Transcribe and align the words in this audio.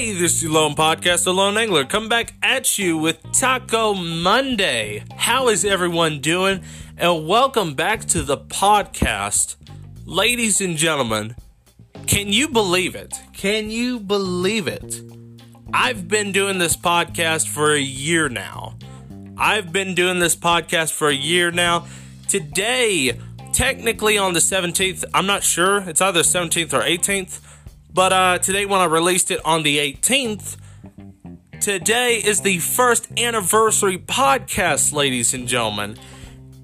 Hey, 0.00 0.14
this 0.14 0.42
is 0.42 0.48
Lone 0.48 0.74
Podcast, 0.74 1.24
The 1.24 1.34
Lone 1.34 1.58
Angler, 1.58 1.84
come 1.84 2.08
back 2.08 2.32
at 2.42 2.78
you 2.78 2.96
with 2.96 3.20
Taco 3.32 3.92
Monday. 3.92 5.04
How 5.14 5.48
is 5.48 5.62
everyone 5.62 6.20
doing? 6.20 6.62
And 6.96 7.28
welcome 7.28 7.74
back 7.74 8.06
to 8.06 8.22
the 8.22 8.38
podcast. 8.38 9.56
Ladies 10.06 10.62
and 10.62 10.78
gentlemen, 10.78 11.36
can 12.06 12.28
you 12.28 12.48
believe 12.48 12.94
it? 12.94 13.14
Can 13.34 13.68
you 13.68 14.00
believe 14.00 14.66
it? 14.66 15.02
I've 15.74 16.08
been 16.08 16.32
doing 16.32 16.56
this 16.56 16.78
podcast 16.78 17.46
for 17.46 17.74
a 17.74 17.78
year 17.78 18.30
now. 18.30 18.78
I've 19.36 19.70
been 19.70 19.94
doing 19.94 20.18
this 20.18 20.34
podcast 20.34 20.92
for 20.92 21.08
a 21.08 21.14
year 21.14 21.50
now. 21.50 21.86
Today, 22.26 23.20
technically 23.52 24.16
on 24.16 24.32
the 24.32 24.40
17th, 24.40 25.04
I'm 25.12 25.26
not 25.26 25.42
sure, 25.42 25.80
it's 25.80 26.00
either 26.00 26.20
17th 26.20 26.72
or 26.72 26.80
18th 26.80 27.49
but 27.92 28.12
uh, 28.12 28.38
today, 28.38 28.66
when 28.66 28.80
I 28.80 28.84
released 28.84 29.30
it 29.30 29.40
on 29.44 29.62
the 29.62 29.78
18th, 29.78 30.56
today 31.60 32.16
is 32.16 32.40
the 32.40 32.58
first 32.58 33.10
anniversary 33.18 33.98
podcast, 33.98 34.92
ladies 34.92 35.34
and 35.34 35.48
gentlemen. 35.48 35.96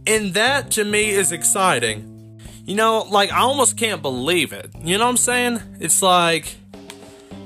And 0.06 0.34
that 0.34 0.70
to 0.72 0.84
me 0.84 1.10
is 1.10 1.32
exciting. 1.32 2.40
You 2.64 2.76
know, 2.76 3.00
like, 3.10 3.32
I 3.32 3.40
almost 3.40 3.76
can't 3.76 4.02
believe 4.02 4.52
it. 4.52 4.70
You 4.82 4.98
know 4.98 5.04
what 5.04 5.10
I'm 5.10 5.16
saying? 5.16 5.60
It's 5.80 6.00
like, 6.00 6.54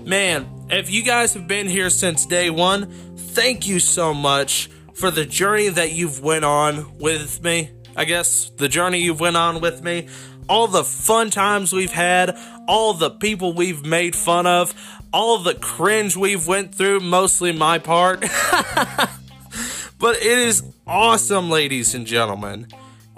man, 0.05 0.47
if 0.71 0.91
you 0.91 1.03
guys 1.03 1.35
have 1.35 1.49
been 1.49 1.67
here 1.67 1.91
since 1.91 2.27
day 2.27 2.51
one, 2.51 2.91
thank 3.17 3.67
you 3.67 3.81
so 3.81 4.13
much 4.13 4.69
for 4.95 5.11
the 5.11 5.25
journey 5.25 5.69
that 5.69 5.93
you've 5.93 6.23
went 6.23 6.45
on 6.45 6.99
with 6.99 7.43
me. 7.43 7.71
I 7.97 8.05
guess 8.05 8.51
the 8.51 8.69
journey 8.69 8.99
you've 8.99 9.21
went 9.21 9.37
on 9.37 9.61
with 9.61 9.83
me 9.83 10.09
all 10.51 10.67
the 10.67 10.83
fun 10.83 11.31
times 11.31 11.73
we've 11.73 11.93
had, 11.93 12.37
all 12.67 12.93
the 12.93 13.09
people 13.09 13.53
we've 13.53 13.87
made 13.87 14.17
fun 14.17 14.47
of, 14.47 14.75
all 15.13 15.39
the 15.39 15.55
cringe 15.55 16.17
we've 16.17 16.47
went 16.47 16.75
through, 16.75 16.99
mostly 16.99 17.53
my 17.53 17.79
part. 17.79 18.21
but 19.99 20.17
it 20.17 20.39
is 20.39 20.65
awesome, 20.89 21.49
ladies 21.49 21.95
and 21.95 22.05
gentlemen. 22.05 22.67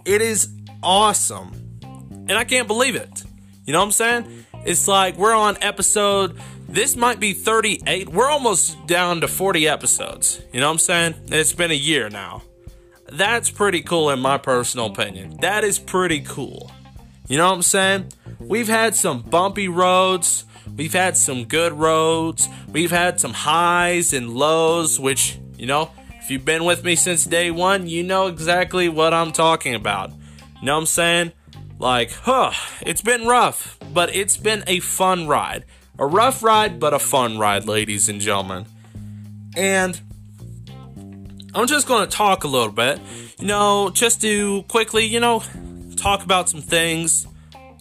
It 0.04 0.20
is 0.20 0.48
awesome. 0.82 1.52
And 1.82 2.32
I 2.32 2.44
can't 2.44 2.68
believe 2.68 2.96
it. 2.96 3.24
You 3.64 3.72
know 3.72 3.78
what 3.78 3.86
I'm 3.86 3.92
saying? 3.92 4.44
It's 4.66 4.86
like 4.86 5.16
we're 5.16 5.34
on 5.34 5.56
episode 5.62 6.38
this 6.68 6.96
might 6.96 7.20
be 7.20 7.34
38. 7.34 8.08
We're 8.08 8.30
almost 8.30 8.86
down 8.86 9.20
to 9.20 9.28
40 9.28 9.68
episodes. 9.68 10.40
You 10.52 10.60
know 10.60 10.68
what 10.68 10.72
I'm 10.72 10.78
saying? 10.78 11.14
It's 11.26 11.52
been 11.52 11.70
a 11.70 11.74
year 11.74 12.08
now. 12.08 12.42
That's 13.10 13.50
pretty 13.50 13.82
cool 13.82 14.08
in 14.08 14.20
my 14.20 14.38
personal 14.38 14.86
opinion. 14.86 15.36
That 15.42 15.64
is 15.64 15.78
pretty 15.78 16.20
cool. 16.20 16.70
You 17.28 17.38
know 17.38 17.48
what 17.48 17.56
I'm 17.56 17.62
saying? 17.62 18.12
We've 18.38 18.68
had 18.68 18.94
some 18.94 19.22
bumpy 19.22 19.68
roads. 19.68 20.44
We've 20.76 20.92
had 20.92 21.16
some 21.16 21.44
good 21.44 21.72
roads. 21.72 22.48
We've 22.68 22.90
had 22.90 23.20
some 23.20 23.32
highs 23.32 24.12
and 24.12 24.30
lows, 24.30 24.98
which, 24.98 25.38
you 25.56 25.66
know, 25.66 25.90
if 26.20 26.30
you've 26.30 26.44
been 26.44 26.64
with 26.64 26.84
me 26.84 26.94
since 26.96 27.24
day 27.24 27.50
one, 27.50 27.86
you 27.86 28.02
know 28.02 28.26
exactly 28.26 28.88
what 28.88 29.12
I'm 29.12 29.32
talking 29.32 29.74
about. 29.74 30.10
You 30.10 30.66
know 30.66 30.74
what 30.74 30.80
I'm 30.80 30.86
saying? 30.86 31.32
Like, 31.78 32.12
huh, 32.12 32.52
it's 32.80 33.02
been 33.02 33.26
rough, 33.26 33.78
but 33.92 34.14
it's 34.14 34.36
been 34.36 34.62
a 34.66 34.80
fun 34.80 35.26
ride. 35.26 35.64
A 35.98 36.06
rough 36.06 36.42
ride, 36.42 36.78
but 36.78 36.94
a 36.94 36.98
fun 36.98 37.38
ride, 37.38 37.66
ladies 37.66 38.08
and 38.08 38.20
gentlemen. 38.20 38.66
And 39.56 40.00
I'm 41.54 41.66
just 41.66 41.86
going 41.86 42.08
to 42.08 42.16
talk 42.16 42.44
a 42.44 42.48
little 42.48 42.72
bit, 42.72 43.00
you 43.38 43.46
know, 43.46 43.90
just 43.90 44.20
to 44.22 44.62
quickly, 44.64 45.04
you 45.04 45.20
know, 45.20 45.42
talk 46.02 46.24
about 46.24 46.48
some 46.48 46.60
things, 46.60 47.28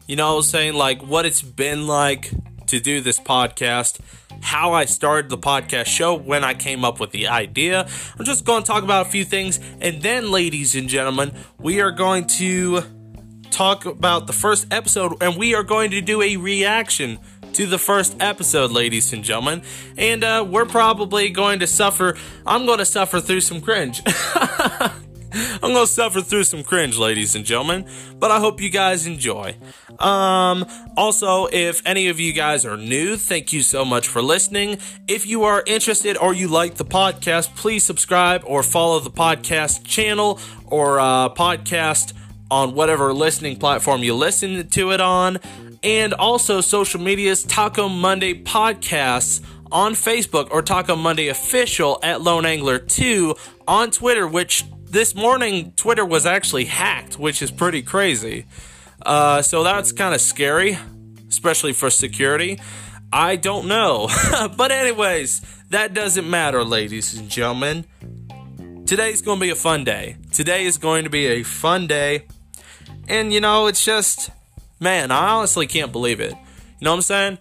you 0.05 0.15
know, 0.15 0.41
saying 0.41 0.75
like 0.75 1.01
what 1.01 1.25
it's 1.25 1.41
been 1.41 1.87
like 1.87 2.31
to 2.67 2.79
do 2.79 3.01
this 3.01 3.19
podcast, 3.19 3.99
how 4.41 4.73
I 4.73 4.85
started 4.85 5.31
the 5.31 5.39
podcast 5.39 5.87
show, 5.87 6.13
when 6.13 6.43
I 6.43 6.53
came 6.53 6.85
up 6.85 6.99
with 6.99 7.09
the 7.09 7.27
idea. 7.29 7.87
I'm 8.19 8.23
just 8.23 8.45
going 8.45 8.61
to 8.61 8.67
talk 8.67 8.83
about 8.83 9.07
a 9.07 9.09
few 9.09 9.25
things, 9.25 9.59
and 9.81 10.03
then, 10.03 10.29
ladies 10.29 10.75
and 10.75 10.87
gentlemen, 10.87 11.33
we 11.57 11.81
are 11.81 11.89
going 11.89 12.27
to 12.27 12.83
talk 13.49 13.85
about 13.85 14.27
the 14.27 14.33
first 14.33 14.71
episode, 14.71 15.21
and 15.21 15.35
we 15.35 15.55
are 15.55 15.63
going 15.63 15.89
to 15.89 15.99
do 15.99 16.21
a 16.21 16.37
reaction 16.37 17.17
to 17.53 17.65
the 17.65 17.79
first 17.79 18.15
episode, 18.19 18.71
ladies 18.71 19.11
and 19.13 19.23
gentlemen. 19.23 19.63
And 19.97 20.23
uh, 20.23 20.45
we're 20.47 20.67
probably 20.67 21.31
going 21.31 21.59
to 21.59 21.67
suffer, 21.67 22.15
I'm 22.45 22.67
going 22.67 22.77
to 22.77 22.85
suffer 22.85 23.19
through 23.19 23.41
some 23.41 23.61
cringe. 23.61 24.03
I'm 25.63 25.73
gonna 25.73 25.87
suffer 25.87 26.21
through 26.21 26.43
some 26.43 26.63
cringe, 26.63 26.97
ladies 26.97 27.35
and 27.35 27.45
gentlemen, 27.45 27.85
but 28.19 28.31
I 28.31 28.39
hope 28.39 28.59
you 28.59 28.69
guys 28.69 29.07
enjoy. 29.07 29.55
Um, 29.97 30.65
also, 30.97 31.45
if 31.45 31.81
any 31.85 32.09
of 32.09 32.19
you 32.19 32.33
guys 32.33 32.65
are 32.65 32.75
new, 32.75 33.15
thank 33.15 33.53
you 33.53 33.61
so 33.61 33.85
much 33.85 34.07
for 34.07 34.21
listening. 34.21 34.77
If 35.07 35.25
you 35.25 35.43
are 35.43 35.63
interested 35.65 36.17
or 36.17 36.33
you 36.33 36.49
like 36.49 36.75
the 36.75 36.85
podcast, 36.85 37.55
please 37.55 37.83
subscribe 37.83 38.43
or 38.45 38.61
follow 38.61 38.99
the 38.99 39.11
podcast 39.11 39.85
channel 39.85 40.39
or 40.65 40.99
uh, 40.99 41.29
podcast 41.29 42.13
on 42.49 42.75
whatever 42.75 43.13
listening 43.13 43.55
platform 43.55 44.03
you 44.03 44.13
listen 44.13 44.67
to 44.67 44.91
it 44.91 44.99
on. 44.99 45.39
And 45.81 46.13
also, 46.13 46.59
social 46.59 46.99
medias 46.99 47.43
Taco 47.43 47.87
Monday 47.87 48.33
Podcasts 48.33 49.41
on 49.71 49.93
Facebook 49.93 50.49
or 50.51 50.61
Taco 50.61 50.97
Monday 50.97 51.29
Official 51.29 51.99
at 52.03 52.21
Lone 52.21 52.45
Angler 52.45 52.77
2 52.77 53.33
on 53.67 53.91
Twitter, 53.91 54.27
which 54.27 54.65
this 54.91 55.15
morning 55.15 55.71
Twitter 55.77 56.05
was 56.05 56.25
actually 56.25 56.65
hacked, 56.65 57.17
which 57.17 57.41
is 57.41 57.49
pretty 57.49 57.81
crazy. 57.81 58.45
Uh, 59.05 59.41
so 59.41 59.63
that's 59.63 59.93
kind 59.93 60.13
of 60.13 60.19
scary, 60.19 60.77
especially 61.29 61.73
for 61.73 61.89
security. 61.89 62.59
I 63.11 63.37
don't 63.37 63.67
know. 63.67 64.09
but, 64.57 64.71
anyways, 64.71 65.41
that 65.69 65.93
doesn't 65.93 66.29
matter, 66.29 66.63
ladies 66.63 67.17
and 67.17 67.29
gentlemen. 67.29 67.85
Today's 68.85 69.21
going 69.21 69.39
to 69.39 69.45
be 69.45 69.49
a 69.49 69.55
fun 69.55 69.85
day. 69.85 70.17
Today 70.33 70.65
is 70.65 70.77
going 70.77 71.05
to 71.05 71.09
be 71.09 71.27
a 71.27 71.43
fun 71.43 71.87
day. 71.87 72.25
And, 73.07 73.31
you 73.31 73.39
know, 73.39 73.67
it's 73.67 73.83
just, 73.83 74.29
man, 74.79 75.11
I 75.11 75.29
honestly 75.29 75.67
can't 75.67 75.93
believe 75.93 76.19
it. 76.19 76.31
You 76.31 76.85
know 76.85 76.91
what 76.91 76.97
I'm 76.97 77.01
saying? 77.01 77.37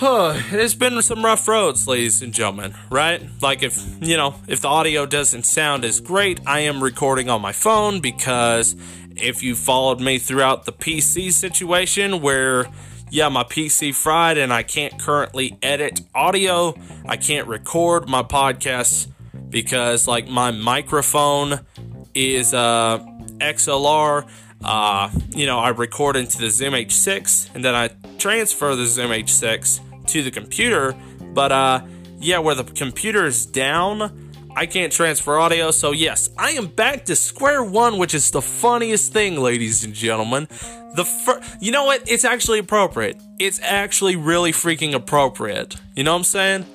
It's 0.00 0.74
been 0.74 1.02
some 1.02 1.24
rough 1.24 1.48
roads, 1.48 1.88
ladies 1.88 2.22
and 2.22 2.32
gentlemen, 2.32 2.72
right? 2.88 3.20
Like, 3.42 3.64
if, 3.64 3.84
you 4.00 4.16
know, 4.16 4.36
if 4.46 4.60
the 4.60 4.68
audio 4.68 5.06
doesn't 5.06 5.44
sound 5.44 5.84
as 5.84 5.98
great, 5.98 6.38
I 6.46 6.60
am 6.60 6.80
recording 6.80 7.28
on 7.28 7.42
my 7.42 7.50
phone 7.50 8.00
because 8.00 8.76
if 9.16 9.42
you 9.42 9.56
followed 9.56 10.00
me 10.00 10.18
throughout 10.18 10.66
the 10.66 10.72
PC 10.72 11.32
situation 11.32 12.20
where, 12.20 12.66
yeah, 13.10 13.28
my 13.28 13.42
PC 13.42 13.92
fried 13.92 14.38
and 14.38 14.52
I 14.52 14.62
can't 14.62 14.96
currently 15.00 15.58
edit 15.64 16.02
audio, 16.14 16.76
I 17.04 17.16
can't 17.16 17.48
record 17.48 18.08
my 18.08 18.22
podcasts 18.22 19.08
because, 19.50 20.06
like, 20.06 20.28
my 20.28 20.52
microphone 20.52 21.66
is 22.14 22.54
uh, 22.54 23.04
XLR. 23.38 24.28
Uh, 24.62 25.10
you 25.30 25.46
know, 25.46 25.58
I 25.58 25.70
record 25.70 26.14
into 26.14 26.38
the 26.38 26.50
Zoom 26.50 26.74
H6 26.74 27.52
and 27.56 27.64
then 27.64 27.74
I 27.74 27.88
transfer 28.18 28.76
the 28.76 28.86
Zoom 28.86 29.10
H6 29.10 29.80
to 30.08 30.22
the 30.22 30.30
computer. 30.30 30.94
But 31.32 31.52
uh, 31.52 31.82
yeah, 32.18 32.38
where 32.38 32.54
the 32.54 32.64
computer 32.64 33.26
is 33.26 33.46
down, 33.46 34.30
I 34.56 34.66
can't 34.66 34.92
transfer 34.92 35.38
audio. 35.38 35.70
So 35.70 35.92
yes, 35.92 36.30
I 36.36 36.50
am 36.50 36.66
back 36.66 37.04
to 37.06 37.16
square 37.16 37.62
one, 37.62 37.98
which 37.98 38.14
is 38.14 38.30
the 38.30 38.42
funniest 38.42 39.12
thing, 39.12 39.40
ladies 39.40 39.84
and 39.84 39.94
gentlemen. 39.94 40.48
The 40.94 41.04
fir- 41.04 41.40
you 41.60 41.70
know 41.70 41.84
what? 41.84 42.08
It's 42.10 42.24
actually 42.24 42.58
appropriate. 42.58 43.20
It's 43.38 43.60
actually 43.62 44.16
really 44.16 44.52
freaking 44.52 44.94
appropriate. 44.94 45.76
You 45.94 46.04
know 46.04 46.12
what 46.12 46.18
I'm 46.18 46.24
saying? 46.24 46.66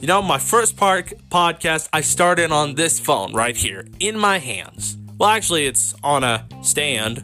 You 0.00 0.08
know, 0.08 0.20
my 0.20 0.38
first 0.38 0.76
part 0.76 1.12
podcast, 1.30 1.88
I 1.92 2.00
started 2.00 2.50
on 2.50 2.74
this 2.74 2.98
phone 2.98 3.32
right 3.34 3.56
here 3.56 3.86
in 4.00 4.18
my 4.18 4.38
hands. 4.38 4.98
Well, 5.16 5.30
actually, 5.30 5.66
it's 5.66 5.94
on 6.02 6.24
a 6.24 6.44
stand, 6.62 7.22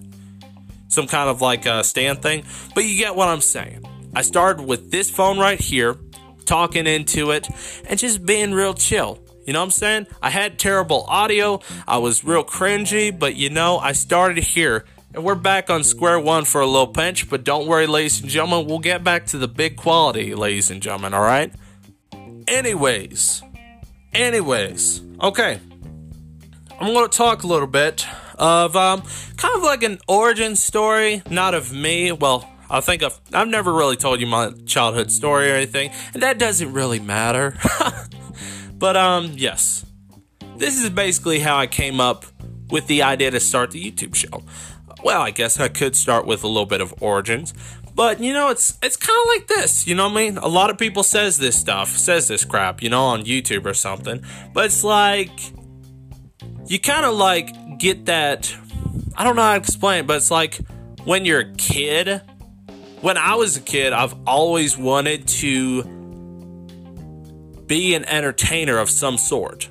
some 0.86 1.08
kind 1.08 1.28
of 1.28 1.42
like 1.42 1.66
a 1.66 1.82
stand 1.82 2.22
thing, 2.22 2.44
but 2.76 2.84
you 2.84 2.96
get 2.96 3.16
what 3.16 3.26
I'm 3.26 3.40
saying. 3.40 3.84
I 4.14 4.22
started 4.22 4.66
with 4.66 4.90
this 4.90 5.10
phone 5.10 5.38
right 5.38 5.60
here, 5.60 5.96
talking 6.44 6.86
into 6.86 7.30
it, 7.30 7.48
and 7.88 7.98
just 7.98 8.24
being 8.24 8.52
real 8.52 8.74
chill. 8.74 9.18
You 9.46 9.52
know 9.54 9.60
what 9.60 9.66
I'm 9.66 9.70
saying? 9.70 10.06
I 10.20 10.30
had 10.30 10.58
terrible 10.58 11.04
audio, 11.08 11.60
I 11.86 11.98
was 11.98 12.22
real 12.22 12.44
cringy, 12.44 13.16
but 13.16 13.34
you 13.34 13.48
know, 13.50 13.78
I 13.78 13.92
started 13.92 14.44
here. 14.44 14.84
And 15.14 15.24
we're 15.24 15.36
back 15.36 15.70
on 15.70 15.84
square 15.84 16.20
one 16.20 16.44
for 16.44 16.60
a 16.60 16.66
little 16.66 16.86
pinch, 16.86 17.30
but 17.30 17.44
don't 17.44 17.66
worry, 17.66 17.86
ladies 17.86 18.20
and 18.20 18.28
gentlemen, 18.28 18.66
we'll 18.66 18.78
get 18.78 19.02
back 19.02 19.24
to 19.26 19.38
the 19.38 19.48
big 19.48 19.76
quality, 19.76 20.34
ladies 20.34 20.70
and 20.70 20.82
gentlemen, 20.82 21.14
alright? 21.14 21.52
Anyways, 22.46 23.42
anyways, 24.12 25.02
okay. 25.22 25.60
I'm 26.78 26.92
going 26.92 27.08
to 27.08 27.16
talk 27.16 27.42
a 27.42 27.46
little 27.46 27.66
bit 27.66 28.06
of 28.38 28.76
um, 28.76 29.02
kind 29.36 29.56
of 29.56 29.62
like 29.62 29.82
an 29.82 29.98
origin 30.06 30.56
story, 30.56 31.22
not 31.30 31.54
of 31.54 31.72
me, 31.72 32.12
well, 32.12 32.48
I 32.70 32.80
think 32.80 33.02
I've, 33.02 33.18
I've 33.32 33.48
never 33.48 33.72
really 33.72 33.96
told 33.96 34.20
you 34.20 34.26
my 34.26 34.52
childhood 34.66 35.10
story 35.10 35.50
or 35.50 35.54
anything, 35.54 35.90
and 36.14 36.22
that 36.22 36.38
doesn't 36.38 36.72
really 36.72 37.00
matter. 37.00 37.56
but, 38.78 38.96
um, 38.96 39.32
yes. 39.34 39.84
This 40.56 40.82
is 40.82 40.90
basically 40.90 41.38
how 41.38 41.56
I 41.56 41.66
came 41.66 42.00
up 42.00 42.26
with 42.70 42.86
the 42.86 43.02
idea 43.02 43.30
to 43.30 43.40
start 43.40 43.70
the 43.70 43.82
YouTube 43.90 44.14
show. 44.14 44.42
Well, 45.02 45.22
I 45.22 45.30
guess 45.30 45.60
I 45.60 45.68
could 45.68 45.94
start 45.94 46.26
with 46.26 46.42
a 46.42 46.48
little 46.48 46.66
bit 46.66 46.80
of 46.80 46.92
origins, 47.00 47.54
But 47.94 48.20
you 48.20 48.32
know, 48.32 48.48
it's 48.50 48.78
it's 48.82 48.96
kind 48.96 49.18
of 49.22 49.26
like 49.28 49.46
this. 49.48 49.86
You 49.86 49.94
know 49.94 50.04
what 50.08 50.12
I 50.12 50.24
mean? 50.24 50.38
A 50.38 50.48
lot 50.48 50.70
of 50.70 50.78
people 50.78 51.02
says 51.02 51.38
this 51.38 51.58
stuff, 51.58 51.88
says 51.88 52.28
this 52.28 52.44
crap, 52.44 52.82
you 52.82 52.90
know, 52.90 53.04
on 53.04 53.24
YouTube 53.24 53.64
or 53.66 53.74
something. 53.74 54.22
But 54.52 54.66
it's 54.66 54.84
like 54.84 55.30
you 56.66 56.78
kind 56.78 57.04
of 57.04 57.14
like 57.14 57.78
get 57.78 58.06
that. 58.06 58.54
I 59.16 59.24
don't 59.24 59.36
know 59.36 59.42
how 59.42 59.52
to 59.52 59.58
explain 59.58 60.00
it, 60.00 60.06
but 60.06 60.16
it's 60.16 60.30
like 60.30 60.58
when 61.04 61.24
you're 61.24 61.40
a 61.40 61.54
kid. 61.54 62.22
When 63.00 63.16
I 63.16 63.36
was 63.36 63.56
a 63.56 63.60
kid, 63.60 63.92
I've 63.92 64.14
always 64.26 64.76
wanted 64.76 65.28
to 65.28 65.84
be 67.66 67.94
an 67.94 68.04
entertainer 68.06 68.78
of 68.78 68.90
some 68.90 69.16
sort. 69.16 69.68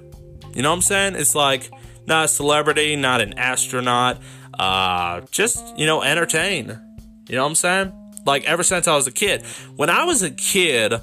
You 0.54 0.62
know 0.62 0.70
what 0.70 0.76
I'm 0.76 0.82
saying? 0.82 1.16
It's 1.16 1.36
like 1.36 1.70
not 2.06 2.26
a 2.26 2.28
celebrity, 2.30 2.96
not 2.96 3.20
an 3.20 3.38
astronaut, 3.38 4.20
uh, 4.58 5.22
just, 5.30 5.78
you 5.78 5.86
know, 5.86 6.02
entertain. 6.04 6.80
You 7.28 7.36
know 7.36 7.44
what 7.44 7.50
I'm 7.50 7.56
saying? 7.56 8.14
Like 8.26 8.46
ever 8.46 8.64
since 8.64 8.88
I 8.88 8.96
was 8.96 9.08
a 9.08 9.12
kid. 9.12 9.46
When 9.76 9.90
I 9.90 10.06
was 10.06 10.24
a 10.24 10.32
kid, 10.32 10.94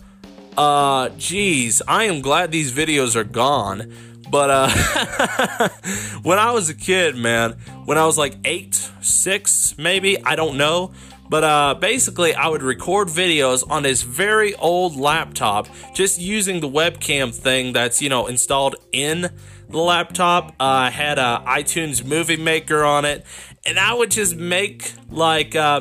uh, 0.56 1.11
geez, 1.19 1.82
I 1.87 2.05
am 2.05 2.23
glad 2.23 2.50
these 2.50 2.73
videos 2.73 3.17
are 3.17 3.25
gone. 3.25 3.93
But 4.31 4.50
uh, 4.50 5.69
when 6.23 6.38
I 6.38 6.53
was 6.53 6.70
a 6.70 6.75
kid, 6.75 7.17
man, 7.17 7.53
when 7.85 7.99
I 7.99 8.06
was 8.06 8.17
like 8.17 8.37
eight, 8.47 8.75
six, 9.03 9.77
maybe, 9.77 10.23
I 10.25 10.37
don't 10.37 10.56
know. 10.56 10.93
But 11.29 11.44
uh, 11.44 11.75
basically, 11.81 12.35
I 12.35 12.49
would 12.49 12.62
record 12.62 13.09
videos 13.09 13.69
on 13.69 13.82
this 13.82 14.03
very 14.03 14.55
old 14.56 14.97
laptop, 14.97 15.69
just 15.94 16.21
using 16.21 16.61
the 16.61 16.69
webcam 16.69 17.35
thing 17.35 17.73
that's 17.73 18.03
you 18.03 18.09
know 18.09 18.26
installed 18.26 18.76
in 18.93 19.31
the 19.69 19.79
laptop. 19.79 20.50
Uh, 20.61 20.65
I 20.65 20.91
had 20.91 21.19
a 21.19 21.43
iTunes 21.47 22.05
Movie 22.05 22.37
Maker 22.37 22.85
on 22.85 23.05
it, 23.05 23.25
and 23.65 23.79
I 23.79 23.94
would 23.94 24.11
just 24.11 24.37
make 24.37 24.93
like 25.09 25.56
uh, 25.56 25.81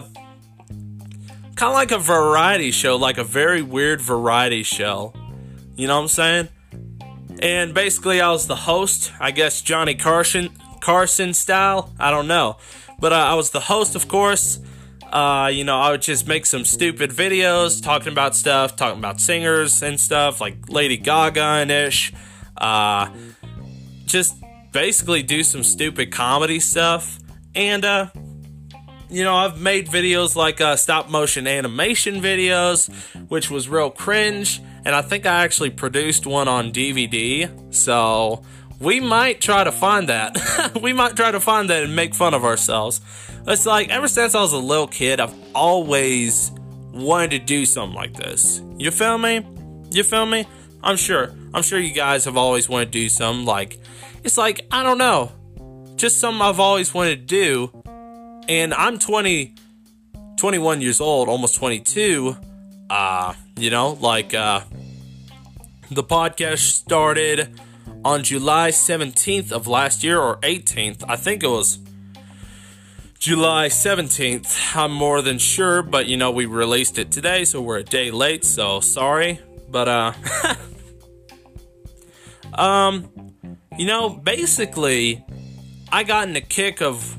kind 1.56 1.70
of 1.70 1.74
like 1.74 1.92
a 1.92 2.00
variety 2.00 2.72
show, 2.72 2.96
like 2.96 3.18
a 3.18 3.24
very 3.24 3.62
weird 3.62 4.02
variety 4.02 4.64
show. 4.64 5.14
You 5.76 5.88
know 5.88 5.96
what 5.96 6.04
I'm 6.04 6.08
saying? 6.08 6.50
And 7.40 7.74
basically, 7.74 8.22
I 8.22 8.32
was 8.32 8.48
the 8.48 8.56
host. 8.56 9.12
I 9.20 9.32
guess 9.32 9.62
Johnny 9.62 9.96
Carson 9.96 10.50
Carson 10.80 11.34
style. 11.34 11.94
I 12.00 12.12
don't 12.12 12.28
know, 12.28 12.58
but 13.00 13.12
uh, 13.12 13.18
I 13.18 13.34
was 13.34 13.50
the 13.50 13.60
host, 13.60 13.96
of 13.96 14.08
course. 14.08 14.60
Uh, 15.14 15.52
you 15.54 15.64
know, 15.64 15.78
I 15.78 15.92
would 15.92 16.02
just 16.02 16.28
make 16.28 16.44
some 16.44 16.66
stupid 16.66 17.12
videos 17.12 17.84
talking 17.84 18.12
about 18.12 18.36
stuff, 18.36 18.76
talking 18.76 18.98
about 18.98 19.22
singers 19.22 19.84
and 19.84 20.00
stuff 20.00 20.42
like 20.42 20.70
Lady 20.70 20.98
Gaga 20.98 21.40
and 21.40 21.70
ish. 21.70 22.12
Uh, 22.58 23.12
just 24.06 24.34
basically 24.72 25.22
do 25.22 25.44
some 25.44 25.62
stupid 25.62 26.12
comedy 26.12 26.60
stuff. 26.60 27.20
And, 27.54 27.86
uh, 27.86 28.08
you 29.08 29.24
know, 29.24 29.36
I've 29.36 29.62
made 29.62 29.88
videos 29.88 30.36
like 30.36 30.60
uh, 30.60 30.76
stop 30.78 31.12
motion 31.12 31.46
animation 31.46 32.16
videos, 32.16 32.92
which 33.30 33.52
was 33.52 33.70
real 33.70 33.92
cringe. 33.92 34.64
And 34.84 34.96
I 34.96 35.04
think 35.04 35.28
I 35.28 35.44
actually 35.44 35.70
produced 35.70 36.26
one 36.26 36.48
on 36.48 36.72
DVD. 36.72 37.72
So 37.72 38.44
we 38.80 39.00
might 39.00 39.42
try 39.42 39.64
to 39.64 39.72
find 39.72 40.10
that. 40.10 40.78
we 40.82 40.94
might 40.94 41.16
try 41.16 41.32
to 41.32 41.40
find 41.40 41.70
that 41.70 41.84
and 41.84 41.96
make 41.96 42.14
fun 42.14 42.34
of 42.34 42.44
ourselves. 42.44 43.02
It's 43.48 43.66
like 43.66 43.90
ever 43.90 44.08
since 44.08 44.36
I 44.36 44.42
was 44.42 44.54
a 44.54 44.58
little 44.58 44.88
kid, 44.88 45.20
I've 45.20 45.36
always 45.54 46.52
wanted 46.94 47.32
to 47.32 47.40
do 47.40 47.66
something 47.66 47.96
like 47.96 48.14
this. 48.14 48.62
You 48.78 48.92
feel 48.92 49.18
me? 49.18 49.46
You 49.92 50.04
feel 50.04 50.26
me? 50.26 50.46
I'm 50.84 50.98
sure. 50.98 51.34
I'm 51.54 51.64
sure 51.64 51.80
you 51.80 51.94
guys 51.94 52.26
have 52.26 52.38
always 52.38 52.68
wanted 52.68 52.86
to 52.86 52.92
do 52.92 53.10
something 53.10 53.46
like 53.46 53.80
it's 54.24 54.38
like 54.38 54.66
I 54.72 54.84
don't 54.84 54.98
know, 54.98 55.32
just 55.96 56.20
something 56.20 56.42
I've 56.42 56.60
always 56.60 56.94
wanted 56.94 57.28
to 57.28 57.36
do. 57.36 57.84
And 58.48 58.74
I'm 58.74 59.00
20 59.00 59.56
21 60.38 60.82
years 60.82 61.00
old, 61.00 61.30
almost 61.30 61.56
22. 61.56 62.36
Uh, 62.90 63.34
you 63.56 63.70
know, 63.70 63.98
like 64.02 64.34
uh 64.34 64.62
the 65.92 66.04
podcast 66.04 66.60
started 66.60 67.60
on 68.06 68.24
July 68.24 68.70
17th 68.70 69.52
of 69.52 69.68
last 69.68 70.04
year 70.04 70.20
or 70.20 70.38
18th. 70.38 71.04
I 71.08 71.16
think 71.16 71.44
it 71.44 71.48
was 71.48 71.80
July 73.20 73.68
17th. 73.68 74.76
I'm 74.76 74.92
more 74.92 75.22
than 75.22 75.38
sure, 75.38 75.82
but 75.82 76.08
you 76.08 76.18
know, 76.18 76.32
we 76.32 76.46
released 76.46 76.98
it 76.98 77.12
today, 77.12 77.46
so 77.46 77.62
we're 77.62 77.78
a 77.78 77.84
day 77.84 78.12
late, 78.12 78.44
so 78.44 78.80
sorry. 78.82 79.40
But, 79.70 79.88
uh, 79.88 80.14
um, 82.62 83.10
you 83.78 83.86
know, 83.86 84.10
basically, 84.10 85.24
I 85.92 86.04
got 86.04 86.28
in 86.28 86.34
the 86.34 86.42
kick 86.42 86.82
of, 86.82 87.18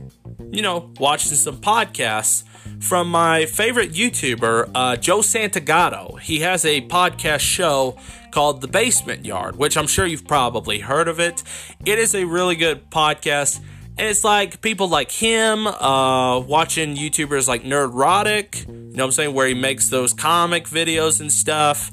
you 0.50 0.62
know, 0.62 0.92
watching 1.00 1.32
some 1.32 1.56
podcasts 1.56 2.44
from 2.80 3.10
my 3.10 3.46
favorite 3.46 3.92
YouTuber, 3.92 4.70
uh, 4.74 4.96
Joe 4.96 5.20
Santagato. 5.20 6.20
He 6.20 6.40
has 6.40 6.64
a 6.64 6.82
podcast 6.82 7.40
show 7.40 7.96
called 8.34 8.60
The 8.60 8.68
Basement 8.68 9.24
Yard, 9.24 9.56
which 9.56 9.76
I'm 9.76 9.86
sure 9.86 10.04
you've 10.04 10.26
probably 10.26 10.80
heard 10.80 11.06
of 11.06 11.20
it. 11.20 11.42
It 11.86 11.98
is 12.00 12.14
a 12.14 12.24
really 12.24 12.56
good 12.56 12.90
podcast 12.90 13.60
and 13.96 14.08
it's 14.08 14.24
like 14.24 14.60
people 14.60 14.88
like 14.88 15.12
him, 15.12 15.68
uh, 15.68 16.40
watching 16.40 16.96
YouTubers 16.96 17.46
like 17.46 17.62
Nerdrotic, 17.62 18.66
you 18.66 18.74
know 18.74 18.88
what 18.88 19.04
I'm 19.04 19.12
saying, 19.12 19.34
where 19.34 19.46
he 19.46 19.54
makes 19.54 19.88
those 19.88 20.12
comic 20.12 20.64
videos 20.64 21.20
and 21.20 21.32
stuff. 21.32 21.92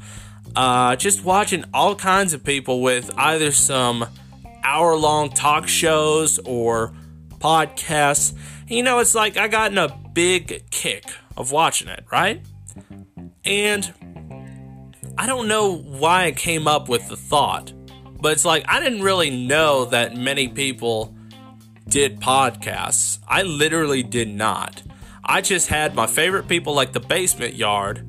Uh, 0.55 0.95
just 0.95 1.23
watching 1.23 1.63
all 1.75 1.95
kinds 1.95 2.33
of 2.33 2.43
people 2.43 2.81
with 2.81 3.11
either 3.17 3.51
some 3.51 4.07
hour 4.63 4.95
long 4.95 5.29
talk 5.29 5.67
shows 5.67 6.39
or 6.39 6.91
podcasts. 7.37 8.35
You 8.67 8.81
know, 8.81 8.97
it's 8.97 9.13
like 9.13 9.37
I 9.37 9.47
got 9.47 9.71
in 9.71 9.77
a 9.77 9.95
big 10.13 10.71
kick 10.71 11.05
of 11.37 11.51
watching 11.51 11.87
it, 11.87 12.03
right? 12.11 12.41
And 13.45 13.93
I 15.17 15.27
don't 15.27 15.47
know 15.47 15.75
why 15.75 16.25
I 16.25 16.31
came 16.31 16.67
up 16.67 16.89
with 16.89 17.07
the 17.07 17.17
thought, 17.17 17.73
but 18.19 18.31
it's 18.31 18.45
like 18.45 18.65
I 18.67 18.79
didn't 18.79 19.01
really 19.01 19.29
know 19.29 19.85
that 19.85 20.15
many 20.15 20.47
people 20.47 21.15
did 21.87 22.19
podcasts. 22.19 23.19
I 23.27 23.43
literally 23.43 24.03
did 24.03 24.29
not. 24.29 24.81
I 25.23 25.41
just 25.41 25.67
had 25.67 25.93
my 25.93 26.07
favorite 26.07 26.47
people 26.47 26.73
like 26.73 26.93
the 26.93 26.99
basement 26.99 27.55
yard, 27.55 28.07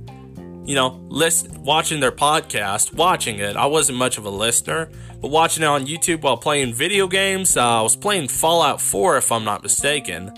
you 0.64 0.74
know, 0.74 1.00
list 1.08 1.50
watching 1.58 2.00
their 2.00 2.12
podcast, 2.12 2.94
watching 2.94 3.38
it. 3.38 3.56
I 3.56 3.66
wasn't 3.66 3.98
much 3.98 4.18
of 4.18 4.24
a 4.24 4.30
listener, 4.30 4.90
but 5.20 5.28
watching 5.28 5.62
it 5.62 5.66
on 5.66 5.86
YouTube 5.86 6.22
while 6.22 6.36
playing 6.36 6.74
video 6.74 7.06
games. 7.06 7.56
Uh, 7.56 7.80
I 7.80 7.82
was 7.82 7.96
playing 7.96 8.28
Fallout 8.28 8.80
4 8.80 9.18
if 9.18 9.32
I'm 9.32 9.44
not 9.44 9.62
mistaken. 9.62 10.32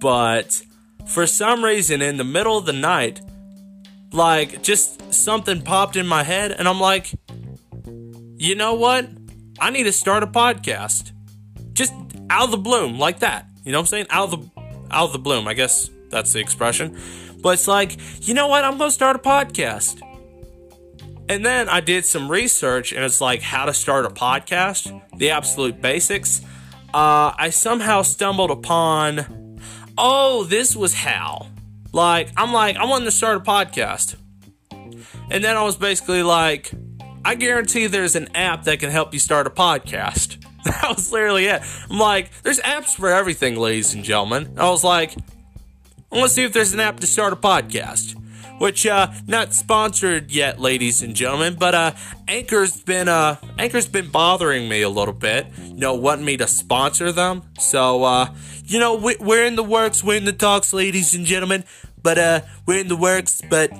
But 0.00 0.62
for 1.06 1.26
some 1.26 1.64
reason 1.64 2.02
in 2.02 2.16
the 2.16 2.24
middle 2.24 2.58
of 2.58 2.66
the 2.66 2.72
night, 2.72 3.20
like 4.14 4.62
just 4.62 5.12
something 5.12 5.62
popped 5.62 5.96
in 5.96 6.06
my 6.06 6.22
head 6.22 6.52
and 6.52 6.68
I'm 6.68 6.80
like, 6.80 7.12
"You 8.36 8.54
know 8.54 8.74
what? 8.74 9.08
I 9.58 9.70
need 9.70 9.84
to 9.84 9.92
start 9.92 10.22
a 10.22 10.26
podcast." 10.26 11.12
Just 11.72 11.92
out 12.30 12.44
of 12.44 12.50
the 12.52 12.56
bloom 12.56 12.98
like 12.98 13.18
that. 13.20 13.46
You 13.64 13.72
know 13.72 13.78
what 13.78 13.82
I'm 13.82 13.86
saying? 13.86 14.06
Out 14.10 14.32
of 14.32 14.40
the 14.40 14.60
out 14.90 15.06
of 15.06 15.12
the 15.12 15.18
bloom. 15.18 15.48
I 15.48 15.54
guess 15.54 15.90
that's 16.10 16.32
the 16.32 16.40
expression. 16.40 16.96
But 17.42 17.54
it's 17.54 17.68
like, 17.68 17.98
you 18.26 18.32
know 18.32 18.46
what? 18.46 18.64
I'm 18.64 18.78
to 18.78 18.90
start 18.90 19.16
a 19.16 19.18
podcast. 19.18 20.00
And 21.28 21.44
then 21.44 21.68
I 21.68 21.80
did 21.80 22.04
some 22.04 22.30
research 22.30 22.92
and 22.92 23.04
it's 23.04 23.20
like 23.20 23.42
how 23.42 23.66
to 23.66 23.74
start 23.74 24.06
a 24.06 24.10
podcast, 24.10 25.02
the 25.18 25.30
absolute 25.30 25.80
basics. 25.80 26.40
Uh, 26.92 27.34
I 27.36 27.50
somehow 27.50 28.02
stumbled 28.02 28.50
upon, 28.50 29.58
oh, 29.98 30.44
this 30.44 30.76
was 30.76 30.94
how. 30.94 31.48
Like, 31.94 32.30
I'm 32.36 32.52
like, 32.52 32.76
I 32.76 32.86
wanted 32.86 33.04
to 33.04 33.12
start 33.12 33.36
a 33.36 33.40
podcast. 33.40 34.16
And 35.30 35.44
then 35.44 35.56
I 35.56 35.62
was 35.62 35.76
basically 35.76 36.24
like, 36.24 36.72
I 37.24 37.36
guarantee 37.36 37.86
there's 37.86 38.16
an 38.16 38.34
app 38.34 38.64
that 38.64 38.80
can 38.80 38.90
help 38.90 39.12
you 39.12 39.20
start 39.20 39.46
a 39.46 39.50
podcast. 39.50 40.38
That 40.64 40.96
was 40.96 41.12
literally 41.12 41.44
it. 41.44 41.60
I'm 41.90 41.98
like, 41.98 42.30
there's 42.42 42.58
apps 42.60 42.96
for 42.96 43.10
everything, 43.10 43.56
ladies 43.56 43.92
and 43.92 44.02
gentlemen. 44.02 44.54
I 44.56 44.70
was 44.70 44.82
like, 44.82 45.14
to 46.10 46.28
see 46.30 46.42
if 46.42 46.54
there's 46.54 46.72
an 46.72 46.80
app 46.80 47.00
to 47.00 47.06
start 47.06 47.34
a 47.34 47.36
podcast. 47.36 48.18
Which 48.58 48.86
uh 48.86 49.12
not 49.26 49.52
sponsored 49.52 50.30
yet, 50.30 50.60
ladies 50.60 51.02
and 51.02 51.14
gentlemen, 51.14 51.56
but 51.58 51.74
uh 51.74 51.92
Anchor's 52.28 52.80
been 52.80 53.08
uh 53.08 53.36
Anchor's 53.58 53.88
been 53.88 54.10
bothering 54.10 54.68
me 54.68 54.82
a 54.82 54.88
little 54.88 55.14
bit, 55.14 55.46
you 55.58 55.74
know, 55.74 55.94
wanting 55.94 56.24
me 56.24 56.36
to 56.36 56.46
sponsor 56.46 57.12
them. 57.12 57.42
So 57.58 58.04
uh 58.04 58.32
you 58.66 58.78
know, 58.78 58.94
we, 58.94 59.16
we're 59.20 59.44
in 59.44 59.56
the 59.56 59.64
works, 59.64 60.02
we're 60.02 60.16
in 60.16 60.24
the 60.24 60.32
talks, 60.32 60.72
ladies 60.72 61.14
and 61.14 61.26
gentlemen. 61.26 61.64
But 62.02 62.18
uh 62.18 62.40
we're 62.66 62.80
in 62.80 62.88
the 62.88 62.96
works, 62.96 63.42
but 63.50 63.70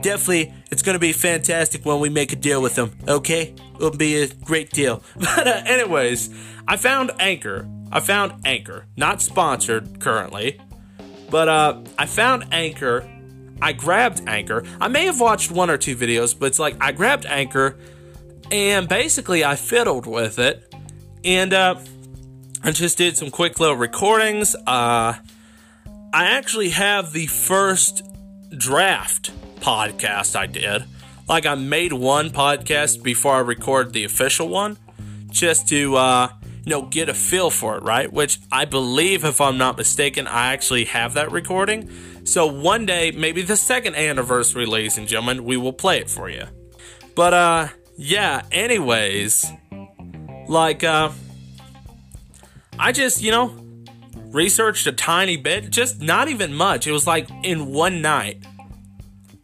definitely 0.00 0.52
it's 0.70 0.82
to 0.82 0.98
be 0.98 1.12
fantastic 1.12 1.84
when 1.84 2.00
we 2.00 2.08
make 2.08 2.32
a 2.32 2.36
deal 2.36 2.60
with 2.60 2.74
them, 2.74 2.96
okay? 3.08 3.54
It'll 3.76 3.90
be 3.96 4.22
a 4.22 4.28
great 4.28 4.70
deal. 4.70 5.02
But, 5.16 5.46
uh, 5.46 5.62
anyways, 5.66 6.30
I 6.68 6.76
found 6.76 7.12
Anchor. 7.18 7.68
I 7.92 8.00
found 8.00 8.40
Anchor. 8.44 8.86
Not 8.96 9.22
sponsored 9.22 10.00
currently, 10.00 10.60
but 11.30 11.48
uh, 11.48 11.82
I 11.98 12.06
found 12.06 12.46
Anchor. 12.52 13.08
I 13.60 13.72
grabbed 13.72 14.28
Anchor. 14.28 14.64
I 14.80 14.88
may 14.88 15.06
have 15.06 15.20
watched 15.20 15.50
one 15.50 15.70
or 15.70 15.78
two 15.78 15.96
videos, 15.96 16.38
but 16.38 16.46
it's 16.46 16.58
like 16.58 16.76
I 16.80 16.92
grabbed 16.92 17.26
Anchor 17.26 17.76
and 18.50 18.88
basically 18.88 19.44
I 19.44 19.56
fiddled 19.56 20.06
with 20.06 20.38
it 20.38 20.74
and 21.24 21.52
uh, 21.52 21.76
I 22.62 22.70
just 22.70 22.98
did 22.98 23.16
some 23.16 23.30
quick 23.30 23.58
little 23.58 23.76
recordings. 23.76 24.54
Uh, 24.54 25.14
I 26.12 26.24
actually 26.24 26.70
have 26.70 27.12
the 27.12 27.26
first 27.26 28.02
draft 28.56 29.32
podcast 29.60 30.36
I 30.36 30.46
did. 30.46 30.84
Like 31.28 31.46
I 31.46 31.54
made 31.56 31.92
one 31.92 32.30
podcast 32.30 33.02
before 33.02 33.34
I 33.34 33.40
recorded 33.40 33.92
the 33.92 34.04
official 34.04 34.48
one, 34.48 34.78
just 35.30 35.68
to 35.68 35.96
uh, 35.96 36.28
know 36.66 36.82
get 36.82 37.08
a 37.08 37.14
feel 37.14 37.50
for 37.50 37.76
it, 37.78 37.82
right? 37.82 38.12
Which 38.12 38.38
I 38.52 38.64
believe, 38.64 39.24
if 39.24 39.40
I'm 39.40 39.56
not 39.56 39.76
mistaken, 39.76 40.26
I 40.26 40.52
actually 40.52 40.84
have 40.86 41.14
that 41.14 41.30
recording. 41.30 41.90
So 42.24 42.46
one 42.46 42.86
day, 42.86 43.12
maybe 43.12 43.42
the 43.42 43.56
second 43.56 43.94
anniversary, 43.94 44.66
ladies 44.66 44.98
and 44.98 45.06
gentlemen, 45.06 45.44
we 45.44 45.56
will 45.56 45.72
play 45.72 45.98
it 45.98 46.10
for 46.10 46.28
you. 46.28 46.44
But 47.14 47.32
uh, 47.32 47.68
yeah. 47.96 48.42
Anyways, 48.52 49.50
like 50.48 50.84
uh, 50.84 51.10
I 52.78 52.92
just 52.92 53.22
you 53.22 53.30
know 53.30 53.54
researched 54.26 54.86
a 54.86 54.92
tiny 54.92 55.36
bit, 55.36 55.70
just 55.70 56.02
not 56.02 56.28
even 56.28 56.52
much. 56.52 56.86
It 56.86 56.92
was 56.92 57.06
like 57.06 57.28
in 57.42 57.66
one 57.66 58.02
night. 58.02 58.44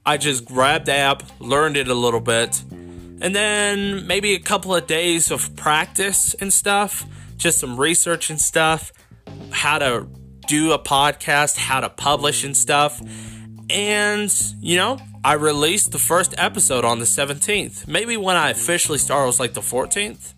I 0.05 0.17
just 0.17 0.45
grabbed 0.45 0.87
the 0.87 0.95
app, 0.95 1.23
learned 1.39 1.77
it 1.77 1.87
a 1.87 1.95
little 1.95 2.21
bit, 2.21 2.61
and 3.21 3.35
then 3.35 4.07
maybe 4.07 4.35
a 4.35 4.41
couple 4.41 4.75
of 4.75 4.89
days 4.89 5.31
of 5.31 5.55
practice 5.55 6.35
and 6.35 6.53
stuff, 6.53 7.07
just 7.43 7.59
some 7.59 7.79
research 7.79 8.31
and 8.31 8.41
stuff, 8.41 8.93
how 9.51 9.79
to 9.79 10.07
do 10.47 10.73
a 10.73 10.79
podcast, 10.79 11.57
how 11.57 11.81
to 11.81 11.89
publish 11.89 12.45
and 12.45 12.57
stuff. 12.57 13.01
And, 13.69 14.33
you 14.61 14.77
know, 14.77 14.99
I 15.25 15.35
released 15.35 15.93
the 15.93 15.99
first 15.99 16.35
episode 16.39 16.85
on 16.85 16.99
the 16.99 17.05
17th. 17.05 17.87
Maybe 17.89 18.17
when 18.17 18.37
I 18.37 18.51
officially 18.51 18.99
started, 18.99 19.27
was 19.27 19.41
like 19.41 19.55
the 19.55 19.61
14th. 19.61 20.35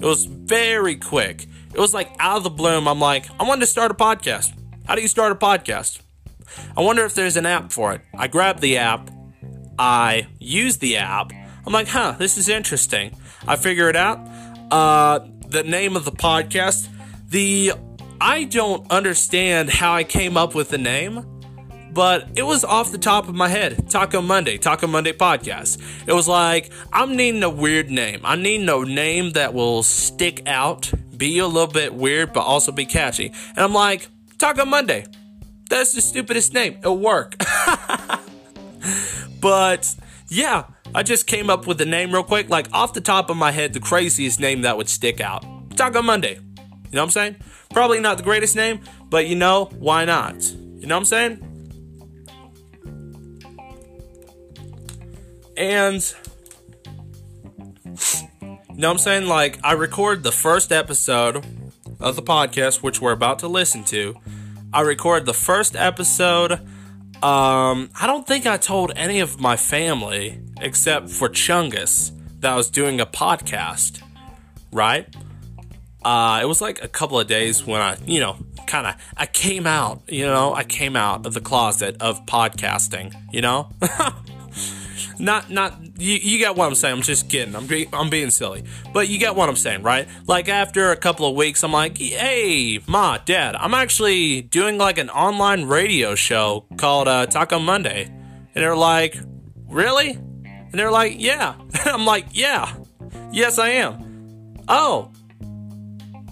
It 0.00 0.06
was 0.06 0.24
very 0.24 0.96
quick. 0.96 1.46
It 1.72 1.78
was 1.78 1.94
like 1.94 2.14
out 2.18 2.38
of 2.38 2.44
the 2.44 2.50
bloom. 2.50 2.88
I'm 2.88 3.00
like, 3.00 3.26
I 3.40 3.44
wanted 3.44 3.60
to 3.60 3.66
start 3.66 3.90
a 3.90 3.94
podcast. 3.94 4.52
How 4.86 4.94
do 4.94 5.02
you 5.02 5.08
start 5.08 5.32
a 5.32 5.36
podcast? 5.36 6.00
I 6.76 6.82
wonder 6.82 7.04
if 7.04 7.14
there's 7.14 7.36
an 7.36 7.46
app 7.46 7.72
for 7.72 7.92
it. 7.92 8.02
I 8.14 8.28
grabbed 8.28 8.60
the 8.60 8.78
app. 8.78 9.10
I 9.78 10.26
used 10.38 10.80
the 10.80 10.96
app. 10.96 11.32
I'm 11.66 11.72
like, 11.72 11.88
huh, 11.88 12.16
this 12.18 12.36
is 12.36 12.48
interesting. 12.48 13.16
I 13.46 13.56
figure 13.56 13.88
it 13.88 13.96
out. 13.96 14.18
Uh, 14.70 15.20
the 15.52 15.62
name 15.62 15.96
of 15.96 16.04
the 16.04 16.12
podcast. 16.12 16.88
The 17.28 17.72
I 18.20 18.44
don't 18.44 18.90
understand 18.90 19.70
how 19.70 19.92
I 19.92 20.04
came 20.04 20.36
up 20.36 20.54
with 20.54 20.70
the 20.70 20.78
name, 20.78 21.26
but 21.92 22.28
it 22.36 22.42
was 22.42 22.64
off 22.64 22.90
the 22.90 22.98
top 22.98 23.28
of 23.28 23.34
my 23.34 23.48
head. 23.48 23.90
Taco 23.90 24.22
Monday, 24.22 24.56
Taco 24.56 24.86
Monday 24.86 25.12
podcast. 25.12 25.80
It 26.06 26.12
was 26.12 26.26
like, 26.26 26.72
I'm 26.92 27.16
needing 27.16 27.42
a 27.42 27.50
weird 27.50 27.90
name. 27.90 28.20
I 28.24 28.36
need 28.36 28.68
a 28.68 28.84
name 28.84 29.32
that 29.32 29.52
will 29.52 29.82
stick 29.82 30.48
out 30.48 30.90
be 31.16 31.38
a 31.38 31.46
little 31.46 31.68
bit 31.68 31.94
weird, 31.94 32.32
but 32.32 32.40
also 32.40 32.72
be 32.72 32.84
catchy. 32.84 33.32
And 33.50 33.58
I'm 33.58 33.72
like, 33.72 34.08
Taco 34.38 34.64
Monday. 34.64 35.04
That's 35.70 35.92
the 35.92 36.00
stupidest 36.00 36.52
name. 36.52 36.78
It'll 36.78 36.98
work. 36.98 37.36
but 39.40 39.94
yeah, 40.28 40.64
I 40.94 41.02
just 41.02 41.26
came 41.26 41.48
up 41.48 41.66
with 41.66 41.78
the 41.78 41.86
name 41.86 42.12
real 42.12 42.22
quick. 42.22 42.48
Like 42.50 42.68
off 42.72 42.92
the 42.92 43.00
top 43.00 43.30
of 43.30 43.36
my 43.36 43.50
head, 43.50 43.72
the 43.72 43.80
craziest 43.80 44.40
name 44.40 44.62
that 44.62 44.76
would 44.76 44.88
stick 44.88 45.20
out 45.20 45.44
Taco 45.76 46.02
Monday. 46.02 46.34
You 46.34 46.96
know 46.96 47.00
what 47.00 47.04
I'm 47.04 47.10
saying? 47.10 47.36
Probably 47.70 48.00
not 48.00 48.18
the 48.18 48.22
greatest 48.22 48.54
name, 48.54 48.80
but 49.08 49.26
you 49.26 49.34
know, 49.34 49.66
why 49.78 50.04
not? 50.04 50.42
You 50.42 50.86
know 50.86 50.96
what 50.96 51.00
I'm 51.00 51.04
saying? 51.06 51.48
And 55.56 56.14
you 57.84 58.78
know 58.78 58.88
what 58.88 58.92
I'm 58.92 58.98
saying? 58.98 59.26
Like, 59.26 59.58
I 59.62 59.72
record 59.72 60.22
the 60.22 60.32
first 60.32 60.72
episode 60.72 61.44
of 62.00 62.16
the 62.16 62.22
podcast, 62.22 62.82
which 62.82 63.00
we're 63.00 63.12
about 63.12 63.38
to 63.40 63.48
listen 63.48 63.84
to. 63.84 64.14
I 64.72 64.80
record 64.80 65.26
the 65.26 65.34
first 65.34 65.76
episode. 65.76 66.52
Um, 67.22 67.90
I 68.00 68.06
don't 68.06 68.26
think 68.26 68.46
I 68.46 68.56
told 68.56 68.92
any 68.96 69.20
of 69.20 69.40
my 69.40 69.56
family 69.56 70.40
except 70.62 71.10
for 71.10 71.28
Chungus 71.28 72.12
that 72.40 72.54
was 72.54 72.70
doing 72.70 73.00
a 73.00 73.06
podcast, 73.06 74.02
right? 74.72 75.06
Uh, 76.04 76.40
it 76.42 76.46
was 76.46 76.60
like 76.60 76.82
a 76.82 76.88
couple 76.88 77.18
of 77.20 77.26
days 77.28 77.66
when 77.66 77.80
I, 77.80 77.96
you 78.06 78.20
know, 78.20 78.36
kind 78.66 78.86
of, 78.86 78.94
I 79.16 79.26
came 79.26 79.66
out, 79.66 80.02
you 80.08 80.24
know, 80.24 80.54
I 80.54 80.64
came 80.64 80.96
out 80.96 81.26
of 81.26 81.34
the 81.34 81.40
closet 81.40 81.96
of 82.00 82.26
podcasting, 82.26 83.14
you 83.32 83.40
know? 83.40 83.70
not 85.18 85.50
not 85.50 85.74
you, 85.98 86.14
you 86.14 86.38
get 86.38 86.56
what 86.56 86.66
I'm 86.66 86.74
saying. 86.74 86.96
I'm 86.96 87.02
just 87.02 87.28
kidding. 87.28 87.54
I'm 87.54 87.68
I'm 87.92 88.10
being 88.10 88.30
silly, 88.30 88.64
but 88.92 89.08
you 89.08 89.18
get 89.18 89.36
what 89.36 89.48
I'm 89.48 89.56
saying, 89.56 89.82
right? 89.82 90.08
Like 90.26 90.48
after 90.48 90.90
a 90.90 90.96
couple 90.96 91.26
of 91.26 91.36
weeks, 91.36 91.62
I'm 91.62 91.72
like, 91.72 91.98
hey, 91.98 92.80
ma, 92.86 93.18
dad, 93.18 93.54
I'm 93.54 93.74
actually 93.74 94.42
doing 94.42 94.78
like 94.78 94.98
an 94.98 95.10
online 95.10 95.66
radio 95.66 96.14
show 96.14 96.66
called 96.76 97.08
uh, 97.08 97.26
Taco 97.26 97.58
Monday, 97.58 98.04
and 98.06 98.50
they're 98.54 98.76
like, 98.76 99.16
really? 99.68 100.18
And 100.72 100.80
they're 100.80 100.90
like, 100.90 101.16
yeah. 101.18 101.54
I'm 101.84 102.06
like, 102.06 102.26
yeah, 102.32 102.74
yes, 103.30 103.58
I 103.58 103.68
am. 103.70 104.56
Oh, 104.66 105.10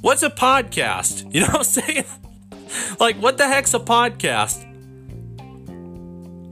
what's 0.00 0.22
a 0.22 0.30
podcast? 0.30 1.30
You 1.34 1.42
know 1.42 1.46
what 1.48 1.56
I'm 1.58 1.64
saying? 1.64 2.04
like, 3.00 3.16
what 3.16 3.38
the 3.38 3.46
heck's 3.46 3.74
a 3.74 3.78
podcast? 3.78 4.64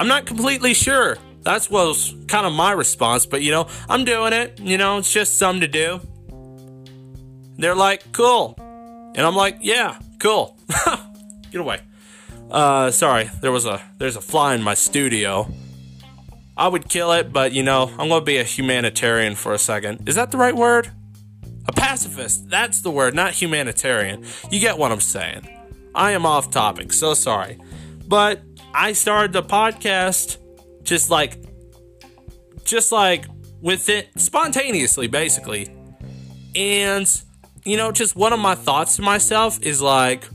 I'm 0.00 0.07
not 0.07 0.26
completely 0.26 0.75
sure. 0.75 1.18
That's 1.42 1.68
was 1.68 2.14
kind 2.28 2.47
of 2.47 2.52
my 2.52 2.73
response, 2.73 3.26
but 3.26 3.42
you 3.42 3.50
know, 3.50 3.68
I'm 3.88 4.04
doing 4.04 4.33
it. 4.33 4.61
You 4.61 4.78
know, 4.78 4.99
it's 4.99 5.12
just 5.12 5.38
something 5.38 5.62
to 5.62 5.68
do. 5.68 6.00
They're 7.57 7.75
like, 7.75 8.12
cool. 8.12 8.54
And 8.59 9.21
I'm 9.26 9.35
like, 9.35 9.59
yeah, 9.62 9.99
cool. 10.21 10.57
Get 11.50 11.61
away. 11.61 11.80
Uh, 12.50 12.90
sorry, 12.90 13.30
there 13.40 13.50
was 13.50 13.66
a 13.66 13.83
there's 13.99 14.16
a 14.16 14.21
fly 14.21 14.54
in 14.54 14.62
my 14.62 14.75
studio. 14.75 15.50
I 16.58 16.66
would 16.66 16.88
kill 16.88 17.12
it, 17.12 17.32
but 17.32 17.52
you 17.52 17.62
know, 17.62 17.90
I'm 17.98 18.08
gonna 18.08 18.20
be 18.20 18.38
a 18.38 18.44
humanitarian 18.44 19.36
for 19.36 19.54
a 19.54 19.58
second. 19.58 20.08
Is 20.08 20.16
that 20.16 20.32
the 20.32 20.38
right 20.38 20.54
word? 20.56 20.90
A 21.68 21.72
pacifist. 21.72 22.50
That's 22.50 22.80
the 22.80 22.90
word, 22.90 23.14
not 23.14 23.32
humanitarian. 23.32 24.24
You 24.50 24.58
get 24.58 24.76
what 24.76 24.90
I'm 24.90 25.00
saying. 25.00 25.48
I 25.94 26.12
am 26.12 26.26
off 26.26 26.50
topic, 26.50 26.92
so 26.92 27.14
sorry. 27.14 27.58
But 28.06 28.42
I 28.74 28.92
started 28.92 29.32
the 29.32 29.42
podcast 29.42 30.38
just 30.82 31.10
like 31.10 31.38
just 32.64 32.90
like 32.90 33.26
with 33.60 33.88
it 33.88 34.08
spontaneously 34.16 35.06
basically 35.06 35.68
and 36.54 37.22
you 37.64 37.76
know 37.76 37.92
just 37.92 38.16
one 38.16 38.32
of 38.32 38.38
my 38.38 38.54
thoughts 38.54 38.96
to 38.96 39.02
myself 39.02 39.60
is 39.62 39.82
like 39.82 40.28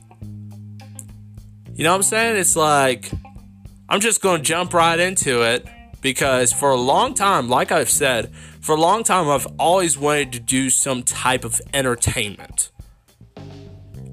you 1.73 1.83
know 1.83 1.91
what 1.91 1.97
i'm 1.97 2.03
saying 2.03 2.37
it's 2.37 2.55
like 2.55 3.11
i'm 3.87 3.99
just 3.99 4.21
gonna 4.21 4.43
jump 4.43 4.73
right 4.73 4.99
into 4.99 5.41
it 5.41 5.65
because 6.03 6.53
for 6.53 6.69
a 6.69 6.77
long 6.77 7.15
time 7.15 7.49
like 7.49 7.71
i've 7.71 7.89
said 7.89 8.31
for 8.61 8.75
a 8.75 8.79
long 8.79 9.03
time 9.03 9.27
i've 9.27 9.47
always 9.57 9.97
wanted 9.97 10.31
to 10.31 10.39
do 10.39 10.69
some 10.69 11.01
type 11.01 11.43
of 11.43 11.59
entertainment 11.73 12.69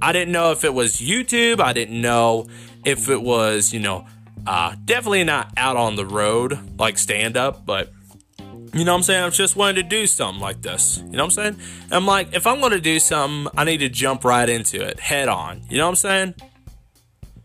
i 0.00 0.12
didn't 0.12 0.32
know 0.32 0.50
if 0.52 0.64
it 0.64 0.72
was 0.72 0.94
youtube 0.96 1.60
i 1.60 1.74
didn't 1.74 2.00
know 2.00 2.46
if 2.86 3.10
it 3.10 3.20
was 3.20 3.74
you 3.74 3.80
know 3.80 4.06
uh, 4.46 4.74
definitely 4.84 5.24
not 5.24 5.52
out 5.56 5.76
on 5.76 5.96
the 5.96 6.06
road 6.06 6.58
like 6.78 6.98
stand 6.98 7.36
up, 7.36 7.64
but 7.66 7.90
you 8.72 8.84
know 8.84 8.92
what 8.92 8.98
I'm 8.98 9.02
saying? 9.02 9.24
I 9.24 9.30
just 9.30 9.56
wanted 9.56 9.82
to 9.82 9.82
do 9.82 10.06
something 10.06 10.40
like 10.40 10.62
this. 10.62 10.98
You 10.98 11.04
know 11.04 11.24
what 11.24 11.24
I'm 11.24 11.30
saying? 11.30 11.56
And 11.84 11.92
I'm 11.92 12.06
like, 12.06 12.34
if 12.34 12.46
I'm 12.46 12.60
going 12.60 12.72
to 12.72 12.80
do 12.80 12.98
something, 13.00 13.52
I 13.56 13.64
need 13.64 13.78
to 13.78 13.88
jump 13.88 14.24
right 14.24 14.48
into 14.48 14.82
it 14.82 15.00
head 15.00 15.28
on. 15.28 15.62
You 15.68 15.78
know 15.78 15.84
what 15.84 15.90
I'm 15.90 15.96
saying? 15.96 16.34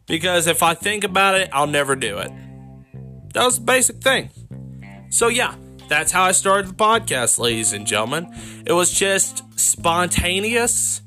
Because 0.06 0.46
if 0.46 0.62
I 0.62 0.76
think 0.76 1.04
about 1.04 1.36
it, 1.36 1.50
I'll 1.52 1.68
never 1.68 1.96
do 1.96 2.20
it. 2.20 2.32
That 3.36 3.44
was 3.44 3.60
the 3.60 3.66
basic 3.66 3.98
thing. 3.98 4.30
So, 5.10 5.28
yeah, 5.28 5.56
that's 5.90 6.14
how 6.14 6.24
I 6.24 6.32
started 6.32 6.68
the 6.70 6.74
podcast, 6.74 7.38
ladies 7.38 7.74
and 7.74 7.86
gentlemen. 7.86 8.34
It 8.66 8.72
was 8.72 8.94
just 8.94 9.44
spontaneous. 9.60 11.02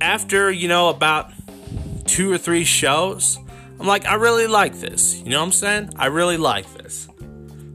After, 0.00 0.50
you 0.50 0.66
know, 0.66 0.88
about 0.88 1.30
two 2.04 2.32
or 2.32 2.36
three 2.36 2.64
shows, 2.64 3.38
I'm 3.78 3.86
like, 3.86 4.06
I 4.06 4.14
really 4.14 4.48
like 4.48 4.74
this. 4.74 5.22
You 5.22 5.30
know 5.30 5.38
what 5.38 5.46
I'm 5.46 5.52
saying? 5.52 5.90
I 5.94 6.06
really 6.06 6.36
like 6.36 6.66
this. 6.74 7.06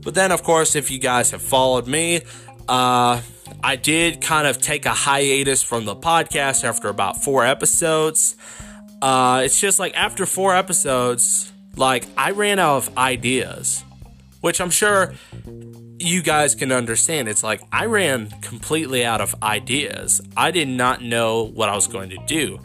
But 0.03 0.15
then, 0.15 0.33
of 0.33 0.43
course, 0.43 0.75
if 0.75 0.91
you 0.91 0.99
guys 0.99 1.31
have 1.31 1.41
followed 1.41 1.87
me, 1.87 2.23
uh, 2.67 3.21
I 3.63 3.77
did 3.77 4.19
kind 4.19 4.47
of 4.47 4.61
take 4.61 4.85
a 4.85 4.93
hiatus 4.93 5.63
from 5.63 5.85
the 5.85 5.95
podcast 5.95 6.65
after 6.65 6.89
about 6.89 7.23
four 7.23 7.45
episodes. 7.45 8.35
Uh, 9.01 9.43
it's 9.45 9.61
just 9.61 9.79
like 9.79 9.95
after 9.95 10.25
four 10.25 10.53
episodes, 10.53 11.53
like 11.77 12.05
I 12.17 12.31
ran 12.31 12.59
out 12.59 12.77
of 12.77 12.97
ideas, 12.97 13.83
which 14.41 14.59
I'm 14.59 14.69
sure 14.69 15.13
you 15.99 16.21
guys 16.21 16.55
can 16.55 16.71
understand. 16.71 17.27
It's 17.27 17.43
like 17.43 17.61
I 17.71 17.85
ran 17.85 18.29
completely 18.41 19.05
out 19.05 19.21
of 19.21 19.35
ideas. 19.41 20.21
I 20.35 20.51
did 20.51 20.67
not 20.67 21.01
know 21.01 21.43
what 21.43 21.69
I 21.69 21.75
was 21.75 21.87
going 21.87 22.09
to 22.09 22.17
do. 22.27 22.59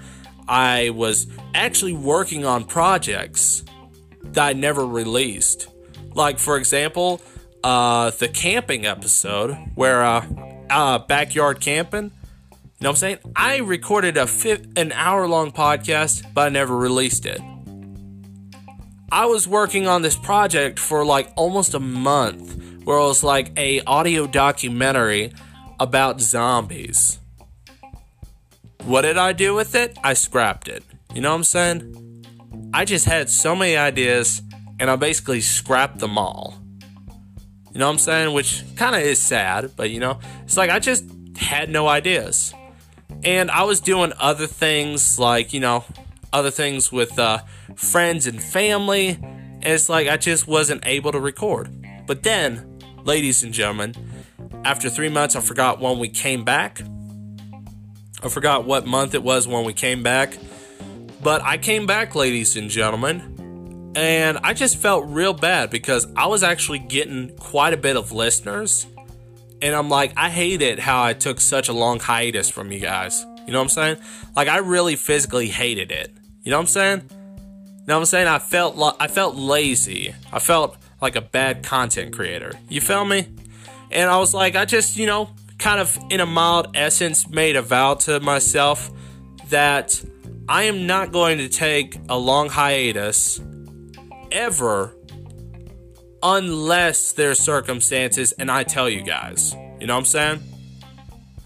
I 0.49 0.90
was 0.90 1.26
actually 1.54 1.95
working 1.95 2.45
on 2.45 2.64
projects 2.64 3.64
that 4.23 4.45
I 4.45 4.52
never 4.52 4.87
released. 4.87 5.69
Like, 6.14 6.38
for 6.38 6.57
example, 6.57 7.21
uh, 7.64 8.11
the 8.11 8.28
camping 8.28 8.85
episode 8.87 9.57
where 9.75 10.02
uh, 10.02 10.26
uh, 10.69 10.99
backyard 10.99 11.61
camping. 11.61 12.04
You 12.04 12.85
know 12.87 12.90
what 12.90 12.90
I'm 12.90 12.97
saying? 12.97 13.19
I 13.37 13.59
recorded 13.59 14.16
a 14.16 14.26
fi- 14.26 14.64
an 14.76 14.92
hour 14.92 15.28
long 15.28 15.52
podcast, 15.52 16.35
but 16.35 16.47
I 16.47 16.49
never 16.49 16.76
released 16.76 17.26
it. 17.26 17.40
I 19.12 19.26
was 19.26 19.47
working 19.47 19.87
on 19.87 20.00
this 20.00 20.16
project 20.16 20.78
for 20.78 21.04
like 21.04 21.31
almost 21.37 21.75
a 21.75 21.78
month 21.78 22.57
where 22.85 22.97
it 22.97 23.02
was 23.02 23.23
like 23.23 23.52
a 23.59 23.83
audio 23.83 24.26
documentary 24.26 25.35
about 25.78 26.23
zombies. 26.23 27.19
What 28.85 29.02
did 29.02 29.19
I 29.19 29.35
do 29.35 29.54
with 29.54 29.75
it? 29.75 29.99
I 30.02 30.14
scrapped 30.14 30.66
it. 30.66 30.83
You 31.14 31.21
know 31.21 31.28
what 31.28 31.37
I'm 31.37 31.45
saying? 31.45 32.25
I 32.73 32.87
just 32.87 33.04
had 33.04 33.28
so 33.28 33.54
many 33.54 33.76
ideas 33.76 34.40
and 34.81 34.90
I 34.90 34.97
basically 34.97 35.42
scrapped 35.42 35.99
them 35.99 36.16
all. 36.16 36.54
You 37.71 37.81
know 37.81 37.88
what 37.88 37.92
I'm 37.92 37.99
saying? 37.99 38.33
Which 38.33 38.64
kind 38.76 38.97
of 38.97 39.02
is 39.02 39.19
sad, 39.19 39.73
but 39.76 39.90
you 39.90 40.00
know, 40.00 40.21
it's 40.45 40.57
like 40.57 40.71
I 40.71 40.78
just 40.78 41.04
had 41.37 41.69
no 41.69 41.87
ideas. 41.87 42.54
And 43.25 43.50
I 43.50 43.64
was 43.64 43.78
doing 43.81 44.14
other 44.19 44.47
things 44.47 45.19
like, 45.19 45.52
you 45.52 45.61
know, 45.61 45.85
other 46.33 46.50
things 46.50 46.90
with 46.90 47.19
uh, 47.19 47.40
friends 47.76 48.26
and 48.26 48.43
family. 48.43 49.19
And 49.21 49.64
it's 49.64 49.88
like 49.88 50.09
I 50.09 50.17
just 50.17 50.47
wasn't 50.47 50.87
able 50.87 51.12
to 51.12 51.21
record. 51.21 51.71
But 52.07 52.23
then, 52.23 52.79
ladies 53.05 53.43
and 53.43 53.52
gentlemen, 53.52 53.95
after 54.64 54.88
three 54.88 55.09
months, 55.09 55.37
I 55.37 55.41
forgot 55.41 55.81
when 55.81 55.99
we 55.99 56.09
came 56.09 56.45
back. 56.45 56.83
I 58.23 58.29
forgot 58.29 58.64
what 58.64 58.87
month 58.87 59.14
it 59.14 59.23
was 59.23 59.49
when 59.49 59.64
we 59.64 59.73
came 59.73 60.02
back. 60.02 60.37
But 61.23 61.43
I 61.43 61.57
came 61.59 61.87
back, 61.87 62.14
ladies 62.14 62.57
and 62.57 62.69
gentlemen, 62.69 63.93
and 63.95 64.38
I 64.43 64.55
just 64.55 64.76
felt 64.79 65.07
real 65.07 65.33
bad 65.33 65.71
because 65.71 66.07
I 66.17 66.26
was 66.26 66.43
actually 66.43 66.81
getting 66.81 67.37
quite 67.37 67.73
a 67.73 67.76
bit 67.76 67.97
of 67.97 68.11
listeners. 68.11 68.87
And 69.61 69.75
I'm 69.75 69.88
like, 69.88 70.12
I 70.17 70.31
hate 70.31 70.62
it 70.62 70.81
how 70.81 71.02
I 71.02 71.12
took 71.12 71.41
such 71.41 71.69
a 71.69 71.73
long 71.73 72.00
hiatus 72.00 72.50
from 72.50 72.73
you 72.73 72.81
guys. 72.81 73.25
You 73.47 73.52
know 73.52 73.59
what 73.59 73.64
I'm 73.64 73.69
saying? 73.69 73.97
Like, 74.35 74.49
I 74.49 74.59
really 74.59 74.97
physically 74.97 75.49
hated 75.49 75.93
it. 75.93 76.12
You 76.43 76.50
know 76.50 76.57
what 76.57 76.62
I'm 76.62 76.67
saying? 76.69 77.11
Know 77.87 77.95
what 77.95 78.01
I'm 78.01 78.05
saying? 78.07 78.29
I 78.29 78.39
felt 78.39 78.77
lo- 78.77 78.97
I 79.01 79.09
felt 79.09 79.35
lazy. 79.35 80.15
I 80.33 80.39
felt 80.39 80.77
like 81.01 81.17
a 81.17 81.21
bad 81.21 81.65
content 81.65 82.15
creator. 82.15 82.53
You 82.69 82.81
feel 82.81 83.05
me? 83.05 83.29
And 83.91 84.09
I 84.09 84.19
was 84.19 84.33
like, 84.33 84.55
I 84.55 84.65
just, 84.65 84.97
you 84.97 85.07
know, 85.07 85.31
kind 85.59 85.81
of 85.81 85.99
in 86.11 86.21
a 86.21 86.27
mild 86.27 86.77
essence 86.77 87.29
made 87.29 87.57
a 87.57 87.62
vow 87.62 87.95
to 87.95 88.21
myself 88.21 88.91
that 89.51 90.03
I 90.49 90.65
am 90.65 90.87
not 90.87 91.12
going 91.12 91.39
to 91.39 91.49
take 91.49 91.99
a 92.09 92.17
long 92.17 92.49
hiatus 92.49 93.41
ever 94.31 94.95
unless 96.23 97.12
there's 97.12 97.39
circumstances 97.39 98.33
and 98.33 98.51
I 98.51 98.62
tell 98.62 98.89
you 98.89 99.03
guys. 99.03 99.55
You 99.81 99.87
know 99.87 99.95
what 99.95 100.01
I'm 100.01 100.05
saying? 100.05 100.43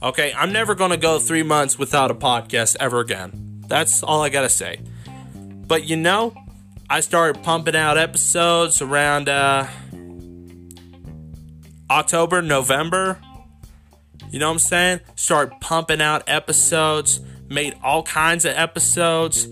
Okay, 0.03 0.33
I'm 0.37 0.53
never 0.53 0.75
going 0.75 0.91
to 0.91 0.99
go 0.99 1.19
3 1.19 1.43
months 1.43 1.79
without 1.79 2.11
a 2.11 2.15
podcast 2.15 2.77
ever 2.79 3.01
again. 3.01 3.65
That's 3.67 4.03
all 4.03 4.23
I 4.23 4.29
got 4.29 4.43
to 4.43 4.51
say. 4.51 4.81
But 5.67 5.85
you 5.85 5.97
know, 5.97 6.35
I 6.89 7.01
started 7.01 7.43
pumping 7.43 7.77
out 7.77 7.99
episodes 7.99 8.81
around 8.81 9.29
uh 9.29 9.67
October, 11.91 12.43
November. 12.43 13.19
You 14.31 14.41
know 14.41 14.49
what 14.49 14.55
I'm 14.55 14.59
saying? 14.59 15.01
Start 15.15 15.61
pumping 15.61 16.01
out 16.01 16.25
episodes, 16.27 17.21
made 17.49 17.75
all 17.83 18.03
kinds 18.03 18.45
of 18.45 18.55
episodes. 18.57 19.49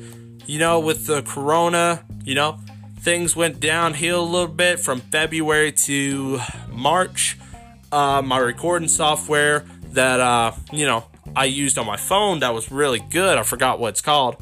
You 0.46 0.58
know, 0.58 0.80
with 0.80 1.06
the 1.06 1.22
corona, 1.22 2.04
you 2.24 2.34
know, 2.34 2.58
things 3.00 3.34
went 3.34 3.60
downhill 3.60 4.22
a 4.22 4.26
little 4.26 4.48
bit 4.48 4.80
from 4.80 5.00
February 5.00 5.72
to 5.72 6.40
March. 6.68 7.38
Uh, 7.92 8.20
my 8.22 8.38
recording 8.38 8.88
software 8.88 9.64
that, 9.92 10.20
uh, 10.20 10.52
you 10.72 10.84
know, 10.84 11.04
I 11.36 11.44
used 11.44 11.78
on 11.78 11.86
my 11.86 11.96
phone 11.96 12.40
that 12.40 12.52
was 12.52 12.70
really 12.70 13.00
good. 13.10 13.38
I 13.38 13.42
forgot 13.42 13.78
what 13.78 13.90
it's 13.90 14.00
called. 14.00 14.36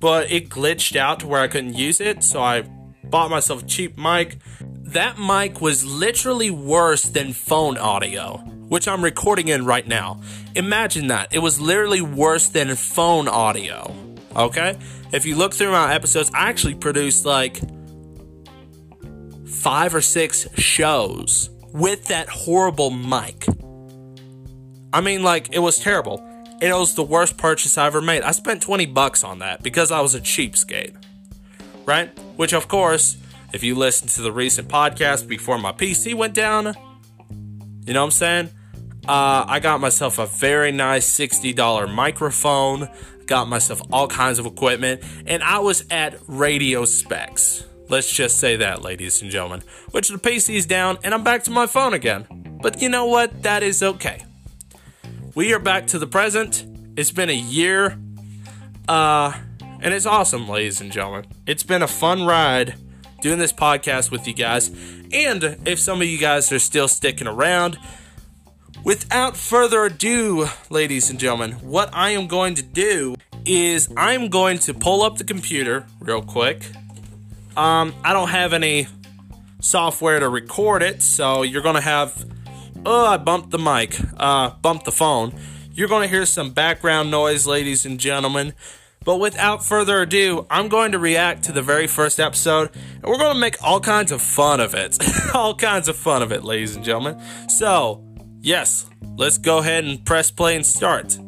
But 0.00 0.30
it 0.30 0.48
glitched 0.48 0.96
out 0.96 1.20
to 1.20 1.26
where 1.26 1.40
I 1.40 1.48
couldn't 1.48 1.74
use 1.74 2.00
it. 2.00 2.22
So 2.22 2.42
I 2.42 2.62
bought 3.04 3.30
myself 3.30 3.62
a 3.62 3.66
cheap 3.66 3.96
mic 3.96 4.38
that 4.86 5.18
mic 5.18 5.60
was 5.60 5.84
literally 5.84 6.50
worse 6.50 7.02
than 7.02 7.32
phone 7.32 7.76
audio, 7.76 8.36
which 8.68 8.86
I'm 8.86 9.02
recording 9.02 9.48
in 9.48 9.64
right 9.64 9.86
now. 9.86 10.20
Imagine 10.54 11.08
that. 11.08 11.34
It 11.34 11.40
was 11.40 11.60
literally 11.60 12.00
worse 12.00 12.48
than 12.48 12.74
phone 12.76 13.26
audio. 13.26 13.92
Okay? 14.36 14.78
If 15.12 15.26
you 15.26 15.34
look 15.34 15.54
through 15.54 15.72
my 15.72 15.92
episodes, 15.92 16.30
I 16.32 16.48
actually 16.48 16.76
produced 16.76 17.26
like 17.26 17.60
five 19.46 19.92
or 19.92 20.00
six 20.00 20.46
shows 20.54 21.50
with 21.72 22.06
that 22.06 22.28
horrible 22.28 22.90
mic. 22.90 23.44
I 24.92 25.00
mean, 25.00 25.24
like, 25.24 25.52
it 25.52 25.58
was 25.58 25.78
terrible. 25.78 26.24
It 26.60 26.72
was 26.72 26.94
the 26.94 27.02
worst 27.02 27.36
purchase 27.36 27.76
I 27.76 27.86
ever 27.86 28.00
made. 28.00 28.22
I 28.22 28.30
spent 28.30 28.62
20 28.62 28.86
bucks 28.86 29.22
on 29.22 29.40
that 29.40 29.62
because 29.62 29.90
I 29.90 30.00
was 30.00 30.14
a 30.14 30.20
cheapskate. 30.20 30.96
Right? 31.84 32.16
Which, 32.36 32.52
of 32.54 32.66
course, 32.66 33.18
if 33.52 33.62
you 33.62 33.74
listen 33.74 34.08
to 34.08 34.22
the 34.22 34.32
recent 34.32 34.68
podcast 34.68 35.28
before 35.28 35.58
my 35.58 35.72
PC 35.72 36.14
went 36.14 36.34
down, 36.34 36.74
you 37.86 37.92
know 37.92 38.00
what 38.00 38.06
I'm 38.06 38.10
saying? 38.10 38.50
Uh, 39.06 39.44
I 39.46 39.60
got 39.60 39.80
myself 39.80 40.18
a 40.18 40.26
very 40.26 40.72
nice 40.72 41.08
$60 41.08 41.94
microphone, 41.94 42.88
got 43.26 43.48
myself 43.48 43.82
all 43.92 44.08
kinds 44.08 44.38
of 44.38 44.46
equipment, 44.46 45.02
and 45.26 45.42
I 45.42 45.58
was 45.58 45.84
at 45.90 46.18
radio 46.26 46.84
specs. 46.86 47.64
Let's 47.88 48.10
just 48.10 48.38
say 48.38 48.56
that, 48.56 48.82
ladies 48.82 49.22
and 49.22 49.30
gentlemen. 49.30 49.62
Which 49.92 50.08
the 50.08 50.18
PC's 50.18 50.66
down, 50.66 50.98
and 51.04 51.14
I'm 51.14 51.22
back 51.22 51.44
to 51.44 51.50
my 51.50 51.66
phone 51.66 51.94
again. 51.94 52.26
But 52.60 52.82
you 52.82 52.88
know 52.88 53.06
what? 53.06 53.42
That 53.42 53.62
is 53.62 53.82
okay. 53.82 54.24
We 55.36 55.52
are 55.52 55.58
back 55.58 55.88
to 55.88 55.98
the 55.98 56.06
present. 56.06 56.64
It's 56.96 57.10
been 57.10 57.28
a 57.28 57.34
year. 57.34 57.98
Uh, 58.88 59.34
and 59.82 59.92
it's 59.92 60.06
awesome, 60.06 60.48
ladies 60.48 60.80
and 60.80 60.90
gentlemen. 60.90 61.26
It's 61.46 61.62
been 61.62 61.82
a 61.82 61.86
fun 61.86 62.24
ride 62.24 62.76
doing 63.20 63.38
this 63.38 63.52
podcast 63.52 64.10
with 64.10 64.26
you 64.26 64.32
guys. 64.32 64.70
And 65.12 65.58
if 65.66 65.78
some 65.78 66.00
of 66.00 66.08
you 66.08 66.16
guys 66.16 66.50
are 66.52 66.58
still 66.58 66.88
sticking 66.88 67.26
around, 67.26 67.76
without 68.82 69.36
further 69.36 69.84
ado, 69.84 70.46
ladies 70.70 71.10
and 71.10 71.20
gentlemen, 71.20 71.52
what 71.56 71.90
I 71.92 72.12
am 72.12 72.28
going 72.28 72.54
to 72.54 72.62
do 72.62 73.16
is 73.44 73.92
I'm 73.94 74.30
going 74.30 74.58
to 74.60 74.72
pull 74.72 75.02
up 75.02 75.18
the 75.18 75.24
computer 75.24 75.84
real 76.00 76.22
quick. 76.22 76.64
Um, 77.58 77.94
I 78.02 78.14
don't 78.14 78.30
have 78.30 78.54
any 78.54 78.86
software 79.60 80.18
to 80.18 80.30
record 80.30 80.82
it, 80.82 81.02
so 81.02 81.42
you're 81.42 81.60
gonna 81.60 81.82
have. 81.82 82.24
Oh, 82.88 83.04
I 83.04 83.16
bumped 83.16 83.50
the 83.50 83.58
mic. 83.58 83.96
Uh, 84.16 84.50
bumped 84.62 84.84
the 84.84 84.92
phone. 84.92 85.34
You're 85.72 85.88
gonna 85.88 86.06
hear 86.06 86.24
some 86.24 86.52
background 86.52 87.10
noise, 87.10 87.44
ladies 87.44 87.84
and 87.84 87.98
gentlemen. 87.98 88.54
But 89.04 89.16
without 89.16 89.64
further 89.64 90.02
ado, 90.02 90.46
I'm 90.50 90.68
going 90.68 90.92
to 90.92 90.98
react 91.00 91.42
to 91.44 91.52
the 91.52 91.62
very 91.62 91.88
first 91.88 92.20
episode, 92.20 92.70
and 92.74 93.04
we're 93.04 93.18
going 93.18 93.34
to 93.34 93.40
make 93.40 93.56
all 93.62 93.80
kinds 93.80 94.10
of 94.10 94.22
fun 94.22 94.60
of 94.60 94.74
it. 94.74 94.98
all 95.34 95.54
kinds 95.54 95.88
of 95.88 95.96
fun 95.96 96.22
of 96.22 96.32
it, 96.32 96.42
ladies 96.42 96.74
and 96.74 96.84
gentlemen. 96.84 97.20
So, 97.48 98.04
yes, 98.40 98.86
let's 99.16 99.38
go 99.38 99.58
ahead 99.58 99.84
and 99.84 100.04
press 100.04 100.32
play 100.32 100.56
and 100.56 100.66
start. 100.66 101.18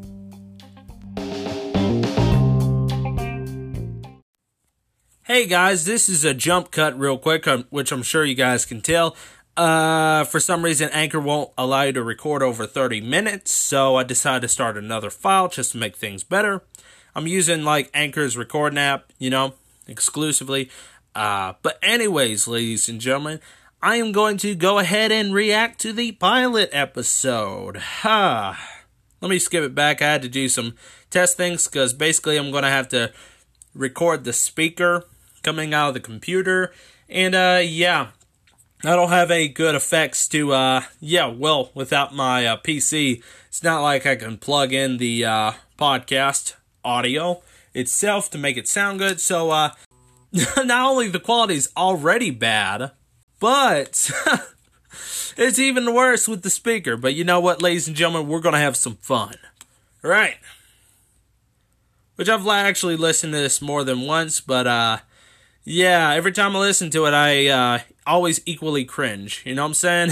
Hey 5.28 5.44
guys, 5.44 5.84
this 5.84 6.08
is 6.08 6.24
a 6.24 6.32
jump 6.32 6.70
cut 6.70 6.98
real 6.98 7.18
quick, 7.18 7.46
um, 7.46 7.66
which 7.68 7.92
I'm 7.92 8.02
sure 8.02 8.24
you 8.24 8.34
guys 8.34 8.64
can 8.64 8.80
tell. 8.80 9.14
Uh, 9.58 10.22
for 10.22 10.38
some 10.38 10.64
reason, 10.64 10.88
Anchor 10.92 11.18
won't 11.18 11.50
allow 11.58 11.82
you 11.82 11.92
to 11.92 12.02
record 12.04 12.44
over 12.44 12.64
30 12.64 13.00
minutes, 13.00 13.50
so 13.50 13.96
I 13.96 14.04
decided 14.04 14.42
to 14.42 14.48
start 14.48 14.76
another 14.76 15.10
file 15.10 15.48
just 15.48 15.72
to 15.72 15.78
make 15.78 15.96
things 15.96 16.22
better. 16.22 16.62
I'm 17.12 17.26
using 17.26 17.64
like 17.64 17.90
Anchor's 17.92 18.36
recording 18.36 18.78
app, 18.78 19.12
you 19.18 19.30
know, 19.30 19.54
exclusively. 19.88 20.70
Uh, 21.12 21.54
but 21.62 21.76
anyways, 21.82 22.46
ladies 22.46 22.88
and 22.88 23.00
gentlemen, 23.00 23.40
I 23.82 23.96
am 23.96 24.12
going 24.12 24.36
to 24.38 24.54
go 24.54 24.78
ahead 24.78 25.10
and 25.10 25.34
react 25.34 25.80
to 25.80 25.92
the 25.92 26.12
pilot 26.12 26.70
episode. 26.70 27.78
Ha. 27.78 28.84
Let 29.20 29.28
me 29.28 29.40
skip 29.40 29.64
it 29.64 29.74
back. 29.74 30.00
I 30.00 30.12
had 30.12 30.22
to 30.22 30.28
do 30.28 30.48
some 30.48 30.76
test 31.10 31.36
things 31.36 31.66
because 31.66 31.92
basically 31.92 32.36
I'm 32.36 32.52
going 32.52 32.62
to 32.62 32.70
have 32.70 32.88
to 32.90 33.12
record 33.74 34.22
the 34.22 34.32
speaker 34.32 35.04
coming 35.42 35.74
out 35.74 35.88
of 35.88 35.94
the 35.94 36.00
computer. 36.00 36.72
And 37.08 37.34
uh, 37.34 37.60
yeah, 37.64 38.10
I 38.84 38.94
don't 38.94 39.08
have 39.08 39.32
any 39.32 39.48
good 39.48 39.74
effects 39.74 40.28
to, 40.28 40.52
uh, 40.52 40.82
yeah, 41.00 41.26
well, 41.26 41.70
without 41.74 42.14
my 42.14 42.46
uh, 42.46 42.56
PC, 42.58 43.22
it's 43.48 43.62
not 43.64 43.82
like 43.82 44.06
I 44.06 44.14
can 44.14 44.36
plug 44.36 44.72
in 44.72 44.98
the 44.98 45.24
uh, 45.24 45.52
podcast 45.76 46.54
audio 46.84 47.42
itself 47.74 48.30
to 48.30 48.38
make 48.38 48.56
it 48.56 48.68
sound 48.68 49.00
good. 49.00 49.20
So, 49.20 49.50
uh, 49.50 49.70
not 50.56 50.90
only 50.90 51.08
the 51.08 51.18
quality 51.18 51.54
is 51.54 51.70
already 51.76 52.30
bad, 52.30 52.92
but 53.40 54.10
it's 55.36 55.58
even 55.58 55.92
worse 55.92 56.28
with 56.28 56.42
the 56.42 56.50
speaker. 56.50 56.96
But 56.96 57.14
you 57.14 57.24
know 57.24 57.40
what, 57.40 57.60
ladies 57.60 57.88
and 57.88 57.96
gentlemen, 57.96 58.28
we're 58.28 58.40
gonna 58.40 58.58
have 58.58 58.76
some 58.76 58.96
fun. 58.96 59.34
Right. 60.02 60.36
Which 62.14 62.28
I've 62.28 62.46
actually 62.46 62.96
listened 62.96 63.32
to 63.32 63.38
this 63.38 63.60
more 63.60 63.82
than 63.82 64.02
once, 64.02 64.38
but 64.38 64.68
uh, 64.68 64.98
yeah, 65.68 66.12
every 66.12 66.32
time 66.32 66.56
I 66.56 66.60
listen 66.60 66.90
to 66.90 67.04
it, 67.04 67.12
I 67.12 67.46
uh, 67.48 67.78
always 68.06 68.40
equally 68.46 68.84
cringe. 68.84 69.42
You 69.44 69.54
know 69.54 69.62
what 69.62 69.68
I'm 69.68 69.74
saying? 69.74 70.10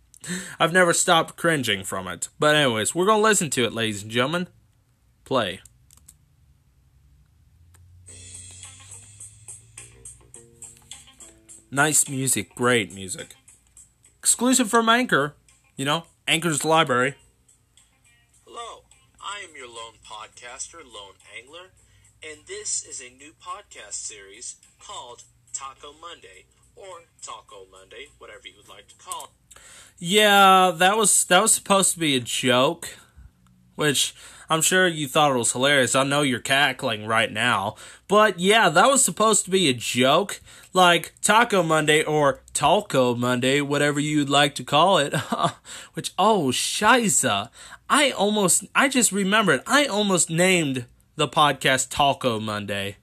I've 0.60 0.72
never 0.72 0.92
stopped 0.92 1.36
cringing 1.36 1.82
from 1.82 2.06
it. 2.06 2.28
But 2.38 2.54
anyways, 2.54 2.94
we're 2.94 3.06
gonna 3.06 3.22
listen 3.22 3.50
to 3.50 3.64
it, 3.64 3.72
ladies 3.72 4.02
and 4.02 4.12
gentlemen. 4.12 4.46
Play. 5.24 5.60
Nice 11.70 12.08
music, 12.08 12.54
great 12.54 12.94
music. 12.94 13.34
Exclusive 14.18 14.70
from 14.70 14.88
Anchor, 14.88 15.34
you 15.74 15.84
know, 15.84 16.04
Anchor's 16.28 16.64
library. 16.64 17.14
Hello, 18.46 18.84
I 19.20 19.40
am 19.40 19.56
your 19.56 19.68
lone 19.68 19.94
podcaster, 20.06 20.84
Lone 20.84 21.14
Angler, 21.36 21.70
and 22.24 22.46
this 22.46 22.84
is 22.84 23.00
a 23.00 23.10
new 23.10 23.32
podcast 23.42 23.94
series 23.94 24.56
called 24.80 25.22
Taco 25.52 25.92
Monday 26.00 26.44
or 26.76 27.02
Taco 27.20 27.66
Monday, 27.70 28.06
whatever 28.18 28.42
you 28.46 28.54
would 28.56 28.68
like 28.68 28.86
to 28.88 28.94
call 28.96 29.24
it. 29.24 29.58
Yeah, 29.98 30.72
that 30.74 30.96
was 30.96 31.24
that 31.24 31.42
was 31.42 31.52
supposed 31.52 31.94
to 31.94 31.98
be 31.98 32.16
a 32.16 32.20
joke, 32.20 32.88
which 33.74 34.14
I'm 34.48 34.62
sure 34.62 34.86
you 34.86 35.08
thought 35.08 35.32
it 35.32 35.38
was 35.38 35.52
hilarious. 35.52 35.94
I 35.94 36.04
know 36.04 36.22
you're 36.22 36.38
cackling 36.38 37.06
right 37.06 37.32
now. 37.32 37.76
But 38.06 38.38
yeah, 38.38 38.68
that 38.68 38.86
was 38.86 39.04
supposed 39.04 39.44
to 39.46 39.50
be 39.50 39.68
a 39.68 39.74
joke. 39.74 40.40
Like 40.72 41.14
Taco 41.22 41.62
Monday 41.62 42.02
or 42.02 42.40
Talco 42.54 43.16
Monday, 43.16 43.60
whatever 43.60 44.00
you'd 44.00 44.30
like 44.30 44.54
to 44.56 44.64
call 44.64 44.98
it. 44.98 45.14
which, 45.94 46.12
oh, 46.18 46.48
shiza. 46.48 47.50
I 47.90 48.10
almost, 48.10 48.64
I 48.74 48.88
just 48.88 49.12
remembered, 49.12 49.62
I 49.66 49.86
almost 49.86 50.30
named 50.30 50.86
the 51.16 51.28
podcast 51.28 51.88
Talco 51.88 52.40
Monday. 52.40 52.96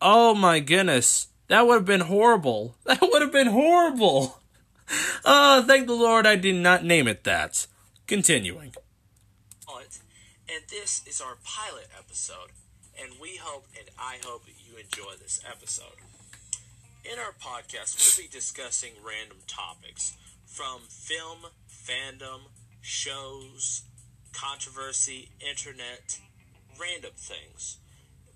Oh 0.00 0.34
my 0.34 0.60
goodness. 0.60 1.28
That 1.48 1.66
would 1.66 1.74
have 1.74 1.84
been 1.84 2.02
horrible. 2.02 2.76
That 2.84 3.00
would 3.00 3.22
have 3.22 3.32
been 3.32 3.48
horrible. 3.48 4.40
Oh, 5.24 5.62
thank 5.66 5.86
the 5.86 5.94
Lord 5.94 6.26
I 6.26 6.36
did 6.36 6.56
not 6.56 6.84
name 6.84 7.08
it 7.08 7.24
that. 7.24 7.66
Continuing 8.06 8.72
and 10.54 10.62
this 10.70 11.02
is 11.06 11.20
our 11.20 11.36
pilot 11.42 11.88
episode. 11.98 12.52
And 13.00 13.14
we 13.20 13.36
hope 13.36 13.66
and 13.78 13.88
I 13.98 14.18
hope 14.24 14.44
you 14.46 14.76
enjoy 14.76 15.14
this 15.20 15.40
episode. 15.50 15.98
In 17.04 17.18
our 17.18 17.32
podcast, 17.32 17.98
we'll 17.98 18.24
be 18.24 18.30
discussing 18.30 18.92
random 19.04 19.38
topics 19.46 20.16
from 20.46 20.82
film, 20.88 21.50
fandom, 21.68 22.50
shows, 22.80 23.82
controversy, 24.32 25.30
internet, 25.40 26.20
random 26.80 27.12
things. 27.16 27.78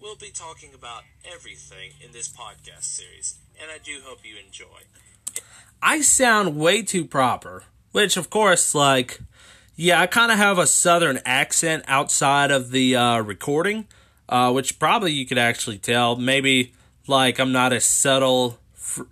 We'll 0.00 0.16
be 0.16 0.30
talking 0.30 0.70
about 0.74 1.02
everything 1.24 1.92
in 2.04 2.12
this 2.12 2.28
podcast 2.28 2.84
series, 2.84 3.38
and 3.60 3.70
I 3.70 3.78
do 3.78 4.00
hope 4.04 4.20
you 4.24 4.36
enjoy. 4.44 4.84
I 5.82 6.00
sound 6.00 6.56
way 6.56 6.82
too 6.82 7.04
proper, 7.04 7.64
which, 7.92 8.16
of 8.16 8.30
course, 8.30 8.74
like 8.74 9.20
yeah, 9.80 10.00
I 10.00 10.08
kind 10.08 10.32
of 10.32 10.38
have 10.38 10.58
a 10.58 10.66
southern 10.66 11.20
accent 11.24 11.84
outside 11.86 12.50
of 12.50 12.72
the 12.72 12.96
uh, 12.96 13.20
recording, 13.20 13.86
uh, 14.28 14.50
which 14.50 14.80
probably 14.80 15.12
you 15.12 15.24
could 15.24 15.38
actually 15.38 15.78
tell. 15.78 16.16
Maybe 16.16 16.74
like 17.06 17.38
I'm 17.38 17.52
not 17.52 17.72
as 17.72 17.84
subtle 17.84 18.58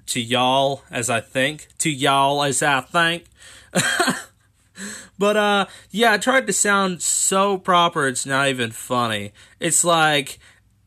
to 0.06 0.20
y'all 0.20 0.82
as 0.90 1.08
I 1.08 1.20
think, 1.20 1.68
to 1.78 1.88
y'all 1.88 2.42
as 2.42 2.64
I 2.64 2.80
think. 2.80 3.26
but 5.18 5.36
uh, 5.36 5.66
yeah, 5.90 6.12
I 6.12 6.18
tried 6.18 6.46
to 6.46 6.52
sound 6.52 7.02
so 7.02 7.58
proper 7.58 8.06
it's 8.06 8.26
not 8.26 8.48
even 8.48 8.70
funny. 8.70 9.32
It's 9.60 9.84
like 9.84 10.38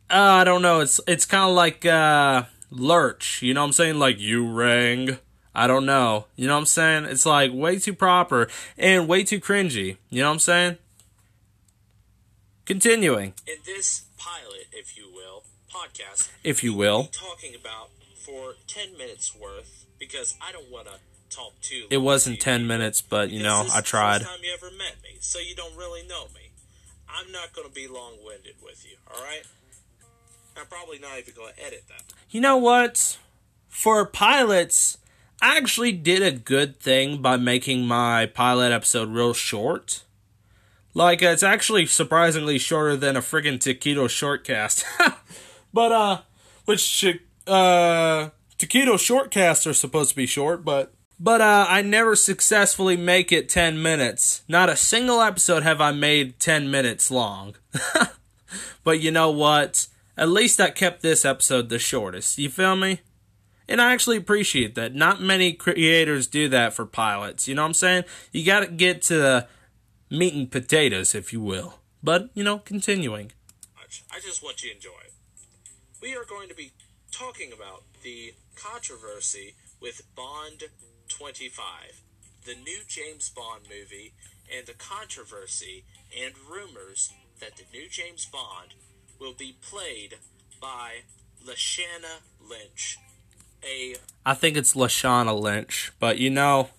uh, 0.10 0.42
I 0.42 0.44
don't 0.44 0.62
know. 0.62 0.82
It's 0.82 1.00
it's 1.08 1.26
kind 1.26 1.50
of 1.50 1.56
like 1.56 1.86
uh, 1.86 2.44
lurch. 2.72 3.42
You 3.42 3.54
know 3.54 3.62
what 3.62 3.68
I'm 3.68 3.74
saying? 3.74 4.00
Like 4.00 4.20
you 4.20 4.50
rang 4.52 5.20
I 5.54 5.68
don't 5.68 5.86
know. 5.86 6.28
You 6.36 6.48
know 6.48 6.54
what 6.54 6.60
I'm 6.60 6.66
saying? 6.66 7.06
It's 7.06 7.26
like 7.26 7.52
way 7.54 7.80
too 7.80 7.94
proper 7.94 8.48
and 8.78 9.08
way 9.08 9.24
too 9.24 9.40
cringy. 9.40 9.98
You 10.10 10.22
know 10.22 10.30
what 10.30 10.34
I'm 10.36 10.40
saying? 10.40 10.78
Continuing. 12.66 13.34
In 13.48 13.56
this 13.66 14.04
pilot, 14.18 14.68
if 14.72 14.96
you 14.96 15.12
will, 15.14 15.44
podcast, 15.74 16.30
if 16.44 16.64
you 16.64 16.74
will, 16.74 17.06
talking 17.12 17.56
about 17.60 17.90
for 18.16 18.54
10 18.68 18.98
minutes 18.98 19.36
worth 19.36 19.86
because 19.98 20.36
I 20.40 20.52
don't 20.52 20.72
want 20.72 20.88
to 20.88 20.94
talk 21.30 21.60
too 21.62 21.86
It 21.90 21.98
wasn't 21.98 22.40
10 22.40 22.68
minutes, 22.68 23.02
but 23.02 23.30
you 23.30 23.42
know, 23.42 23.66
I 23.74 23.82
tried. 23.82 24.22
time 24.22 24.40
you 24.44 24.54
ever 24.54 24.72
met 24.76 24.98
me, 25.04 25.18
so 25.20 25.40
you 25.40 25.56
don't 25.56 25.76
really 25.78 26.06
know 26.08 26.26
me. 26.34 26.52
I'm 27.08 27.32
not 27.32 27.54
going 27.54 27.68
to 27.68 27.74
be 27.74 27.88
long-winded 27.88 28.56
with 28.64 28.86
you, 28.86 28.98
all 29.12 29.22
right? 29.24 29.44
I'm 30.58 30.68
probably 30.68 31.00
not 31.00 31.18
even 31.18 31.34
going 31.36 31.54
to 31.54 31.66
edit 31.66 31.86
that. 31.90 32.04
You 32.30 32.42
know 32.42 32.58
what? 32.58 33.18
For 33.68 34.06
pilots, 34.06 34.98
I 35.42 35.58
actually 35.58 35.92
did 35.94 36.22
a 36.22 36.32
good 36.32 36.80
thing 36.80 37.22
by 37.22 37.38
making 37.38 37.86
my 37.86 38.26
pilot 38.26 38.72
episode 38.72 39.10
real 39.10 39.34
short. 39.34 40.04
Like, 40.94 41.22
it's 41.22 41.44
actually 41.44 41.86
surprisingly 41.86 42.58
shorter 42.58 42.98
than 42.98 43.16
a 43.16 43.22
friggin' 43.22 43.60
Taquito 43.60 44.06
shortcast. 44.08 44.84
but, 45.74 45.92
uh, 45.92 46.22
which, 46.66 47.06
uh, 47.48 48.30
Taquito 48.58 48.96
shortcasts 48.96 49.70
are 49.70 49.74
supposed 49.74 50.10
to 50.10 50.16
be 50.16 50.26
short, 50.26 50.66
but, 50.66 50.94
but, 51.20 51.42
uh, 51.42 51.66
I 51.68 51.82
never 51.82 52.16
successfully 52.16 52.96
make 52.96 53.32
it 53.32 53.50
10 53.50 53.82
minutes. 53.82 54.44
Not 54.48 54.70
a 54.70 54.76
single 54.76 55.22
episode 55.22 55.64
have 55.64 55.82
I 55.82 55.92
made 55.92 56.40
10 56.40 56.72
minutes 56.72 57.12
long. 57.12 57.56
but 58.84 59.00
you 59.00 59.12
know 59.12 59.30
what? 59.30 59.88
At 60.18 60.30
least 60.30 60.60
I 60.60 60.70
kept 60.70 61.02
this 61.02 61.26
episode 61.26 61.70
the 61.70 61.80
shortest. 61.80 62.38
You 62.38 62.50
feel 62.50 62.76
me? 62.76 63.02
And 63.70 63.80
I 63.80 63.94
actually 63.94 64.18
appreciate 64.18 64.76
that. 64.76 64.96
Not 64.96 65.22
many 65.22 65.54
creators 65.54 66.26
do 66.26 66.50
that 66.50 66.74
for 66.74 66.86
pilots. 66.86 67.48
You 67.48 67.56
know 67.56 67.62
what 67.62 67.68
I'm 67.68 67.74
saying? 67.76 68.04
You 68.32 68.46
got 68.46 68.62
to 68.62 68.68
get 68.68 69.02
to 69.04 69.18
the 69.18 69.48
meat 70.10 70.34
and 70.34 70.50
potatoes, 70.52 71.14
if 71.14 71.32
you 71.32 71.40
will. 71.40 71.76
But, 72.02 72.30
you 72.34 72.44
know, 72.44 72.58
continuing. 72.58 73.32
I 74.12 74.20
just 74.20 74.44
want 74.44 74.64
you 74.64 74.70
to 74.70 74.76
enjoy 74.76 75.00
it. 75.06 75.14
We 76.02 76.16
are 76.16 76.26
going 76.26 76.50
to 76.50 76.56
be 76.56 76.72
talking 77.12 77.52
about 77.52 77.84
the 78.04 78.34
controversy 78.56 79.56
with 79.82 80.04
Bond 80.16 80.64
25, 81.10 82.02
the 82.46 82.56
new 82.56 82.80
James 82.88 83.30
Bond 83.30 83.64
movie, 83.70 84.14
and 84.56 84.66
the 84.66 84.74
controversy 84.74 85.84
and 86.18 86.34
rumors 86.50 87.12
that 87.40 87.58
the 87.58 87.64
new 87.74 87.88
James 87.90 88.26
Bond 88.26 88.74
will 89.20 89.34
be 89.34 89.58
played 89.62 90.16
by 90.62 91.02
Lashana 91.46 92.22
Lynch, 92.42 92.98
a. 93.64 93.96
I 94.26 94.34
think 94.34 94.58
it's 94.58 94.74
Lashana 94.74 95.40
Lynch, 95.40 95.92
but 96.00 96.18
you 96.18 96.30
know, 96.30 96.70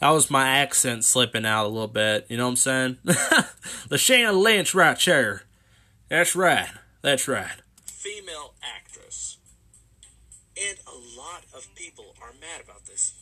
that 0.00 0.10
was 0.10 0.30
my 0.30 0.48
accent 0.48 1.04
slipping 1.04 1.46
out 1.46 1.66
a 1.66 1.68
little 1.68 1.88
bit. 1.88 2.26
You 2.28 2.36
know 2.36 2.44
what 2.44 2.50
I'm 2.50 2.56
saying? 2.56 2.98
Lashana 3.88 4.40
Lynch, 4.40 4.74
right 4.74 4.98
there. 5.04 5.42
That's 6.08 6.36
right. 6.36 6.68
That's 7.02 7.26
right. 7.26 7.56
Female 7.84 8.54
actress. 8.62 9.05
And 10.58 10.78
a 10.86 11.18
lot 11.18 11.44
of 11.54 11.66
people 11.74 12.14
are 12.22 12.32
mad 12.40 12.62
about 12.64 12.86
this. 12.86 13.14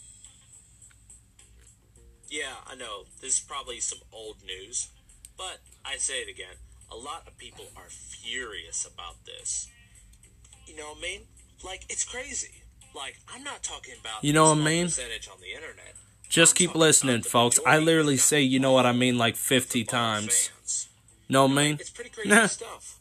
Yeah, 2.29 2.55
I 2.67 2.75
know. 2.75 3.05
This 3.21 3.39
is 3.39 3.41
probably 3.41 3.81
some 3.81 3.99
old 4.13 4.37
news. 4.45 4.89
But 5.37 5.59
I 5.85 5.97
say 5.97 6.15
it 6.21 6.29
again. 6.31 6.57
A 6.91 6.97
lot 6.97 7.25
of 7.27 7.37
people 7.39 7.67
are 7.77 7.89
furious 7.89 8.87
about 8.87 9.25
this. 9.25 9.69
You 10.67 10.77
know 10.77 10.91
what 10.91 10.99
I 10.99 11.03
mean? 11.03 11.21
Like 11.65 11.85
it's 11.89 12.05
crazy. 12.05 12.63
Like 12.95 13.17
I'm 13.33 13.43
not 13.43 13.63
talking 13.63 13.95
about 14.01 14.23
you 14.23 14.33
know 14.33 14.51
what 14.51 14.59
I 14.59 14.63
mean. 14.63 14.87
Percentage 14.87 15.29
on 15.29 15.41
the 15.41 15.53
internet. 15.55 15.95
Just 16.29 16.53
I'm 16.53 16.57
keep 16.57 16.75
listening, 16.75 17.23
folks. 17.23 17.59
I 17.67 17.79
literally 17.79 18.17
say 18.17 18.41
you 18.43 18.61
know 18.61 18.73
what 18.73 18.87
I 18.87 18.93
mean 18.93 19.19
like 19.19 19.37
50 19.37 19.85
times. 19.85 20.49
Fans. 20.49 20.89
Know 21.29 21.47
what 21.47 21.53
I 21.53 21.55
mean? 21.55 21.77
It's 21.81 21.91
pretty 21.91 22.11
crazy 22.11 22.31
stuff. 22.49 22.99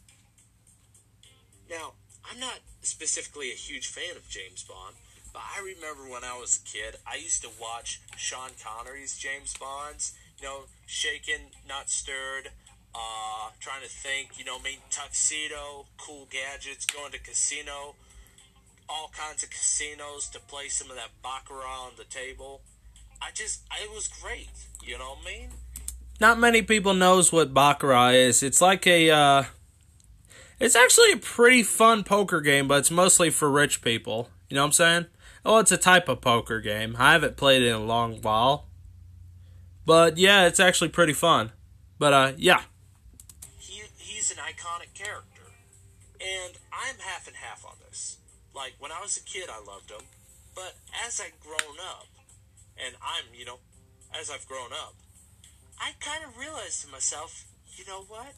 Now, 1.70 1.92
I'm 2.30 2.40
not 2.40 2.60
specifically 2.84 3.50
a 3.50 3.54
huge 3.54 3.88
fan 3.88 4.16
of 4.16 4.28
James 4.28 4.62
Bond, 4.62 4.94
but 5.32 5.42
I 5.42 5.60
remember 5.60 6.08
when 6.08 6.22
I 6.22 6.38
was 6.38 6.60
a 6.62 6.68
kid, 6.68 6.96
I 7.06 7.16
used 7.16 7.42
to 7.42 7.50
watch 7.60 8.00
Sean 8.16 8.50
Connery's 8.62 9.18
James 9.18 9.54
Bonds. 9.54 10.14
You 10.38 10.46
know, 10.46 10.60
shaken, 10.86 11.50
not 11.68 11.90
stirred. 11.90 12.50
Uh, 12.94 13.50
trying 13.58 13.82
to 13.82 13.88
think, 13.88 14.38
you 14.38 14.44
know, 14.44 14.60
mean, 14.60 14.78
tuxedo, 14.88 15.86
cool 15.98 16.28
gadgets, 16.30 16.86
going 16.86 17.10
to 17.10 17.18
casino, 17.18 17.96
all 18.88 19.10
kinds 19.12 19.42
of 19.42 19.50
casinos 19.50 20.28
to 20.28 20.38
play 20.38 20.68
some 20.68 20.90
of 20.90 20.96
that 20.96 21.10
baccarat 21.20 21.86
on 21.86 21.92
the 21.98 22.04
table. 22.04 22.60
I 23.20 23.30
just, 23.34 23.62
it 23.82 23.90
was 23.90 24.06
great. 24.06 24.50
You 24.84 24.98
know 24.98 25.16
what 25.16 25.26
I 25.26 25.38
mean? 25.38 25.50
Not 26.20 26.38
many 26.38 26.62
people 26.62 26.94
knows 26.94 27.32
what 27.32 27.52
baccarat 27.52 28.10
is. 28.10 28.44
It's 28.44 28.60
like 28.60 28.86
a, 28.86 29.10
uh, 29.10 29.44
it's 30.60 30.76
actually 30.76 31.12
a 31.12 31.16
pretty 31.16 31.62
fun 31.62 32.04
poker 32.04 32.40
game, 32.40 32.68
but 32.68 32.78
it's 32.78 32.90
mostly 32.90 33.30
for 33.30 33.50
rich 33.50 33.82
people. 33.82 34.30
You 34.48 34.56
know 34.56 34.62
what 34.62 34.66
I'm 34.66 34.72
saying? 34.72 35.06
Oh, 35.44 35.58
it's 35.58 35.72
a 35.72 35.76
type 35.76 36.08
of 36.08 36.20
poker 36.20 36.60
game. 36.60 36.96
I 36.98 37.12
haven't 37.12 37.36
played 37.36 37.62
it 37.62 37.68
in 37.68 37.74
a 37.74 37.84
long 37.84 38.20
while. 38.22 38.66
But 39.84 40.16
yeah, 40.16 40.46
it's 40.46 40.60
actually 40.60 40.88
pretty 40.88 41.12
fun. 41.12 41.52
But 41.98 42.12
uh, 42.12 42.32
yeah. 42.36 42.62
He, 43.58 43.82
he's 43.98 44.30
an 44.30 44.38
iconic 44.38 44.94
character. 44.94 45.42
And 46.20 46.54
I'm 46.72 46.96
half 47.00 47.26
and 47.26 47.36
half 47.36 47.64
on 47.66 47.74
this. 47.86 48.18
Like 48.54 48.74
when 48.78 48.92
I 48.92 49.00
was 49.00 49.16
a 49.18 49.22
kid, 49.22 49.48
I 49.50 49.58
loved 49.64 49.90
him. 49.90 50.06
but 50.54 50.76
as 51.04 51.20
I've 51.20 51.38
grown 51.40 51.76
up, 51.80 52.06
and 52.78 52.94
I'm, 53.02 53.24
you 53.36 53.44
know, 53.44 53.58
as 54.18 54.30
I've 54.30 54.46
grown 54.48 54.72
up, 54.72 54.94
I 55.78 55.90
kind 56.00 56.24
of 56.24 56.38
realized 56.38 56.82
to 56.82 56.88
myself, 56.88 57.44
you 57.76 57.84
know 57.86 58.02
what? 58.08 58.34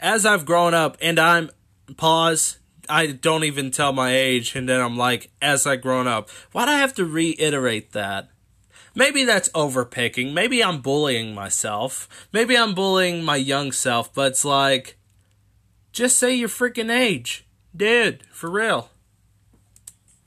As 0.00 0.24
I've 0.24 0.46
grown 0.46 0.74
up, 0.74 0.96
and 1.00 1.18
I'm 1.18 1.50
pause. 1.96 2.58
I 2.88 3.06
don't 3.06 3.44
even 3.44 3.70
tell 3.70 3.92
my 3.92 4.12
age, 4.12 4.56
and 4.56 4.68
then 4.68 4.80
I'm 4.80 4.96
like, 4.96 5.30
as 5.40 5.66
I've 5.66 5.82
grown 5.82 6.08
up, 6.08 6.28
why'd 6.50 6.68
I 6.68 6.78
have 6.78 6.94
to 6.94 7.04
reiterate 7.04 7.92
that? 7.92 8.30
Maybe 8.94 9.24
that's 9.24 9.48
overpicking. 9.50 10.32
Maybe 10.32 10.64
I'm 10.64 10.80
bullying 10.80 11.32
myself. 11.34 12.08
Maybe 12.32 12.56
I'm 12.56 12.74
bullying 12.74 13.22
my 13.22 13.36
young 13.36 13.70
self, 13.70 14.12
but 14.12 14.32
it's 14.32 14.44
like, 14.44 14.98
just 15.92 16.18
say 16.18 16.34
your 16.34 16.48
freaking 16.48 16.90
age. 16.90 17.46
Dude, 17.76 18.24
for 18.32 18.50
real. 18.50 18.90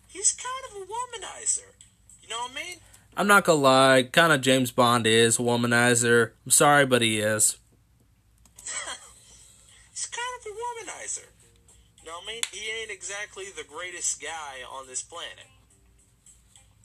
He's 0.07 0.31
kind 0.31 0.65
of 0.69 0.81
a 0.81 0.85
womanizer. 0.85 1.73
You 2.21 2.29
know 2.29 2.37
what 2.37 2.51
I 2.51 2.55
mean? 2.55 2.77
I'm 3.17 3.27
not 3.27 3.43
gonna 3.43 3.59
lie, 3.59 4.03
kind 4.11 4.31
of 4.31 4.41
James 4.41 4.71
Bond 4.71 5.05
is 5.05 5.37
a 5.37 5.41
womanizer. 5.41 6.31
I'm 6.45 6.51
sorry, 6.51 6.85
but 6.85 7.01
he 7.01 7.19
is. 7.19 7.57
Womanizer. 10.93 11.27
You 11.99 12.09
know 12.09 12.17
what 12.17 12.23
I 12.23 12.33
mean? 12.33 12.41
He 12.51 12.69
ain't 12.81 12.91
exactly 12.91 13.45
the 13.55 13.63
greatest 13.63 14.21
guy 14.21 14.59
on 14.69 14.87
this 14.87 15.01
planet. 15.01 15.47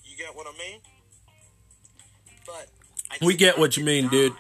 You 0.04 0.16
get 0.16 0.36
what 0.36 0.46
I 0.46 0.56
mean? 0.58 0.80
But 2.46 2.68
I 3.10 3.24
We 3.24 3.36
get 3.36 3.58
what 3.58 3.76
you 3.76 3.84
mean, 3.84 4.08
dude. 4.08 4.34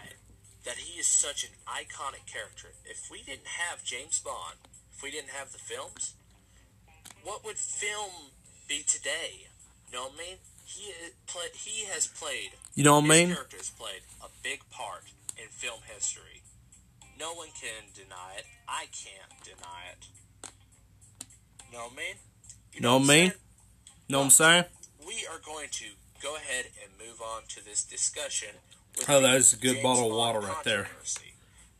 That 0.64 0.76
he 0.76 1.00
is 1.00 1.06
such 1.06 1.44
an 1.44 1.50
iconic 1.66 2.26
character. 2.26 2.68
If 2.84 3.10
we 3.10 3.22
didn't 3.22 3.46
have 3.46 3.82
James 3.82 4.20
Bond, 4.20 4.56
if 4.94 5.02
we 5.02 5.10
didn't 5.10 5.30
have 5.30 5.52
the 5.52 5.58
films, 5.58 6.14
what 7.24 7.44
would 7.44 7.56
film 7.56 8.30
be 8.68 8.82
today? 8.86 9.48
You 9.90 9.98
know 9.98 10.04
what 10.04 10.12
I 10.14 10.18
mean? 10.18 10.36
He 10.64 10.92
play, 11.26 11.46
he 11.54 11.86
has 11.86 12.06
played. 12.06 12.50
You 12.74 12.84
know 12.84 12.96
what 12.96 13.04
I 13.04 13.08
mean? 13.08 13.32
character 13.32 13.56
has 13.56 13.70
played 13.70 14.02
a 14.22 14.28
big 14.42 14.60
part 14.70 15.04
in 15.36 15.48
film 15.48 15.80
history. 15.86 16.37
No 17.18 17.34
one 17.34 17.48
can 17.60 17.90
deny 17.94 18.34
it. 18.38 18.44
I 18.68 18.86
can't 18.92 19.42
deny 19.44 19.90
it. 19.92 20.06
You 21.66 21.76
know 21.76 21.84
what 21.84 21.92
I 21.92 21.96
mean? 21.96 22.14
You 22.72 22.80
Know 22.80 22.98
what 22.98 23.04
I 23.04 23.08
mean? 23.08 23.32
Know 24.08 24.18
what 24.18 24.24
I'm 24.24 24.30
saying? 24.30 24.64
We 25.06 25.26
are 25.30 25.40
going 25.44 25.68
to 25.72 25.84
go 26.22 26.36
ahead 26.36 26.66
and 26.82 26.92
move 26.98 27.20
on 27.20 27.42
to 27.48 27.64
this 27.64 27.82
discussion. 27.82 28.50
With 28.96 29.10
Oh, 29.10 29.20
that 29.20 29.36
is 29.36 29.52
a 29.52 29.56
good 29.56 29.74
James 29.74 29.82
bottle 29.82 30.10
of 30.10 30.16
water 30.16 30.40
right 30.40 30.64
there. 30.64 30.88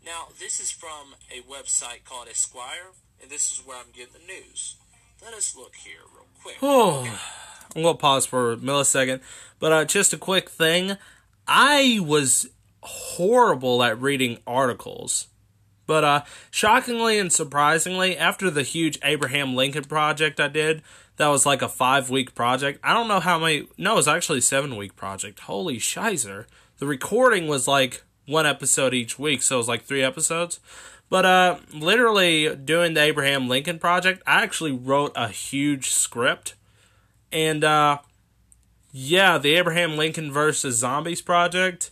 Now, 0.04 0.28
this 0.38 0.60
is 0.60 0.70
from 0.70 1.14
a 1.30 1.42
website 1.42 2.04
called 2.04 2.28
Esquire, 2.28 2.92
and 3.22 3.30
this 3.30 3.52
is 3.52 3.62
where 3.66 3.76
I'm 3.76 3.92
getting 3.94 4.14
the 4.14 4.26
news. 4.26 4.76
Let 5.22 5.34
us 5.34 5.54
look 5.56 5.74
here 5.76 6.00
real 6.14 6.26
quick. 6.42 6.56
Oh, 6.62 7.18
I'm 7.76 7.82
gonna 7.82 7.98
pause 7.98 8.24
for 8.24 8.52
a 8.52 8.56
millisecond, 8.56 9.20
but 9.58 9.72
uh, 9.72 9.84
just 9.84 10.12
a 10.12 10.16
quick 10.16 10.48
thing. 10.48 10.96
I 11.46 11.98
was 12.00 12.48
horrible 12.82 13.82
at 13.82 14.00
reading 14.00 14.38
articles, 14.46 15.28
but 15.86 16.04
uh, 16.04 16.24
shockingly 16.50 17.18
and 17.18 17.32
surprisingly, 17.32 18.16
after 18.16 18.50
the 18.50 18.62
huge 18.62 18.98
Abraham 19.02 19.54
Lincoln 19.54 19.84
project 19.84 20.40
I 20.40 20.48
did, 20.48 20.82
that 21.16 21.28
was 21.28 21.46
like 21.46 21.62
a 21.62 21.68
five 21.68 22.10
week 22.10 22.34
project. 22.34 22.80
I 22.82 22.94
don't 22.94 23.08
know 23.08 23.20
how 23.20 23.38
many. 23.38 23.68
No, 23.76 23.94
it 23.94 23.96
was 23.96 24.08
actually 24.08 24.40
seven 24.40 24.76
week 24.76 24.96
project. 24.96 25.40
Holy 25.40 25.78
shizer! 25.78 26.46
The 26.78 26.86
recording 26.86 27.48
was 27.48 27.66
like 27.66 28.02
one 28.26 28.46
episode 28.46 28.94
each 28.94 29.18
week, 29.18 29.42
so 29.42 29.56
it 29.56 29.58
was 29.58 29.68
like 29.68 29.84
three 29.84 30.02
episodes. 30.02 30.60
But 31.10 31.24
uh, 31.24 31.58
literally 31.72 32.54
doing 32.54 32.92
the 32.92 33.00
Abraham 33.00 33.48
Lincoln 33.48 33.78
project, 33.78 34.22
I 34.26 34.42
actually 34.42 34.72
wrote 34.72 35.12
a 35.16 35.28
huge 35.28 35.90
script 35.90 36.54
and 37.32 37.64
uh 37.64 37.98
yeah, 38.90 39.36
the 39.36 39.54
Abraham 39.54 39.96
Lincoln 39.96 40.32
versus 40.32 40.76
Zombies 40.76 41.20
project. 41.20 41.90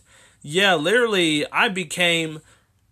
Yeah, 0.49 0.75
literally 0.75 1.45
I 1.51 1.67
became 1.67 2.39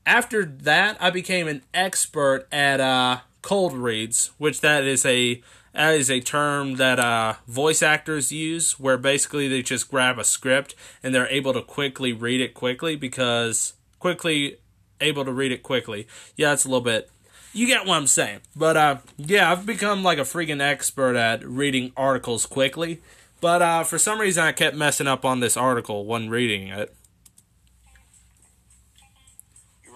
after 0.06 0.44
that 0.44 0.98
I 1.00 1.10
became 1.10 1.48
an 1.48 1.62
expert 1.74 2.48
at 2.52 2.82
uh 2.82 3.20
cold 3.44 3.72
reads, 3.72 4.32
which 4.38 4.60
that 4.60 4.84
is 4.84 5.06
a 5.06 5.42
that 5.74 5.94
is 5.94 6.12
a 6.12 6.20
term 6.20 6.76
that 6.76 7.00
uh 7.00 7.36
voice 7.48 7.82
actors 7.82 8.30
use 8.30 8.78
where 8.78 8.98
basically 8.98 9.48
they 9.48 9.62
just 9.62 9.90
grab 9.90 10.20
a 10.20 10.26
script 10.26 10.76
and 11.02 11.16
they're 11.16 11.30
able 11.30 11.54
to 11.54 11.62
quickly 11.62 12.12
read 12.12 12.42
it 12.42 12.54
quickly 12.54 12.98
because 12.98 13.76
quickly 14.00 14.58
able 15.00 15.24
to 15.24 15.32
read 15.32 15.54
it 15.54 15.64
quickly. 15.64 16.10
Yeah, 16.36 16.52
it's 16.52 16.66
a 16.66 16.68
little 16.68 16.82
bit 16.82 17.10
you 17.54 17.68
get 17.68 17.86
what 17.86 17.96
I'm 17.96 18.08
saying. 18.08 18.42
But 18.54 18.76
uh, 18.76 18.98
yeah, 19.16 19.50
I've 19.50 19.66
become 19.66 20.04
like 20.04 20.18
a 20.18 20.24
freaking 20.24 20.62
expert 20.62 21.16
at 21.16 21.42
reading 21.48 21.94
articles 21.96 22.46
quickly. 22.46 23.00
But 23.40 23.62
uh, 23.62 23.86
for 23.86 23.98
some 23.98 24.20
reason, 24.20 24.44
I 24.44 24.52
kept 24.52 24.76
messing 24.76 25.08
up 25.08 25.24
on 25.24 25.40
this 25.40 25.56
article 25.56 26.06
when 26.06 26.30
reading 26.30 26.68
it. 26.68 26.94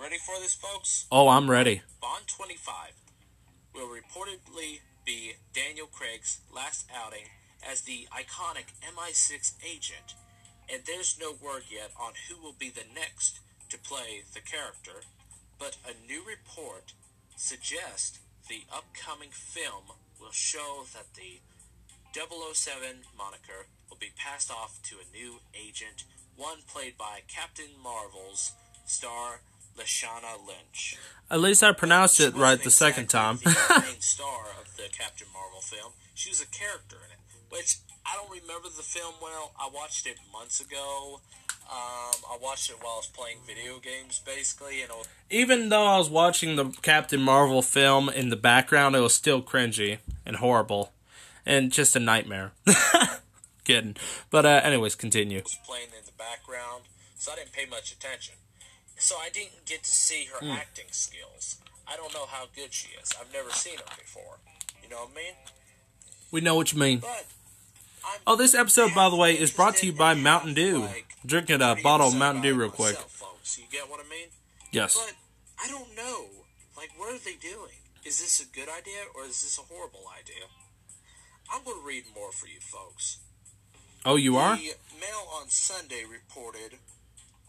Ready 0.09 0.19
for 0.25 0.41
this, 0.41 0.55
folks? 0.55 1.05
Oh, 1.11 1.27
I'm 1.27 1.51
ready. 1.51 1.83
Bond 2.01 2.25
25 2.25 2.93
will 3.75 3.89
reportedly 3.89 4.79
be 5.05 5.33
Daniel 5.53 5.85
Craig's 5.85 6.39
last 6.51 6.89
outing 6.91 7.25
as 7.61 7.81
the 7.81 8.07
iconic 8.11 8.73
MI6 8.81 9.53
agent, 9.63 10.15
and 10.67 10.81
there's 10.87 11.19
no 11.21 11.33
word 11.33 11.61
yet 11.69 11.91
on 11.95 12.13
who 12.27 12.41
will 12.41 12.55
be 12.57 12.71
the 12.71 12.89
next 12.95 13.39
to 13.69 13.77
play 13.77 14.23
the 14.33 14.39
character, 14.39 15.05
but 15.59 15.77
a 15.85 15.93
new 16.07 16.23
report 16.25 16.93
suggests 17.35 18.17
the 18.47 18.63
upcoming 18.73 19.29
film 19.29 19.93
will 20.19 20.31
show 20.31 20.85
that 20.91 21.13
the 21.13 21.37
007 22.17 23.05
moniker 23.15 23.67
will 23.87 23.97
be 23.99 24.09
passed 24.17 24.49
off 24.49 24.81
to 24.81 24.95
a 24.95 25.15
new 25.15 25.35
agent, 25.53 26.05
one 26.35 26.63
played 26.67 26.97
by 26.97 27.19
Captain 27.27 27.77
Marvel's 27.83 28.53
star 28.87 29.41
Lashana 29.77 30.45
Lynch. 30.45 30.97
At 31.31 31.39
least 31.41 31.63
I 31.63 31.71
pronounced 31.73 32.19
it 32.19 32.35
right 32.35 32.61
the 32.61 32.71
second 32.71 33.07
time. 33.07 33.37
the 33.43 33.83
main 33.85 33.99
star 33.99 34.47
of 34.59 34.75
the 34.77 34.83
Captain 34.91 35.27
Marvel 35.33 35.61
film. 35.61 35.93
She 36.15 36.29
was 36.29 36.41
a 36.41 36.47
character 36.47 36.97
in 37.05 37.11
it, 37.11 37.19
which 37.55 37.77
I 38.05 38.15
don't 38.15 38.31
remember 38.31 38.67
the 38.69 38.83
film 38.83 39.13
well. 39.21 39.51
I 39.59 39.69
watched 39.73 40.07
it 40.07 40.17
months 40.33 40.59
ago. 40.59 41.21
Um, 41.71 42.15
I 42.31 42.37
watched 42.41 42.71
it 42.71 42.77
while 42.81 42.93
I 42.93 42.97
was 42.97 43.07
playing 43.13 43.37
video 43.45 43.77
games, 43.77 44.19
basically, 44.25 44.81
and 44.81 44.89
was 44.91 45.07
Even 45.29 45.69
though 45.69 45.85
I 45.85 45.99
was 45.99 46.09
watching 46.09 46.55
the 46.55 46.71
Captain 46.81 47.21
Marvel 47.21 47.61
film 47.61 48.09
in 48.09 48.29
the 48.29 48.35
background, 48.35 48.95
it 48.95 49.01
was 49.01 49.13
still 49.13 49.43
cringy 49.43 49.99
and 50.25 50.37
horrible, 50.37 50.91
and 51.45 51.71
just 51.71 51.95
a 51.95 51.99
nightmare. 51.99 52.53
Kidding. 53.65 53.97
But 54.31 54.47
uh, 54.47 54.61
anyways, 54.63 54.95
continue. 54.95 55.43
was 55.43 55.59
playing 55.63 55.89
in 55.89 56.05
the 56.07 56.11
background, 56.17 56.85
so 57.19 57.33
I 57.33 57.35
didn't 57.35 57.51
pay 57.51 57.65
much 57.69 57.91
attention. 57.91 58.33
So 58.99 59.15
I 59.17 59.29
didn't 59.29 59.65
get 59.65 59.83
to 59.83 59.89
see 59.91 60.25
her 60.25 60.39
Hmm. 60.39 60.51
acting 60.51 60.91
skills. 60.91 61.57
I 61.87 61.95
don't 61.97 62.13
know 62.13 62.25
how 62.27 62.47
good 62.55 62.73
she 62.73 62.89
is. 63.01 63.11
I've 63.19 63.31
never 63.33 63.51
seen 63.51 63.77
her 63.77 63.95
before. 63.97 64.39
You 64.83 64.89
know 64.89 65.05
what 65.05 65.11
I 65.11 65.15
mean? 65.15 65.33
We 66.31 66.41
know 66.41 66.55
what 66.55 66.71
you 66.71 66.79
mean. 66.79 66.99
But 66.99 67.25
Oh, 68.25 68.35
this 68.35 68.53
episode, 68.55 68.93
by 68.95 69.09
the 69.09 69.15
way, 69.15 69.37
is 69.37 69.51
brought 69.51 69.75
to 69.77 69.85
you 69.85 69.93
by 69.93 70.13
in 70.13 70.23
Mountain 70.23 70.53
Dew. 70.53 70.79
like, 70.85 71.05
Drinking 71.25 71.61
a 71.61 71.75
bottle 71.75 72.07
of 72.07 72.15
Mountain 72.15 72.41
Dew 72.43 72.55
real 72.55 72.69
quick. 72.71 72.97
folks. 72.97 73.57
You 73.57 73.65
get 73.71 73.89
what 73.89 73.99
I 73.99 74.07
mean? 74.09 74.29
Yes. 74.71 74.95
But 74.95 75.13
I 75.61 75.67
don't 75.67 75.93
know. 75.95 76.29
Like, 76.77 76.91
what 76.97 77.13
are 77.13 77.17
they 77.17 77.35
doing? 77.35 77.75
Is 78.05 78.19
this 78.19 78.39
a 78.39 78.45
good 78.45 78.69
idea 78.69 79.03
or 79.13 79.23
is 79.25 79.41
this 79.41 79.57
a 79.59 79.63
horrible 79.63 80.05
idea? 80.17 80.45
I'm 81.51 81.63
going 81.63 81.79
to 81.81 81.85
read 81.85 82.05
more 82.15 82.31
for 82.31 82.47
you 82.47 82.59
folks. 82.61 83.17
Oh, 84.05 84.15
you 84.15 84.37
are? 84.37 84.55
The 84.55 84.75
Mail 84.99 85.27
on 85.33 85.49
Sunday 85.49 86.05
reported 86.05 86.79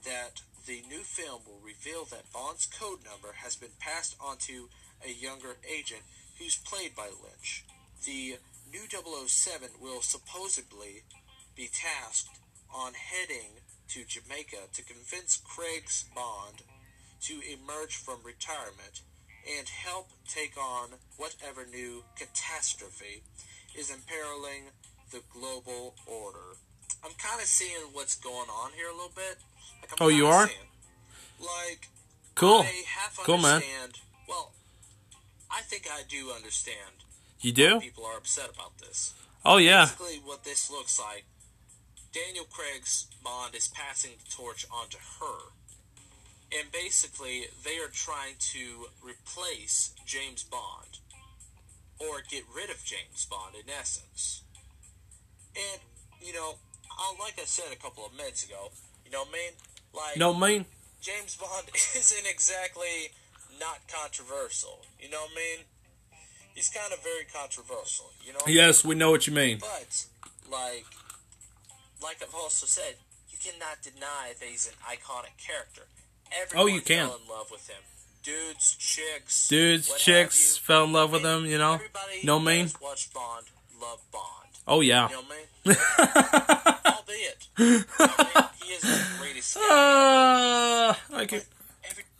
that 0.04 0.42
the 0.66 0.82
new 0.88 1.02
film 1.02 1.42
will 1.46 1.60
reveal 1.64 2.04
that 2.06 2.32
Bond's 2.32 2.66
code 2.66 3.00
number 3.04 3.34
has 3.36 3.56
been 3.56 3.74
passed 3.78 4.16
on 4.20 4.36
to 4.38 4.68
a 5.06 5.12
younger 5.12 5.56
agent 5.68 6.02
who's 6.38 6.56
played 6.56 6.94
by 6.94 7.06
Lynch. 7.06 7.64
The 8.04 8.36
new 8.72 8.86
007 9.26 9.68
will 9.80 10.02
supposedly 10.02 11.02
be 11.56 11.68
tasked 11.72 12.38
on 12.74 12.92
heading 12.94 13.60
to 13.88 14.04
Jamaica 14.04 14.70
to 14.72 14.82
convince 14.82 15.36
Craig's 15.36 16.04
Bond 16.14 16.62
to 17.22 17.40
emerge 17.40 17.96
from 17.96 18.18
retirement 18.24 19.02
and 19.58 19.68
help 19.68 20.10
take 20.28 20.56
on 20.56 20.90
whatever 21.16 21.66
new 21.66 22.04
catastrophe 22.16 23.22
is 23.76 23.90
imperiling 23.90 24.70
the 25.10 25.22
global 25.32 25.94
order. 26.06 26.56
I'm 27.04 27.12
kind 27.18 27.40
of 27.40 27.46
seeing 27.46 27.92
what's 27.92 28.14
going 28.14 28.48
on 28.48 28.72
here 28.76 28.88
a 28.88 28.94
little 28.94 29.12
bit. 29.14 29.38
Like, 29.82 30.00
Oh, 30.00 30.08
you 30.08 30.26
are? 30.26 30.50
like, 31.40 31.88
Cool. 32.34 32.64
Cool, 33.24 33.38
man. 33.38 33.62
Well, 34.28 34.52
I 35.50 35.60
think 35.62 35.86
I 35.90 36.02
do 36.08 36.30
understand 36.30 37.04
You 37.40 37.52
do? 37.52 37.80
people 37.80 38.04
are 38.06 38.16
upset 38.16 38.48
about 38.54 38.78
this. 38.78 39.12
Oh, 39.44 39.56
yeah. 39.58 39.84
Basically, 39.86 40.20
what 40.24 40.44
this 40.44 40.70
looks 40.70 40.98
like, 40.98 41.24
Daniel 42.12 42.44
Craig's 42.44 43.06
Bond 43.22 43.54
is 43.54 43.68
passing 43.68 44.12
the 44.22 44.30
torch 44.30 44.64
onto 44.70 44.98
her. 45.20 45.52
And 46.52 46.72
basically, 46.72 47.46
they 47.64 47.78
are 47.78 47.88
trying 47.92 48.34
to 48.52 48.86
replace 49.02 49.92
James 50.04 50.42
Bond. 50.42 50.98
Or 51.98 52.22
get 52.28 52.44
rid 52.54 52.70
of 52.70 52.82
James 52.84 53.26
Bond, 53.26 53.54
in 53.54 53.68
essence. 53.70 54.42
And, 55.54 55.80
you 56.20 56.32
know, 56.32 56.54
uh, 56.98 57.12
like 57.20 57.38
I 57.40 57.44
said 57.44 57.66
a 57.72 57.76
couple 57.76 58.04
of 58.06 58.14
minutes 58.16 58.44
ago, 58.44 58.72
you 59.04 59.10
know 59.10 59.20
what 59.20 59.28
I 59.28 59.32
mean? 59.32 59.52
Like, 59.94 60.16
No, 60.16 60.32
mean? 60.34 60.66
James 61.00 61.36
Bond 61.36 61.68
isn't 61.74 62.26
exactly 62.28 63.10
not 63.58 63.78
controversial. 63.92 64.80
You 65.00 65.10
know 65.10 65.20
what 65.22 65.30
I 65.32 65.36
mean? 65.36 65.64
he's 66.54 66.68
kind 66.68 66.92
of 66.92 67.02
very 67.02 67.24
controversial, 67.32 68.10
you 68.24 68.32
know. 68.32 68.40
Yes, 68.46 68.84
we 68.84 68.94
know 68.94 69.10
what 69.10 69.26
you 69.26 69.32
mean. 69.32 69.58
But 69.60 70.04
like, 70.50 70.84
like 72.02 72.22
I've 72.22 72.34
also 72.34 72.66
said, 72.66 72.96
you 73.30 73.38
cannot 73.42 73.82
deny 73.82 74.32
that 74.38 74.44
he's 74.46 74.66
an 74.68 74.74
iconic 74.84 75.36
character. 75.38 75.82
Everyone 76.30 76.64
Oh, 76.64 76.66
you 76.74 76.80
can. 76.80 77.08
fell 77.08 77.18
in 77.24 77.28
love 77.30 77.50
with 77.50 77.68
him. 77.68 77.82
Dudes, 78.22 78.76
chicks, 78.78 79.48
Dudes, 79.48 79.94
chicks 79.96 80.56
fell 80.58 80.84
in 80.84 80.92
love 80.92 81.12
with 81.12 81.24
And 81.24 81.44
him, 81.46 81.50
you 81.50 81.56
know? 81.58 81.74
Everybody 81.74 82.20
what 82.36 82.40
mean? 82.44 82.68
watched 82.82 83.14
Bond, 83.14 83.46
love 83.80 84.00
Bond. 84.12 84.50
Oh, 84.68 84.80
yeah. 84.82 85.08
You 85.08 85.14
know 85.16 85.22
what 87.10 87.58
I 87.58 87.72
mean? 87.72 87.84
Albeit, 87.84 87.84
I 87.98 88.34
mean, 88.34 88.44
he 88.62 88.72
is 88.74 88.82
the 88.82 89.18
greatest. 89.18 89.56
Uh, 89.56 90.94
I 91.12 91.26
can, 91.26 91.42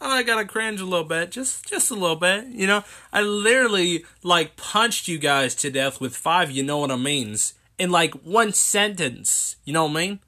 I 0.01 0.23
gotta 0.23 0.45
cringe 0.45 0.81
a 0.81 0.85
little 0.85 1.05
bit, 1.05 1.31
just 1.31 1.67
just 1.69 1.91
a 1.91 1.95
little 1.95 2.17
bit. 2.17 2.47
You 2.47 2.67
know, 2.67 2.85
I 3.13 3.21
literally 3.23 4.05
like 4.23 4.57
punched 4.57 5.09
you 5.09 5.19
guys 5.19 5.55
to 5.57 5.71
death 5.71 6.01
with 6.01 6.17
five. 6.17 6.51
You 6.51 6.63
know 6.63 6.79
what 6.79 6.91
I 6.91 6.97
means 6.97 7.55
in 7.79 7.91
like 7.91 8.15
one 8.23 8.53
sentence. 8.53 9.57
You 9.65 9.73
know 9.73 9.87
what 9.87 9.97
I 9.97 10.01
mean? 10.01 10.21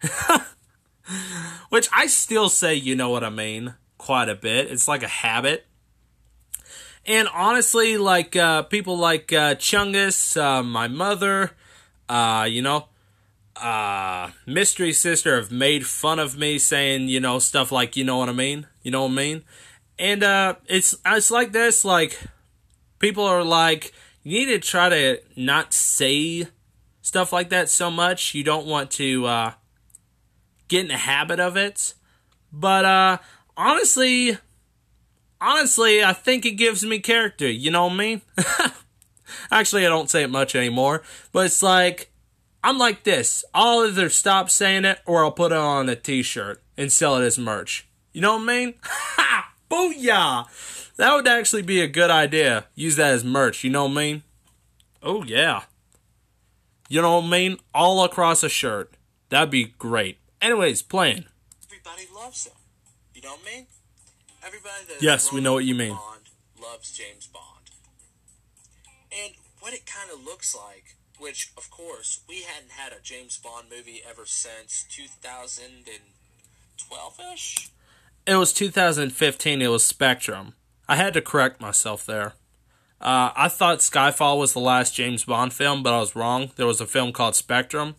Which 1.70 1.88
I 1.92 2.06
still 2.06 2.48
say, 2.48 2.74
you 2.74 2.94
know 2.94 3.08
what 3.08 3.24
I 3.24 3.30
mean, 3.30 3.74
quite 3.96 4.28
a 4.28 4.34
bit. 4.34 4.70
It's 4.70 4.88
like 4.88 5.02
a 5.02 5.08
habit. 5.08 5.66
And 7.06 7.28
honestly, 7.32 7.96
like 7.96 8.36
uh, 8.36 8.64
people 8.64 8.98
like 8.98 9.32
uh, 9.32 9.54
Chungus, 9.54 10.38
uh, 10.38 10.62
my 10.62 10.88
mother, 10.88 11.52
uh, 12.08 12.46
you 12.48 12.60
know, 12.60 12.88
uh, 13.60 14.30
mystery 14.46 14.92
sister 14.92 15.36
have 15.36 15.50
made 15.50 15.86
fun 15.86 16.18
of 16.18 16.36
me 16.36 16.58
saying, 16.58 17.08
you 17.08 17.20
know, 17.20 17.38
stuff 17.38 17.72
like, 17.72 17.96
you 17.96 18.04
know 18.04 18.18
what 18.18 18.28
I 18.28 18.32
mean, 18.32 18.66
you 18.82 18.90
know 18.90 19.02
what 19.02 19.12
I 19.12 19.14
mean, 19.14 19.44
and 19.98 20.22
uh, 20.22 20.54
it's 20.66 20.94
it's 21.04 21.30
like 21.30 21.52
this, 21.52 21.84
like 21.84 22.20
people 22.98 23.24
are 23.24 23.44
like, 23.44 23.92
you 24.22 24.46
need 24.46 24.52
to 24.52 24.58
try 24.58 24.88
to 24.88 25.20
not 25.36 25.72
say 25.72 26.46
stuff 27.02 27.32
like 27.32 27.48
that 27.50 27.68
so 27.68 27.90
much. 27.90 28.34
You 28.34 28.44
don't 28.44 28.66
want 28.66 28.90
to 28.92 29.26
uh, 29.26 29.52
get 30.68 30.82
in 30.82 30.88
the 30.88 30.96
habit 30.96 31.40
of 31.40 31.56
it, 31.56 31.94
but 32.52 32.84
uh, 32.84 33.18
honestly, 33.56 34.38
honestly, 35.40 36.02
I 36.02 36.12
think 36.12 36.46
it 36.46 36.52
gives 36.52 36.84
me 36.84 36.98
character. 37.00 37.50
You 37.50 37.70
know 37.70 37.84
what 37.86 37.94
I 37.94 37.96
mean? 37.96 38.22
Actually, 39.50 39.84
I 39.84 39.88
don't 39.88 40.08
say 40.10 40.22
it 40.22 40.30
much 40.30 40.54
anymore, 40.54 41.02
but 41.32 41.46
it's 41.46 41.62
like 41.62 42.10
I'm 42.62 42.78
like 42.78 43.04
this. 43.04 43.44
I'll 43.54 43.86
either 43.86 44.08
stop 44.08 44.50
saying 44.50 44.84
it 44.84 44.98
or 45.06 45.24
I'll 45.24 45.32
put 45.32 45.52
it 45.52 45.58
on 45.58 45.88
a 45.88 45.96
t-shirt 45.96 46.62
and 46.76 46.92
sell 46.92 47.16
it 47.16 47.24
as 47.24 47.38
merch. 47.38 47.88
You 48.12 48.20
know 48.20 48.34
what 48.34 48.42
I 48.42 48.46
mean? 48.46 48.74
Ha! 48.82 49.52
Booyah! 49.70 50.94
That 50.96 51.14
would 51.14 51.28
actually 51.28 51.62
be 51.62 51.80
a 51.80 51.86
good 51.86 52.10
idea. 52.10 52.66
Use 52.74 52.96
that 52.96 53.12
as 53.12 53.22
merch. 53.24 53.62
You 53.62 53.70
know 53.70 53.84
what 53.84 53.92
I 53.92 53.94
mean? 53.94 54.22
Oh 55.02 55.22
yeah. 55.22 55.62
You 56.88 57.02
know 57.02 57.16
what 57.18 57.24
I 57.24 57.28
mean? 57.28 57.58
All 57.72 58.02
across 58.02 58.42
a 58.42 58.48
shirt. 58.48 58.94
That'd 59.28 59.50
be 59.50 59.74
great. 59.78 60.18
Anyways, 60.40 60.82
playing. 60.82 61.26
everybody 61.66 62.08
loves 62.14 62.46
him. 62.46 62.54
You 63.14 63.22
know 63.22 63.30
what 63.30 63.40
I 63.46 63.56
mean? 63.56 63.66
Everybody 64.44 64.84
that 64.88 65.02
Yes, 65.02 65.32
we 65.32 65.40
know 65.40 65.52
what 65.52 65.64
you 65.64 65.74
mean. 65.74 65.94
Bond 65.94 66.30
loves 66.60 66.90
James 66.96 67.26
Bond. 67.26 67.70
And 69.12 69.34
what 69.60 69.74
it 69.74 69.86
kind 69.86 70.10
of 70.10 70.24
looks 70.24 70.54
like, 70.54 70.96
which 71.18 71.52
of 71.56 71.70
course 71.70 72.20
we 72.28 72.42
hadn't 72.42 72.72
had 72.72 72.92
a 72.92 73.00
James 73.02 73.38
Bond 73.38 73.66
movie 73.70 74.02
ever 74.08 74.26
since 74.26 74.84
2012 74.90 77.20
ish. 77.32 77.70
It 78.26 78.36
was 78.36 78.52
2015. 78.52 79.62
It 79.62 79.68
was 79.68 79.84
Spectrum. 79.84 80.54
I 80.88 80.96
had 80.96 81.14
to 81.14 81.20
correct 81.20 81.60
myself 81.60 82.04
there. 82.04 82.34
Uh, 83.00 83.30
I 83.36 83.48
thought 83.48 83.78
Skyfall 83.78 84.38
was 84.38 84.52
the 84.52 84.60
last 84.60 84.94
James 84.94 85.24
Bond 85.24 85.52
film, 85.52 85.82
but 85.82 85.94
I 85.94 86.00
was 86.00 86.16
wrong. 86.16 86.50
There 86.56 86.66
was 86.66 86.80
a 86.80 86.86
film 86.86 87.12
called 87.12 87.36
Spectrum. 87.36 87.94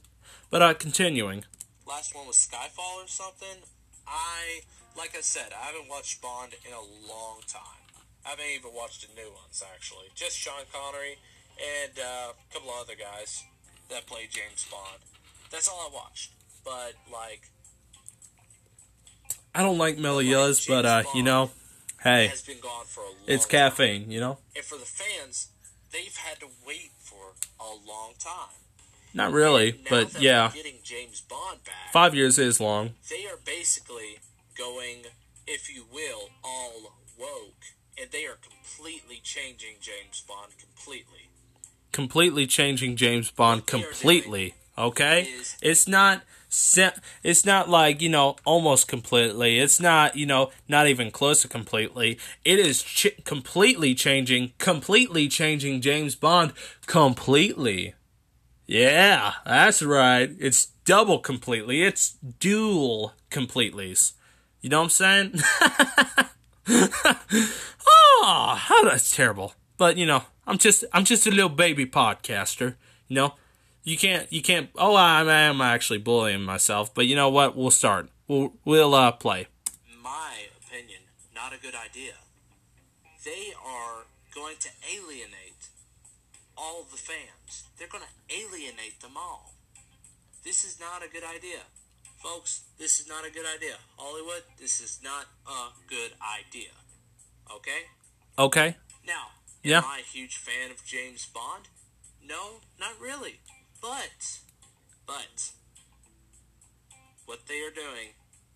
But 0.49 0.61
uh, 0.61 0.73
continuing. 0.73 1.45
Last 1.87 2.15
one 2.15 2.27
was 2.27 2.35
Skyfall 2.35 3.03
or 3.03 3.07
something. 3.07 3.63
I, 4.07 4.61
like 4.97 5.15
I 5.17 5.21
said, 5.21 5.53
I 5.53 5.67
haven't 5.67 5.89
watched 5.89 6.21
Bond 6.21 6.53
in 6.65 6.73
a 6.73 6.81
long 7.07 7.41
time. 7.47 7.63
I 8.25 8.29
haven't 8.29 8.45
even 8.53 8.73
watched 8.73 9.07
the 9.07 9.13
new 9.15 9.31
ones 9.31 9.63
actually. 9.73 10.07
Just 10.15 10.37
Sean 10.37 10.65
Connery 10.71 11.17
and 11.59 11.99
uh, 11.99 12.31
a 12.33 12.53
couple 12.53 12.69
of 12.71 12.81
other 12.81 12.95
guys 12.95 13.43
that 13.89 14.05
play 14.05 14.27
James 14.29 14.65
Bond. 14.71 14.99
That's 15.51 15.67
all 15.67 15.89
I 15.91 15.93
watched. 15.93 16.31
But 16.63 16.93
like, 17.11 17.49
I 19.55 19.63
don't 19.63 19.77
like 19.77 19.97
Mila 19.97 20.23
Yillis, 20.23 20.67
but 20.67 20.85
uh, 20.85 21.03
you 21.15 21.23
know, 21.23 21.51
hey, 22.03 22.27
has 22.27 22.41
been 22.41 22.59
gone 22.59 22.85
for 22.85 23.01
a 23.01 23.07
long. 23.07 23.15
it's 23.27 23.45
time. 23.45 23.71
caffeine. 23.71 24.11
You 24.11 24.19
know, 24.19 24.37
And 24.55 24.63
for 24.63 24.77
the 24.77 24.85
fans, 24.85 25.49
they've 25.91 26.15
had 26.15 26.39
to 26.41 26.47
wait 26.65 26.91
for 26.99 27.33
a 27.59 27.69
long 27.87 28.13
time. 28.19 28.55
not 29.13 29.31
really, 29.31 29.79
but 29.89 30.21
yeah, 30.21 30.51
getting 30.53 30.75
James 30.83 31.21
Bond 31.21 31.63
back. 31.65 31.91
five 31.91 32.13
years 32.13 32.37
is 32.37 32.59
long. 32.59 32.91
they 33.09 33.25
are 33.25 33.39
basically 33.43 34.19
going, 34.57 35.05
if 35.47 35.73
you 35.73 35.85
will, 35.91 36.29
all 36.43 36.93
woke, 37.17 37.63
and 37.99 38.11
they 38.11 38.25
are 38.25 38.37
completely 38.37 39.19
changing 39.23 39.75
James 39.81 40.21
Bond 40.27 40.51
completely. 40.59 41.28
Completely 41.91 42.45
changing 42.47 42.95
James 42.95 43.31
Bond 43.31 43.65
completely. 43.65 44.53
Okay, 44.77 45.29
it's 45.61 45.87
not. 45.87 46.21
It's 47.23 47.45
not 47.45 47.69
like 47.69 48.01
you 48.01 48.09
know, 48.09 48.35
almost 48.45 48.87
completely. 48.87 49.59
It's 49.59 49.79
not 49.79 50.15
you 50.15 50.25
know, 50.25 50.51
not 50.67 50.87
even 50.87 51.11
close 51.11 51.41
to 51.41 51.47
completely. 51.47 52.17
It 52.45 52.59
is 52.59 52.81
ch- 52.81 53.23
completely 53.25 53.93
changing, 53.93 54.53
completely 54.57 55.27
changing 55.27 55.81
James 55.81 56.15
Bond 56.15 56.53
completely. 56.85 57.93
Yeah, 58.65 59.33
that's 59.45 59.81
right. 59.81 60.29
It's 60.39 60.67
double 60.85 61.19
completely. 61.19 61.81
It's 61.83 62.11
dual 62.39 63.13
completely's. 63.31 64.13
You 64.61 64.69
know 64.69 64.79
what 64.79 64.83
I'm 64.83 64.89
saying? 64.89 65.33
oh, 68.21 68.55
how 68.57 68.83
that's 68.83 69.15
terrible. 69.15 69.53
But 69.79 69.95
you 69.97 70.05
know, 70.05 70.23
I'm 70.45 70.57
just 70.57 70.83
I'm 70.93 71.05
just 71.05 71.25
a 71.25 71.31
little 71.31 71.49
baby 71.49 71.85
podcaster. 71.85 72.75
You 73.07 73.15
know, 73.15 73.33
you 73.83 73.97
can't 73.97 74.31
you 74.31 74.43
can't. 74.43 74.69
Oh, 74.77 74.93
I 74.93 75.21
am 75.23 75.61
actually 75.61 75.99
bullying 75.99 76.43
myself. 76.43 76.93
But 76.93 77.07
you 77.07 77.15
know 77.15 77.29
what? 77.29 77.55
We'll 77.55 77.71
start. 77.71 78.09
We'll 78.27 78.53
we'll 78.65 78.93
uh, 78.93 79.13
play. 79.13 79.47
My 80.03 80.33
opinion, 80.59 80.99
not 81.33 81.53
a 81.53 81.57
good 81.57 81.75
idea. 81.75 82.15
They 83.23 83.53
are 83.65 84.03
going 84.35 84.57
to 84.59 84.69
alienate 84.93 85.69
all 86.57 86.85
the 86.91 86.97
fans. 86.97 87.63
They're 87.77 87.87
going 87.87 88.03
to 88.03 88.35
alienate 88.35 88.99
them 88.99 89.15
all. 89.15 89.53
This 90.43 90.65
is 90.65 90.77
not 90.77 91.03
a 91.03 91.09
good 91.09 91.23
idea. 91.23 91.63
Folks, 92.17 92.63
this 92.77 92.99
is 92.99 93.07
not 93.07 93.25
a 93.25 93.31
good 93.31 93.45
idea. 93.45 93.75
Hollywood, 93.95 94.43
this 94.59 94.81
is 94.81 94.99
not 95.01 95.27
a 95.47 95.69
good 95.87 96.11
idea. 96.19 96.71
Okay? 97.49 97.87
Okay. 98.37 98.75
Now, 99.07 99.38
Yeah. 99.63 99.79
am 99.79 99.85
I 99.85 99.99
a 99.99 100.03
huge 100.03 100.37
fan 100.37 100.71
of 100.71 100.85
James 100.85 101.25
Bond? 101.25 101.67
No, 102.23 102.61
not 102.79 102.99
really. 102.99 103.39
But, 103.81 104.39
but, 105.05 105.51
what 107.25 107.47
they 107.47 107.59
are 107.61 107.73
doing, 107.73 108.15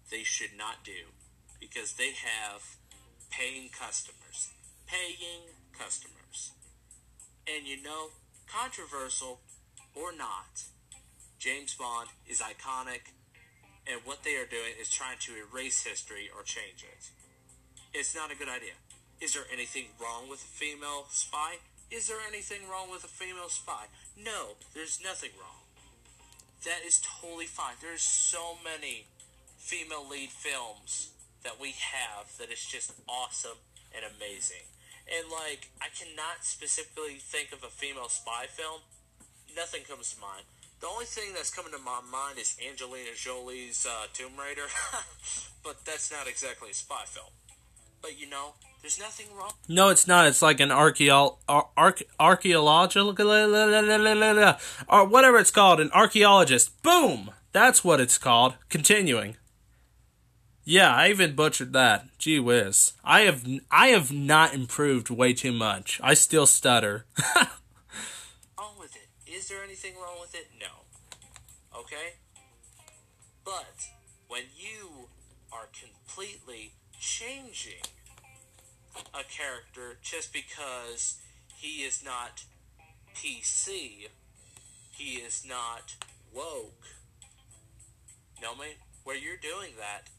they 0.10 0.24
should 0.24 0.58
not 0.58 0.84
do. 0.84 1.12
Because 1.60 1.94
they 1.94 2.12
have 2.12 2.64
paying 3.30 3.70
customers. 3.70 4.50
Paying 4.88 5.44
customers. 5.78 6.52
And 7.48 7.68
you 7.68 7.82
know, 7.82 8.10
controversial 8.48 9.42
or 9.96 10.16
not, 10.16 10.64
James 11.40 11.76
Bond 11.76 12.10
is 12.28 12.40
iconic, 12.40 13.12
and 13.86 14.02
what 14.06 14.24
they 14.24 14.36
are 14.36 14.46
doing 14.46 14.74
is 14.80 14.90
trying 14.90 15.18
to 15.22 15.34
erase 15.36 15.84
history 15.84 16.30
or 16.34 16.44
change 16.44 16.84
it. 16.84 17.10
It's 17.94 18.16
not 18.16 18.32
a 18.32 18.36
good 18.36 18.48
idea. 18.48 18.74
Is 19.24 19.36
there 19.36 19.48
anything 19.54 19.86
wrong 20.02 20.28
with 20.28 20.44
a 20.44 20.52
female 20.60 21.06
spy? 21.08 21.56
Is 21.90 22.10
there 22.10 22.20
anything 22.28 22.68
wrong 22.70 22.92
with 22.92 23.06
a 23.06 23.08
female 23.08 23.48
spy? 23.48 23.86
No, 24.20 24.60
there's 24.74 25.00
nothing 25.02 25.30
wrong. 25.40 25.64
That 26.66 26.84
is 26.86 27.00
totally 27.00 27.46
fine. 27.46 27.76
There's 27.82 28.02
so 28.02 28.58
many 28.62 29.08
female 29.56 30.06
lead 30.06 30.28
films 30.28 31.12
that 31.46 31.56
we 31.58 31.72
have 31.72 32.36
that 32.38 32.52
is 32.52 32.66
just 32.66 32.92
awesome 33.08 33.64
and 33.96 34.04
amazing. 34.04 34.68
And 35.08 35.32
like, 35.32 35.72
I 35.80 35.88
cannot 35.96 36.44
specifically 36.44 37.16
think 37.16 37.54
of 37.54 37.64
a 37.64 37.72
female 37.72 38.10
spy 38.10 38.48
film. 38.50 38.82
Nothing 39.56 39.84
comes 39.88 40.14
to 40.16 40.20
mind. 40.20 40.44
The 40.82 40.88
only 40.88 41.06
thing 41.06 41.32
that's 41.34 41.50
coming 41.50 41.72
to 41.72 41.80
my 41.80 42.02
mind 42.12 42.40
is 42.40 42.58
Angelina 42.60 43.16
Jolie's 43.16 43.88
uh, 43.88 44.08
Tomb 44.12 44.36
Raider, 44.38 44.68
but 45.64 45.86
that's 45.86 46.12
not 46.12 46.28
exactly 46.28 46.72
a 46.72 46.74
spy 46.74 47.06
film. 47.08 47.32
But 48.02 48.20
you 48.20 48.28
know, 48.28 48.56
there's 48.84 49.00
nothing 49.00 49.28
wrong. 49.36 49.54
No, 49.70 49.88
it's 49.88 50.08
not. 50.08 50.28
It's 50.28 50.42
like 50.42 50.60
an 50.60 50.68
archaeo- 50.68 51.38
ar- 51.48 51.70
arch- 51.78 52.04
archaeological 52.20 53.12
or 53.22 55.06
whatever 55.06 55.38
it's 55.40 55.52
called, 55.52 55.80
an 55.80 55.90
archaeologist. 55.94 56.84
Boom. 56.84 57.32
That's 57.54 57.86
what 57.86 58.02
it's 58.02 58.18
called. 58.18 58.56
Continuing. 58.68 59.38
Yeah, 60.66 60.94
I 60.94 61.10
even 61.10 61.34
butchered 61.34 61.72
that. 61.72 62.08
Gee 62.18 62.42
whiz. 62.42 62.92
I 63.06 63.22
have 63.22 63.48
I 63.72 63.88
have 63.88 64.12
not 64.12 64.54
improved 64.54 65.10
way 65.10 65.34
too 65.34 65.54
much. 65.54 66.02
I 66.04 66.14
still 66.14 66.46
stutter. 66.46 67.06
wrong 68.58 68.76
with 68.78 68.98
it? 68.98 69.08
Is 69.26 69.48
there 69.48 69.64
anything 69.64 69.96
wrong 69.96 70.18
with 70.20 70.36
it? 70.36 70.48
No. 70.60 71.80
Okay? 71.80 72.16
But 73.46 73.88
when 74.28 74.44
you 74.58 75.08
are 75.54 75.70
completely 75.72 76.74
changing 77.00 77.82
a 79.14 79.24
character 79.24 79.98
just 80.02 80.34
because 80.34 81.20
he 81.56 81.84
is 81.84 82.04
not 82.04 82.44
PC, 83.16 84.10
he 84.92 85.16
is 85.16 85.46
not 85.48 85.96
woke. 86.34 86.84
know 88.42 88.56
me? 88.56 88.76
Where 89.04 89.18
you're 89.18 89.38
doing 89.38 89.72
that, 89.80 90.10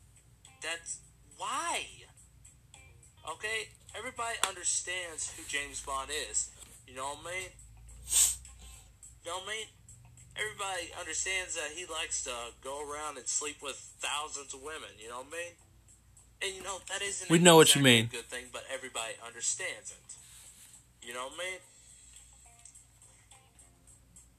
that's 0.62 0.98
why. 1.36 1.86
Okay, 3.30 3.68
everybody 3.96 4.36
understands 4.46 5.32
who 5.36 5.42
James 5.48 5.80
Bond 5.80 6.10
is. 6.30 6.50
You 6.86 6.94
know 6.94 7.16
what 7.16 7.32
I 7.32 7.40
mean? 7.40 7.50
You 9.24 9.30
know 9.30 9.38
what 9.38 9.48
I 9.48 9.56
mean? 9.56 9.66
Everybody 10.36 10.92
understands 10.98 11.54
that 11.54 11.72
he 11.74 11.86
likes 11.86 12.24
to 12.24 12.34
go 12.62 12.82
around 12.82 13.18
and 13.18 13.26
sleep 13.26 13.62
with 13.62 13.76
thousands 14.00 14.52
of 14.52 14.60
women. 14.60 14.90
You 14.98 15.08
know 15.08 15.18
what 15.18 15.32
I 15.32 15.36
mean? 15.36 15.54
And 16.44 16.54
you 16.54 16.62
know 16.62 16.78
that 16.90 17.00
isn't. 17.00 17.30
We 17.30 17.38
know 17.38 17.56
what 17.56 17.74
you 17.74 17.80
mean. 17.80 18.08
good 18.12 18.28
thing, 18.28 18.44
but 18.52 18.64
everybody 18.72 19.14
understands 19.26 19.92
it. 19.92 21.06
You 21.06 21.14
know 21.14 21.24
what 21.24 21.32
I 21.40 21.50
mean? 21.50 21.58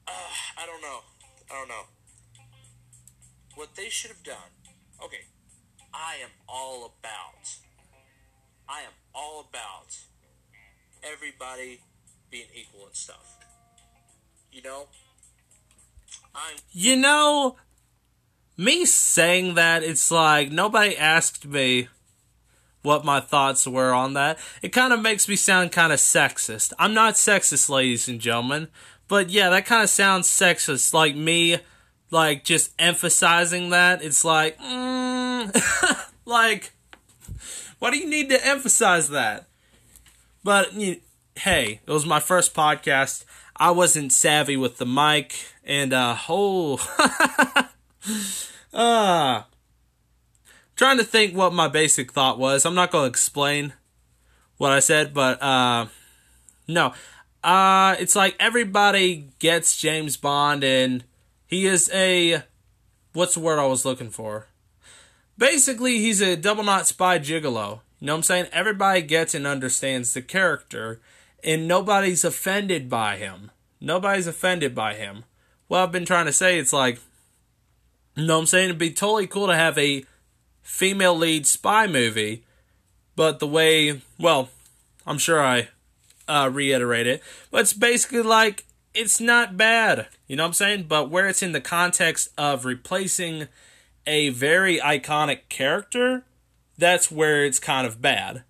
Uh, 0.06 0.62
I 0.62 0.66
don't 0.66 0.80
know. 0.82 1.00
I 1.50 1.54
don't 1.58 1.68
know. 1.68 1.82
What 3.56 3.74
they 3.74 3.88
should 3.88 4.10
have 4.10 4.22
done. 4.22 4.54
Okay, 5.02 5.24
I 5.92 6.14
am 6.22 6.30
all 6.48 6.84
about. 6.84 7.56
I 8.68 8.82
am 8.82 8.92
all 9.12 9.46
about 9.48 9.98
everybody 11.02 11.80
being 12.30 12.46
equal 12.54 12.86
and 12.86 12.94
stuff. 12.94 13.36
You 14.52 14.62
know? 14.62 14.86
I'm. 16.34 16.56
You 16.70 16.96
know, 16.96 17.56
me 18.56 18.84
saying 18.84 19.54
that, 19.54 19.82
it's 19.82 20.10
like 20.12 20.52
nobody 20.52 20.96
asked 20.96 21.46
me 21.46 21.88
what 22.86 23.04
my 23.04 23.20
thoughts 23.20 23.66
were 23.66 23.92
on 23.92 24.14
that. 24.14 24.38
It 24.62 24.68
kind 24.68 24.92
of 24.92 25.02
makes 25.02 25.28
me 25.28 25.34
sound 25.36 25.72
kind 25.72 25.92
of 25.92 25.98
sexist. 25.98 26.72
I'm 26.78 26.94
not 26.94 27.14
sexist, 27.14 27.68
ladies 27.68 28.08
and 28.08 28.20
gentlemen, 28.20 28.68
but 29.08 29.28
yeah, 29.28 29.50
that 29.50 29.66
kind 29.66 29.82
of 29.82 29.90
sounds 29.90 30.28
sexist. 30.28 30.94
Like 30.94 31.16
me, 31.16 31.58
like 32.10 32.44
just 32.44 32.72
emphasizing 32.78 33.70
that. 33.70 34.02
It's 34.02 34.24
like, 34.24 34.56
mm, 34.58 36.08
like, 36.24 36.72
why 37.80 37.90
do 37.90 37.98
you 37.98 38.08
need 38.08 38.30
to 38.30 38.46
emphasize 38.46 39.10
that? 39.10 39.48
But 40.44 40.72
you, 40.74 41.00
hey, 41.34 41.80
it 41.84 41.90
was 41.90 42.06
my 42.06 42.20
first 42.20 42.54
podcast. 42.54 43.24
I 43.56 43.72
wasn't 43.72 44.12
savvy 44.12 44.56
with 44.56 44.78
the 44.78 44.86
mic, 44.86 45.34
and 45.64 45.92
uh, 45.92 46.16
oh, 46.28 46.78
uh, 48.72 49.42
trying 50.76 50.98
to 50.98 51.04
think 51.04 51.34
what 51.34 51.52
my 51.52 51.68
basic 51.68 52.12
thought 52.12 52.38
was. 52.38 52.64
I'm 52.64 52.74
not 52.74 52.90
going 52.90 53.04
to 53.04 53.10
explain 53.10 53.72
what 54.58 54.72
I 54.72 54.80
said, 54.80 55.12
but 55.12 55.42
uh, 55.42 55.86
no, 56.68 56.92
uh, 57.42 57.96
it's 57.98 58.14
like 58.14 58.36
everybody 58.38 59.30
gets 59.38 59.76
James 59.76 60.16
Bond, 60.16 60.62
and 60.62 61.04
he 61.46 61.66
is 61.66 61.90
a 61.92 62.42
what's 63.12 63.34
the 63.34 63.40
word 63.40 63.58
I 63.58 63.66
was 63.66 63.84
looking 63.84 64.10
for? 64.10 64.46
Basically, 65.38 65.98
he's 65.98 66.20
a 66.20 66.36
double 66.36 66.64
knot 66.64 66.86
spy 66.86 67.18
gigolo. 67.18 67.80
You 67.98 68.06
know 68.08 68.12
what 68.12 68.18
I'm 68.18 68.22
saying? 68.24 68.46
Everybody 68.52 69.02
gets 69.02 69.34
and 69.34 69.46
understands 69.46 70.12
the 70.12 70.22
character, 70.22 71.00
and 71.42 71.66
nobody's 71.66 72.24
offended 72.24 72.90
by 72.90 73.16
him. 73.16 73.50
Nobody's 73.80 74.26
offended 74.26 74.74
by 74.74 74.94
him. 74.94 75.24
What 75.68 75.80
I've 75.80 75.92
been 75.92 76.04
trying 76.04 76.26
to 76.26 76.32
say, 76.32 76.58
it's 76.58 76.72
like, 76.72 77.00
you 78.14 78.26
know 78.26 78.34
what 78.34 78.40
I'm 78.40 78.46
saying? 78.46 78.66
It'd 78.66 78.78
be 78.78 78.90
totally 78.90 79.26
cool 79.26 79.46
to 79.46 79.54
have 79.54 79.78
a 79.78 80.04
female 80.66 81.16
lead 81.16 81.46
spy 81.46 81.86
movie, 81.86 82.44
but 83.14 83.38
the 83.38 83.46
way, 83.46 84.02
well, 84.18 84.50
I'm 85.06 85.16
sure 85.16 85.40
I 85.42 85.68
uh, 86.26 86.50
reiterate 86.52 87.06
it, 87.06 87.22
but 87.52 87.60
it's 87.60 87.72
basically 87.72 88.22
like, 88.22 88.64
it's 88.92 89.20
not 89.20 89.56
bad. 89.56 90.08
You 90.26 90.36
know 90.36 90.42
what 90.42 90.48
I'm 90.48 90.52
saying? 90.54 90.86
But 90.88 91.08
where 91.08 91.28
it's 91.28 91.42
in 91.42 91.52
the 91.52 91.60
context 91.60 92.30
of 92.36 92.64
replacing 92.64 93.46
a 94.06 94.30
very 94.30 94.78
iconic 94.78 95.48
character, 95.48 96.24
that's 96.76 97.10
where 97.12 97.44
it's 97.44 97.60
kind 97.60 97.86
of 97.86 98.02
bad. 98.02 98.42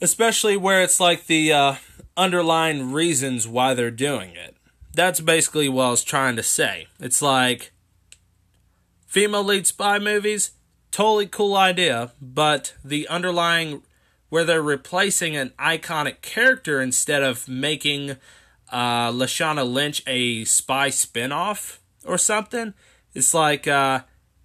Especially 0.00 0.56
where 0.56 0.82
it's 0.82 0.98
like 0.98 1.26
the 1.26 1.52
uh, 1.52 1.74
underlying 2.16 2.92
reasons 2.92 3.46
why 3.46 3.74
they're 3.74 3.90
doing 3.92 4.30
it. 4.34 4.56
That's 4.92 5.20
basically 5.20 5.68
what 5.68 5.86
I 5.86 5.90
was 5.90 6.04
trying 6.04 6.36
to 6.36 6.42
say. 6.42 6.88
It's 6.98 7.22
like 7.22 7.72
female 9.06 9.44
lead 9.44 9.66
spy 9.66 10.00
movies, 10.00 10.50
totally 10.94 11.26
cool 11.26 11.56
idea, 11.56 12.12
but 12.22 12.72
the 12.84 13.08
underlying 13.08 13.82
where 14.28 14.44
they're 14.44 14.62
replacing 14.62 15.34
an 15.34 15.52
iconic 15.58 16.22
character 16.22 16.80
instead 16.80 17.20
of 17.20 17.48
making 17.48 18.10
uh, 18.70 19.10
Lashana 19.10 19.68
Lynch 19.68 20.04
a 20.06 20.44
spy 20.44 20.90
spinoff 20.90 21.78
or 22.04 22.16
something, 22.16 22.74
it's 23.12 23.34
like 23.34 23.66
uh, 23.66 24.02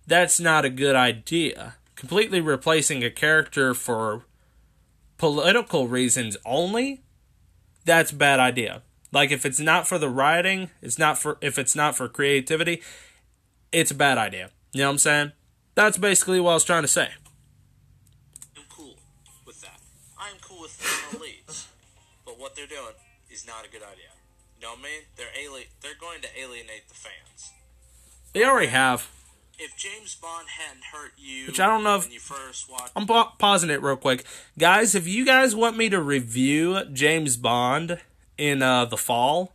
that's 0.08 0.40
not 0.40 0.66
a 0.66 0.72
good 0.72 0.96
idea. 0.96 1.76
Completely 1.96 2.42
replacing 2.42 3.04
a 3.04 3.12
character 3.12 3.76
for 3.76 4.26
political 5.18 5.88
reasons 5.88 6.36
only, 6.48 7.04
that's 7.86 8.12
bad 8.12 8.40
idea. 8.40 8.82
Like 9.12 9.30
if 9.30 9.46
it's 9.46 9.60
not 9.60 9.88
for 9.88 10.00
the 10.00 10.10
writing, 10.10 10.72
it's 10.82 10.98
not 10.98 11.20
for 11.20 11.38
if 11.42 11.60
it's 11.60 11.76
not 11.76 11.96
for 11.96 12.10
creativity, 12.10 12.82
it's 13.72 13.92
a 13.92 13.96
bad 13.96 14.18
idea. 14.18 14.50
You 14.74 14.82
know 14.82 14.88
what 14.88 14.94
I'm 14.94 14.98
saying? 14.98 15.32
That's 15.76 15.98
basically 15.98 16.40
what 16.40 16.52
I 16.52 16.54
was 16.56 16.64
trying 16.66 16.82
to 16.84 16.88
say. 16.88 17.10
I'm 18.58 18.64
cool 18.70 18.96
with 19.46 19.62
that. 19.62 19.80
I'm 20.20 20.36
cool 20.42 20.62
with 20.62 20.72
female 20.72 21.22
leads, 21.22 21.68
but 22.26 22.40
what 22.40 22.56
they're 22.56 22.68
doing 22.68 22.94
is 23.30 23.46
not 23.48 23.66
a 23.66 23.70
good 23.70 23.82
idea. 23.84 24.12
You 24.60 24.68
know 24.68 24.72
what 24.74 24.80
I 24.80 24.84
mean? 24.84 25.02
They're 25.16 25.28
ali- 25.50 25.70
They're 25.82 25.94
going 26.00 26.22
to 26.22 26.28
alienate 26.40 26.90
the 26.90 26.96
fans. 26.96 27.52
They 28.34 28.44
already 28.44 28.68
have. 28.68 29.10
If 29.58 29.76
James 29.78 30.16
Bond 30.16 30.48
hadn't 30.58 30.84
hurt 30.94 31.12
you, 31.18 31.48
Which 31.48 31.60
I 31.60 31.66
don't 31.68 31.84
know 31.84 31.96
if- 31.98 32.04
when 32.04 32.12
you 32.14 32.20
first 32.20 32.70
watched, 32.70 32.92
I'm 32.96 33.06
pa- 33.08 33.34
pausing 33.38 33.70
it 33.70 33.82
real 33.82 33.98
quick, 33.98 34.26
guys. 34.58 34.96
If 34.96 35.08
you 35.08 35.26
guys 35.26 35.56
want 35.56 35.76
me 35.78 35.90
to 35.90 36.02
review 36.02 36.84
James 36.94 37.36
Bond 37.38 38.00
in 38.38 38.62
uh, 38.62 38.86
the 38.86 38.96
fall, 38.98 39.54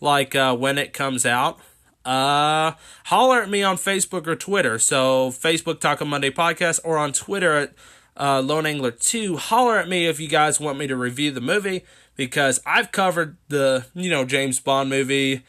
like 0.00 0.34
uh, 0.34 0.56
when 0.56 0.76
it 0.78 0.92
comes 0.92 1.24
out, 1.24 1.60
uh, 2.04 2.72
holler 3.06 3.42
at 3.42 3.50
me 3.50 3.62
on 3.62 3.76
Facebook 3.76 4.26
or 4.26 4.36
Twitter. 4.36 4.78
So 4.78 5.30
Facebook 5.30 5.80
Taco 5.80 6.04
Monday 6.04 6.30
Podcast 6.30 6.80
or 6.84 6.98
on 6.98 7.12
Twitter 7.12 7.52
at 7.56 7.74
uh, 8.16 8.40
Lone 8.40 8.66
Angler 8.66 8.90
Two. 8.90 9.36
Holler 9.36 9.78
at 9.78 9.88
me 9.88 10.06
if 10.06 10.18
you 10.20 10.28
guys 10.28 10.58
want 10.60 10.78
me 10.78 10.86
to 10.86 10.96
review 10.96 11.30
the 11.30 11.40
movie 11.40 11.84
because 12.16 12.60
I've 12.66 12.92
covered 12.92 13.36
the 13.48 13.86
you 13.94 14.10
know 14.10 14.24
James 14.24 14.60
Bond 14.60 14.90
movie 14.90 15.42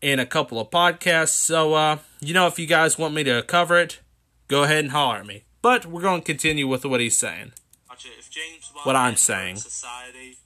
in 0.00 0.18
a 0.18 0.26
couple 0.26 0.58
of 0.60 0.70
podcasts. 0.70 1.28
So 1.30 1.74
uh, 1.74 1.98
you 2.20 2.34
know 2.34 2.46
if 2.46 2.58
you 2.58 2.66
guys 2.66 2.98
want 2.98 3.14
me 3.14 3.24
to 3.24 3.42
cover 3.42 3.78
it, 3.78 4.00
go 4.48 4.64
ahead 4.64 4.80
and 4.84 4.90
holler 4.92 5.16
at 5.18 5.26
me. 5.26 5.44
But 5.62 5.86
we're 5.86 6.00
going 6.02 6.20
to 6.22 6.24
continue 6.26 6.66
with 6.66 6.84
what 6.86 7.00
he's 7.00 7.18
saying. 7.18 7.52
watch. 7.88 8.06
If 8.18 8.30
James 8.30 8.70
Bond 8.74 8.86
What 8.86 8.96
I'm 8.96 9.16
saying. 9.16 9.56
society, 9.56 10.38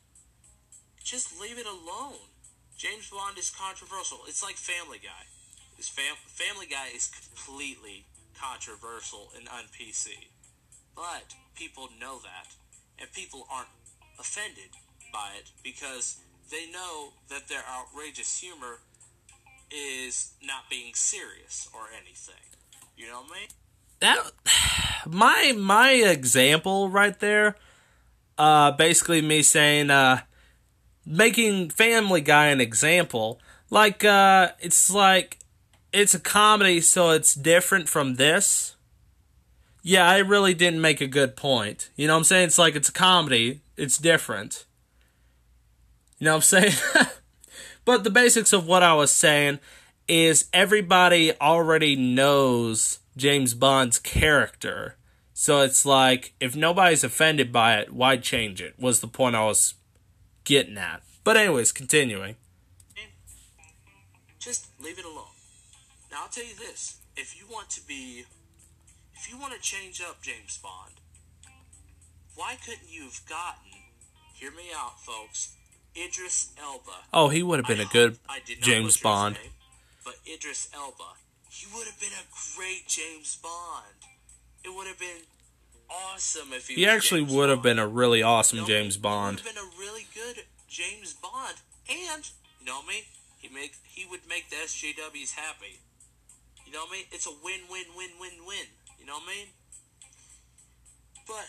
just 1.02 1.40
leave 1.40 1.58
it 1.58 1.66
alone. 1.66 2.18
James 2.76 3.08
Bond 3.10 3.38
is 3.38 3.50
controversial. 3.50 4.18
It's 4.26 4.42
like 4.42 4.56
Family 4.56 4.98
Guy. 5.02 5.24
This 5.76 5.88
fam- 5.88 6.16
Family 6.26 6.66
Guy 6.66 6.88
is 6.94 7.08
completely 7.08 8.04
controversial 8.40 9.30
and 9.36 9.48
un-PC, 9.48 10.28
but 10.94 11.34
people 11.54 11.88
know 12.00 12.18
that, 12.22 12.54
and 12.98 13.12
people 13.12 13.46
aren't 13.50 13.68
offended 14.18 14.70
by 15.12 15.30
it 15.38 15.50
because 15.62 16.18
they 16.50 16.70
know 16.70 17.12
that 17.28 17.48
their 17.48 17.62
outrageous 17.68 18.38
humor 18.38 18.80
is 19.70 20.34
not 20.42 20.70
being 20.70 20.94
serious 20.94 21.68
or 21.74 21.86
anything. 21.92 22.34
You 22.96 23.06
know 23.06 23.22
what 23.22 23.36
I 23.36 23.40
mean? 23.40 23.48
that 24.00 24.18
my 25.06 25.54
my 25.56 25.90
example 25.92 26.88
right 26.88 27.18
there 27.20 27.56
uh 28.38 28.70
basically 28.72 29.22
me 29.22 29.42
saying 29.42 29.90
uh 29.90 30.20
making 31.06 31.70
family 31.70 32.20
guy 32.20 32.46
an 32.46 32.60
example 32.60 33.38
like 33.70 34.04
uh 34.04 34.48
it's 34.60 34.90
like 34.90 35.38
it's 35.94 36.14
a 36.14 36.20
comedy 36.20 36.80
so 36.80 37.10
it's 37.10 37.34
different 37.34 37.88
from 37.88 38.16
this 38.16 38.76
yeah 39.82 40.08
i 40.08 40.18
really 40.18 40.54
didn't 40.54 40.80
make 40.80 41.00
a 41.00 41.06
good 41.06 41.36
point 41.36 41.90
you 41.96 42.06
know 42.06 42.14
what 42.14 42.18
i'm 42.18 42.24
saying 42.24 42.46
it's 42.46 42.58
like 42.58 42.74
it's 42.74 42.88
a 42.88 42.92
comedy 42.92 43.60
it's 43.76 43.98
different 43.98 44.66
you 46.18 46.24
know 46.26 46.32
what 46.32 46.36
i'm 46.36 46.42
saying 46.42 46.72
but 47.84 48.04
the 48.04 48.10
basics 48.10 48.52
of 48.52 48.66
what 48.66 48.82
i 48.82 48.92
was 48.92 49.10
saying 49.10 49.58
is 50.08 50.48
everybody 50.52 51.32
already 51.40 51.96
knows 51.96 52.98
James 53.16 53.54
Bond's 53.54 53.98
character. 53.98 54.96
So 55.32 55.62
it's 55.62 55.84
like, 55.86 56.34
if 56.40 56.54
nobody's 56.54 57.04
offended 57.04 57.52
by 57.52 57.78
it, 57.78 57.92
why 57.92 58.16
change 58.16 58.60
it? 58.60 58.74
Was 58.78 59.00
the 59.00 59.08
point 59.08 59.36
I 59.36 59.44
was 59.44 59.74
getting 60.44 60.78
at. 60.78 61.02
But, 61.24 61.36
anyways, 61.36 61.72
continuing. 61.72 62.36
Just 64.38 64.66
leave 64.80 64.98
it 64.98 65.04
alone. 65.04 65.23
Now, 66.14 66.22
I'll 66.22 66.28
tell 66.28 66.44
you 66.44 66.54
this 66.54 67.00
if 67.16 67.36
you 67.36 67.44
want 67.52 67.70
to 67.70 67.84
be, 67.84 68.24
if 69.16 69.28
you 69.28 69.36
want 69.36 69.52
to 69.52 69.60
change 69.60 70.00
up 70.00 70.22
James 70.22 70.56
Bond, 70.62 70.94
why 72.36 72.54
couldn't 72.64 72.88
you 72.88 73.02
have 73.02 73.20
gotten, 73.28 73.72
hear 74.32 74.52
me 74.52 74.70
out, 74.72 75.00
folks, 75.00 75.56
Idris 75.96 76.52
Elba? 76.56 77.10
Oh, 77.12 77.30
he 77.30 77.42
would 77.42 77.58
have 77.58 77.66
been 77.66 77.80
I 77.80 77.90
a 77.90 77.92
good 77.92 78.10
hope 78.10 78.20
I 78.28 78.38
did 78.46 78.60
not 78.60 78.64
James 78.64 78.96
Bond. 78.96 79.34
name, 79.42 79.50
but 80.04 80.14
Idris 80.24 80.68
Elba, 80.72 81.18
he 81.50 81.66
would 81.74 81.88
have 81.88 81.98
been 81.98 82.12
a 82.12 82.56
great 82.56 82.86
James 82.86 83.34
Bond. 83.34 84.06
It 84.64 84.72
would 84.72 84.86
have 84.86 85.00
been 85.00 85.26
awesome 85.90 86.52
if 86.52 86.68
he. 86.68 86.76
He 86.76 86.86
actually 86.86 87.22
James 87.22 87.34
would 87.34 87.48
have 87.48 87.58
Bond. 87.58 87.76
been 87.76 87.78
a 87.80 87.88
really 87.88 88.22
awesome 88.22 88.58
You 88.58 88.62
know, 88.62 88.68
James 88.68 88.96
Bond. 88.96 89.38
would 89.38 89.46
have 89.46 89.54
been 89.56 89.64
a 89.64 89.80
really 89.80 90.06
good 90.14 90.44
James 90.68 91.12
Bond, 91.12 91.56
and 91.90 92.30
you 92.60 92.66
know 92.66 92.82
mean. 92.86 93.02
He 93.36 93.50
make 93.52 93.74
he 93.84 94.06
would 94.06 94.20
make 94.26 94.48
the 94.48 94.56
SJWs 94.56 95.34
happy. 95.34 95.80
You 96.74 96.80
know 96.80 96.86
what 96.86 96.94
I 96.94 96.96
mean? 96.96 97.04
It's 97.12 97.26
a 97.28 97.30
win 97.30 97.60
win 97.70 97.84
win 97.96 98.10
win 98.18 98.46
win. 98.48 98.66
You 98.98 99.06
know 99.06 99.12
what 99.12 99.22
I 99.28 99.36
mean? 99.36 99.46
But 101.24 101.46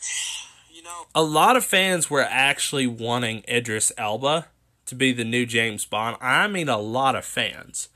you 0.72 0.84
know, 0.84 1.08
A 1.16 1.24
lot 1.24 1.58
of 1.58 1.66
fans 1.66 2.12
were 2.12 2.22
actually 2.22 2.86
wanting 2.86 3.44
Idris 3.50 3.92
Elba 3.98 4.50
to 4.86 4.94
be 4.94 5.14
the 5.14 5.24
new 5.24 5.48
James 5.48 5.84
Bond. 5.84 6.18
I 6.22 6.48
mean, 6.48 6.70
a 6.70 6.78
lot 6.78 7.16
of 7.16 7.26
fans. 7.26 7.90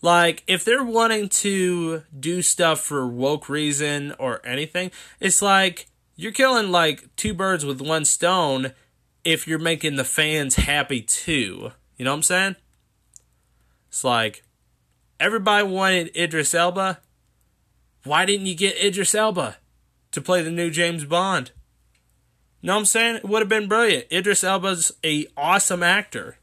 Like, 0.00 0.44
if 0.46 0.64
they're 0.64 0.84
wanting 0.84 1.28
to 1.28 2.04
do 2.16 2.40
stuff 2.40 2.78
for 2.78 3.04
woke 3.04 3.48
reason 3.48 4.14
or 4.20 4.40
anything, 4.46 4.92
it's 5.18 5.42
like 5.42 5.88
you're 6.14 6.30
killing 6.30 6.70
like 6.70 7.16
two 7.16 7.34
birds 7.34 7.64
with 7.64 7.80
one 7.80 8.04
stone 8.04 8.74
if 9.24 9.48
you're 9.48 9.58
making 9.58 9.96
the 9.96 10.04
fans 10.04 10.54
happy 10.54 11.02
too. 11.02 11.72
You 11.96 12.04
know 12.04 12.12
what 12.12 12.18
I'm 12.18 12.22
saying? 12.22 12.56
It's 13.88 14.04
like 14.04 14.44
everybody 15.20 15.66
wanted 15.68 16.16
Idris 16.16 16.54
Elba. 16.54 16.98
Why 18.04 18.24
didn't 18.24 18.46
you 18.46 18.56
get 18.56 18.82
Idris 18.82 19.14
Elba 19.14 19.58
to 20.12 20.20
play 20.20 20.42
the 20.42 20.50
new 20.50 20.70
James 20.70 21.04
Bond? 21.04 21.52
Know 22.62 22.74
what 22.74 22.80
I'm 22.80 22.84
saying? 22.86 23.16
It 23.16 23.24
would 23.24 23.42
have 23.42 23.48
been 23.48 23.68
brilliant. 23.68 24.06
Idris 24.10 24.42
Elba's 24.42 24.92
a 25.04 25.26
awesome 25.36 25.82
actor. 25.82 26.38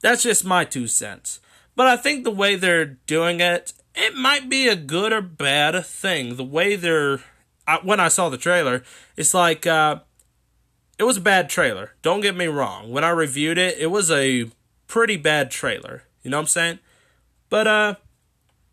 That's 0.00 0.22
just 0.22 0.44
my 0.44 0.64
two 0.64 0.86
cents. 0.86 1.40
But 1.74 1.86
I 1.86 1.96
think 1.96 2.24
the 2.24 2.30
way 2.30 2.56
they're 2.56 2.84
doing 2.84 3.40
it, 3.40 3.72
it 3.94 4.14
might 4.14 4.48
be 4.48 4.68
a 4.68 4.76
good 4.76 5.12
or 5.12 5.22
bad 5.22 5.84
thing. 5.84 6.36
The 6.36 6.44
way 6.44 6.76
they're, 6.76 7.20
I, 7.66 7.78
when 7.82 8.00
I 8.00 8.08
saw 8.08 8.28
the 8.28 8.38
trailer, 8.38 8.82
it's 9.16 9.34
like 9.34 9.66
uh, 9.66 10.00
it 10.98 11.04
was 11.04 11.18
a 11.18 11.22
bad 11.22 11.48
trailer. 11.48 11.92
Don't 12.02 12.20
get 12.20 12.36
me 12.36 12.46
wrong. 12.46 12.90
When 12.90 13.04
I 13.04 13.10
reviewed 13.10 13.58
it, 13.58 13.78
it 13.78 13.90
was 13.90 14.10
a 14.10 14.50
pretty 14.86 15.16
bad 15.16 15.50
trailer. 15.50 16.04
You 16.22 16.30
know 16.30 16.38
what 16.38 16.42
I'm 16.42 16.48
saying? 16.48 16.78
But 17.48 17.66
uh, 17.66 17.94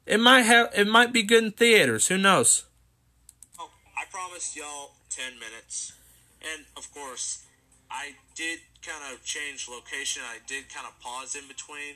it 0.06 0.20
might 0.20 0.42
have, 0.44 0.72
it 0.76 0.88
might 0.88 1.14
be 1.14 1.24
good 1.24 1.44
in 1.44 1.52
theaters. 1.52 2.08
Who 2.08 2.18
knows? 2.18 2.66
oh, 3.60 3.70
I 3.98 4.06
promised 4.12 4.56
y'all 4.56 4.92
ten 5.10 5.34
minutes, 5.40 5.94
and 6.42 6.66
of 6.76 6.92
course, 6.94 7.46
I 7.92 8.14
did 8.36 8.60
kind 8.82 9.14
of 9.14 9.24
change 9.24 9.70
location. 9.70 10.24
I 10.26 10.38
did 10.48 10.70
kind 10.74 10.88
of 10.88 11.00
pause 11.00 11.36
in 11.36 11.48
between. 11.48 11.96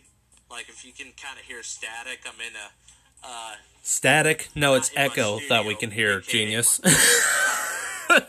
Like 0.50 0.70
if 0.70 0.86
you 0.86 0.94
can 0.94 1.08
kind 1.22 1.38
of 1.40 1.46
hear 1.46 1.64
static, 1.64 2.20
I'm 2.26 2.40
in 2.40 2.54
a. 2.56 3.28
Uh, 3.28 3.56
Static? 3.84 4.50
No, 4.54 4.76
it's 4.76 4.94
Not 4.94 5.02
in 5.02 5.08
my 5.08 5.14
echo 5.14 5.40
that 5.50 5.66
we 5.66 5.76
can 5.76 5.92
hear. 5.92 6.20
Genius. 6.22 6.80
I 8.10 8.22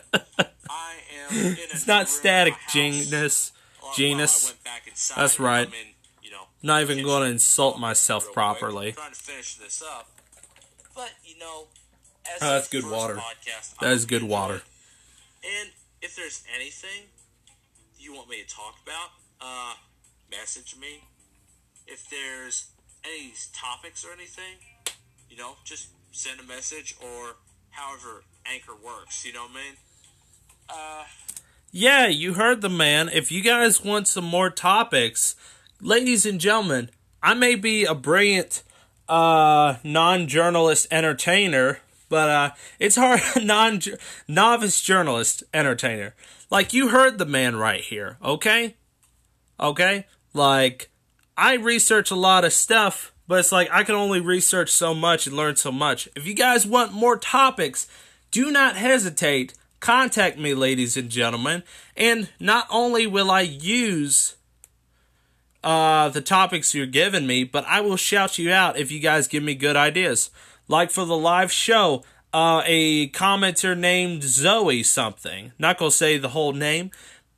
am 1.31 1.37
in 1.37 1.45
a 1.45 1.51
it's 1.51 1.87
not 1.87 2.09
static. 2.09 2.53
genius. 2.71 3.07
Genius. 3.09 3.51
Well, 3.81 3.93
Well, 3.95 4.19
I 4.19 4.45
went 4.53 4.63
back 4.63 4.87
inside 4.87 5.21
That's 5.21 5.39
right. 5.39 5.67
I'm 5.67 5.73
in, 5.73 5.87
you 6.23 6.31
know, 6.31 6.43
Not 6.61 6.81
even 6.81 7.03
going 7.03 7.23
to 7.23 7.29
insult 7.31 7.79
myself 7.79 8.31
properly. 8.33 8.91
Trying 8.91 9.11
to 9.13 9.15
finish 9.19 9.55
this 9.55 9.81
up, 9.81 10.09
but 10.93 11.11
you 11.23 11.37
know, 11.39 11.67
as 12.35 12.41
Oh, 12.41 12.49
that's 12.53 12.67
good 12.67 12.89
water. 12.89 13.15
Podcast, 13.15 13.77
That 13.79 13.89
I 13.89 13.93
is 13.93 14.05
good 14.05 14.23
water. 14.23 14.61
And 15.43 15.69
if 16.01 16.15
there's 16.15 16.43
anything 16.53 17.07
you 17.97 18.13
want 18.13 18.29
me 18.29 18.41
to 18.43 18.47
talk 18.47 18.75
about, 18.83 19.09
uh, 19.39 19.75
message 20.29 20.75
me. 20.79 21.03
If 21.87 22.09
there's 22.09 22.67
any 23.05 23.33
topics 23.53 24.03
or 24.05 24.11
anything, 24.11 24.57
you 25.29 25.37
know, 25.37 25.55
just 25.63 25.87
send 26.11 26.39
a 26.39 26.43
message 26.43 26.95
or 27.01 27.37
however 27.71 28.23
Anchor 28.45 28.73
works. 28.75 29.25
You 29.25 29.33
know 29.33 29.43
what 29.43 29.51
I 29.51 29.53
mean? 29.53 29.73
Uh, 30.69 31.03
Yeah, 31.71 32.07
you 32.07 32.33
heard 32.33 32.61
the 32.61 32.69
man. 32.69 33.09
If 33.09 33.31
you 33.31 33.41
guys 33.41 33.83
want 33.83 34.07
some 34.07 34.25
more 34.25 34.49
topics, 34.49 35.35
ladies 35.81 36.25
and 36.25 36.39
gentlemen, 36.39 36.89
I 37.21 37.33
may 37.33 37.55
be 37.55 37.85
a 37.85 37.95
brilliant 37.95 38.63
uh, 39.07 39.75
non-journalist 39.83 40.87
entertainer, 40.91 41.79
but 42.09 42.29
uh, 42.29 42.51
it's 42.79 42.95
hard 42.95 43.21
non 43.43 43.81
novice 44.27 44.81
journalist 44.81 45.43
entertainer. 45.53 46.15
Like 46.49 46.73
you 46.73 46.89
heard 46.89 47.17
the 47.17 47.25
man 47.25 47.55
right 47.55 47.81
here, 47.81 48.17
okay? 48.23 48.75
Okay? 49.59 50.05
Like 50.33 50.89
I 51.37 51.55
research 51.55 52.11
a 52.11 52.15
lot 52.15 52.45
of 52.45 52.53
stuff, 52.53 53.13
but 53.27 53.39
it's 53.39 53.51
like 53.51 53.69
I 53.71 53.83
can 53.83 53.95
only 53.95 54.19
research 54.19 54.71
so 54.71 54.93
much 54.93 55.27
and 55.27 55.35
learn 55.35 55.55
so 55.55 55.71
much. 55.71 56.09
If 56.15 56.25
you 56.25 56.33
guys 56.33 56.65
want 56.65 56.93
more 56.93 57.17
topics, 57.17 57.87
do 58.31 58.51
not 58.51 58.75
hesitate. 58.75 59.53
Contact 59.79 60.37
me, 60.37 60.53
ladies 60.53 60.97
and 60.97 61.09
gentlemen. 61.09 61.63
And 61.95 62.29
not 62.39 62.67
only 62.69 63.07
will 63.07 63.31
I 63.31 63.41
use 63.41 64.35
uh, 65.63 66.09
the 66.09 66.21
topics 66.21 66.73
you're 66.73 66.85
giving 66.85 67.27
me, 67.27 67.43
but 67.43 67.65
I 67.65 67.81
will 67.81 67.97
shout 67.97 68.37
you 68.37 68.51
out 68.51 68.77
if 68.77 68.91
you 68.91 68.99
guys 68.99 69.27
give 69.27 69.43
me 69.43 69.55
good 69.55 69.75
ideas. 69.75 70.29
Like 70.67 70.91
for 70.91 71.05
the 71.05 71.17
live 71.17 71.51
show, 71.51 72.03
uh, 72.33 72.61
a 72.65 73.09
commenter 73.09 73.77
named 73.77 74.23
Zoe 74.23 74.83
something. 74.83 75.51
Not 75.57 75.77
gonna 75.77 75.91
say 75.91 76.17
the 76.17 76.29
whole 76.29 76.53
name, 76.53 76.91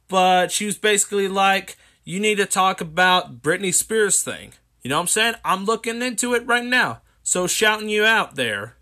but 0.08 0.52
she 0.52 0.66
was 0.66 0.78
basically 0.78 1.28
like, 1.28 1.78
"You 2.04 2.20
need 2.20 2.36
to 2.36 2.46
talk 2.46 2.82
about 2.82 3.42
Britney 3.42 3.74
Spears 3.74 4.22
thing." 4.22 4.54
You 4.82 4.90
know 4.90 4.98
what 4.98 5.02
I'm 5.02 5.08
saying? 5.08 5.36
I'm 5.46 5.66
looking 5.66 6.02
into 6.02 6.34
it 6.34 6.46
right 6.46 6.66
now. 6.66 7.02
So 7.24 7.48
shouting 7.48 7.90
you 7.90 8.04
out 8.04 8.36
there, 8.36 8.76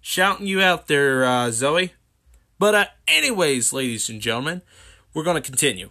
shouting 0.00 0.46
you 0.46 0.60
out 0.60 0.86
there, 0.88 1.24
uh, 1.24 1.50
Zoe. 1.50 1.94
But 2.58 2.74
uh, 2.74 2.86
anyways, 3.08 3.72
ladies 3.72 4.08
and 4.08 4.20
gentlemen, 4.20 4.62
we're 5.14 5.24
gonna 5.24 5.40
continue. 5.40 5.90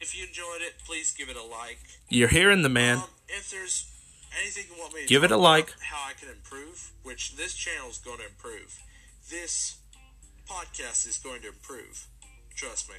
If 0.00 0.16
you 0.16 0.26
enjoyed 0.26 0.60
it, 0.60 0.74
please 0.86 1.12
give 1.12 1.28
it 1.28 1.36
a 1.36 1.42
like. 1.42 1.78
You're 2.08 2.28
hearing 2.28 2.62
the 2.62 2.68
man. 2.68 2.98
Um, 2.98 3.04
if 3.28 3.50
there's 3.50 3.86
anything 4.40 4.64
you 4.70 4.80
want 4.80 4.94
me 4.94 5.02
to 5.02 5.06
Give 5.06 5.24
it 5.24 5.30
a 5.30 5.36
like. 5.36 5.74
how 5.80 6.08
I 6.08 6.12
can 6.12 6.28
improve, 6.28 6.92
which 7.02 7.36
this 7.36 7.54
channel 7.54 7.88
is 7.88 7.98
going 7.98 8.18
to 8.18 8.26
improve. 8.26 8.78
This 9.30 9.76
podcast 10.48 11.06
is 11.06 11.18
going 11.18 11.42
to 11.42 11.48
improve. 11.48 12.06
Trust 12.54 12.88
me, 12.88 12.96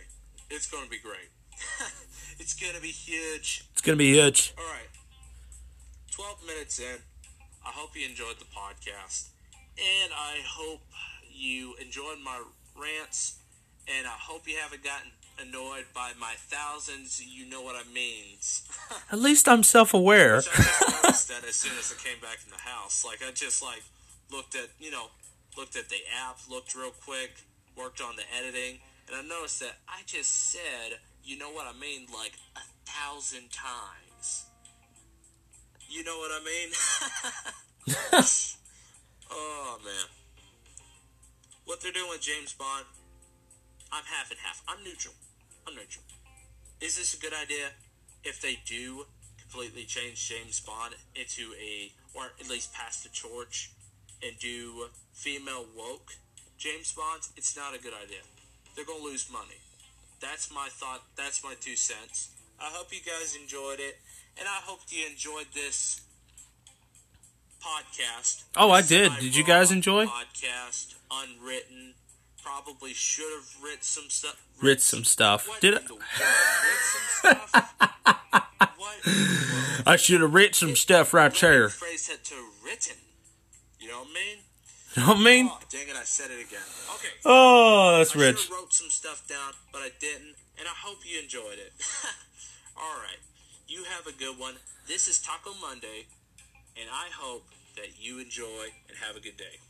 it's 0.49 0.67
going 0.67 0.83
to 0.85 0.89
be 0.89 0.99
great. 0.99 1.29
it's 2.39 2.53
going 2.53 2.75
to 2.75 2.81
be 2.81 2.89
huge. 2.89 3.65
It's 3.73 3.81
gonna 3.81 3.97
be 3.97 4.13
huge. 4.13 4.53
All 4.57 4.63
right, 4.63 4.87
twelve 6.11 6.37
minutes 6.45 6.79
in. 6.79 6.97
I 7.65 7.71
hope 7.71 7.95
you 7.95 8.07
enjoyed 8.07 8.39
the 8.39 8.45
podcast, 8.45 9.29
and 9.77 10.13
I 10.13 10.37
hope 10.47 10.81
you 11.29 11.75
enjoyed 11.81 12.19
my 12.23 12.41
rants, 12.77 13.39
and 13.87 14.07
I 14.07 14.11
hope 14.11 14.47
you 14.47 14.55
haven't 14.57 14.83
gotten 14.83 15.11
annoyed 15.41 15.85
by 15.93 16.11
my 16.19 16.33
thousands. 16.37 17.21
You 17.23 17.49
know 17.49 17.61
what 17.61 17.75
I 17.75 17.87
means. 17.91 18.67
At 19.11 19.19
least 19.19 19.47
I'm 19.47 19.63
I 20.53 21.01
just 21.07 21.27
that 21.29 21.43
as 21.47 21.55
soon 21.55 21.77
as 21.79 21.93
I 21.93 22.01
came 22.01 22.19
back 22.21 22.39
in 22.45 22.51
the 22.51 22.57
house. 22.57 23.05
Like 23.05 23.21
I 23.25 23.31
just 23.31 23.61
like 23.63 23.83
looked 24.31 24.55
at 24.55 24.69
you 24.79 24.91
know 24.91 25.07
looked 25.57 25.75
at 25.75 25.89
the 25.89 25.97
app, 26.27 26.39
looked 26.49 26.75
real 26.75 26.91
quick, 26.91 27.41
worked 27.75 28.01
on 28.01 28.15
the 28.15 28.23
editing, 28.37 28.79
and 29.07 29.15
I 29.15 29.21
noticed 29.21 29.59
that 29.61 29.77
I 29.87 30.01
just 30.05 30.51
said 30.51 30.99
you 31.23 31.37
know 31.37 31.51
what 31.51 31.67
I 31.67 31.77
mean 31.79 32.07
like 32.13 32.33
a 32.55 32.61
thousand 32.85 33.51
times. 33.51 34.45
You 35.89 36.03
know 36.03 36.17
what 36.17 36.31
I 36.31 36.43
mean? 36.45 36.69
oh 39.31 39.77
man, 39.83 40.05
what 41.65 41.81
they're 41.81 41.91
doing 41.91 42.09
with 42.09 42.21
James 42.21 42.53
Bond, 42.53 42.85
I'm 43.91 44.03
half 44.05 44.29
and 44.29 44.39
half. 44.39 44.61
I'm 44.67 44.83
neutral. 44.83 45.15
I'm 45.67 45.75
neutral. 45.75 46.03
Is 46.81 46.97
this 46.97 47.13
a 47.13 47.19
good 47.19 47.33
idea? 47.33 47.69
If 48.23 48.41
they 48.41 48.59
do 48.65 49.05
completely 49.39 49.83
change 49.83 50.29
James 50.29 50.59
Bond 50.59 50.95
into 51.15 51.53
a, 51.59 51.91
or 52.13 52.31
at 52.39 52.49
least 52.49 52.73
pass 52.73 53.03
the 53.03 53.09
torch 53.09 53.71
and 54.21 54.37
do 54.39 54.85
female 55.13 55.65
woke 55.75 56.13
James 56.57 56.91
Bonds, 56.93 57.31
it's 57.37 57.55
not 57.55 57.73
a 57.73 57.81
good 57.81 57.93
idea. 57.93 58.19
They're 58.75 58.85
gonna 58.85 59.03
lose 59.03 59.29
money. 59.31 59.59
That's 60.19 60.51
my 60.53 60.67
thought. 60.69 61.03
That's 61.15 61.43
my 61.43 61.55
two 61.59 61.75
cents. 61.75 62.29
I 62.59 62.65
hope 62.65 62.87
you 62.91 62.99
guys 62.99 63.37
enjoyed 63.41 63.79
it, 63.79 63.97
and 64.37 64.47
I 64.47 64.59
hope 64.63 64.81
you 64.89 65.05
enjoyed 65.07 65.47
this 65.53 66.01
podcast. 67.63 68.43
Oh, 68.57 68.71
I 68.71 68.81
did. 68.81 69.11
Did 69.19 69.35
you 69.35 69.43
guys 69.45 69.71
enjoy? 69.71 70.05
Podcast, 70.05 70.95
unwritten. 71.09 71.93
Probably 72.49 72.93
should 72.93 73.31
have 73.31 73.63
writ 73.63 73.83
some 73.83 74.09
stuff. 74.09 74.41
Writ 74.59 74.81
some 74.81 75.03
stuff. 75.03 75.47
Did 75.61 75.75
I? 75.75 75.81
the 75.85 75.93
world? 75.93 76.03
Writ 76.17 76.81
some 76.81 77.35
stuff? 77.35 77.51
what 78.77 78.95
in 79.05 79.11
the 79.11 79.53
world? 79.53 79.83
I 79.85 79.95
should 79.95 80.21
have 80.21 80.33
writ 80.33 80.55
some 80.55 80.75
stuff 80.75 81.13
right 81.13 81.31
there. 81.31 81.69
Phrase 81.69 82.07
that 82.07 82.23
to 82.25 82.35
written. 82.65 82.97
You 83.79 83.89
know 83.89 83.99
what 83.99 84.07
I 84.09 84.13
mean? 84.13 84.37
You 84.95 85.01
know 85.03 85.07
what 85.09 85.17
I 85.17 85.23
mean? 85.23 85.49
Oh, 85.51 85.59
dang 85.69 85.89
it! 85.89 85.95
I 85.95 86.03
said 86.03 86.31
it 86.31 86.41
again. 86.41 86.65
Okay. 86.95 87.13
Oh, 87.23 87.97
that's 87.99 88.15
I 88.15 88.19
rich. 88.19 88.39
should 88.39 88.49
have 88.49 88.57
wrote 88.57 88.73
some 88.73 88.89
stuff 88.89 89.27
down, 89.27 89.53
but 89.71 89.83
I 89.83 89.91
didn't, 89.99 90.33
and 90.57 90.65
I 90.67 90.73
hope 90.73 91.05
you 91.05 91.21
enjoyed 91.21 91.59
it. 91.59 91.73
All 92.75 92.97
right, 92.97 93.21
you 93.67 93.83
have 93.83 94.07
a 94.07 94.11
good 94.11 94.39
one. 94.39 94.55
This 94.87 95.07
is 95.07 95.21
Taco 95.21 95.51
Monday, 95.61 96.07
and 96.75 96.89
I 96.91 97.09
hope 97.13 97.45
that 97.75 98.01
you 98.01 98.17
enjoy 98.17 98.73
and 98.89 98.97
have 99.05 99.15
a 99.15 99.19
good 99.19 99.37
day. 99.37 99.61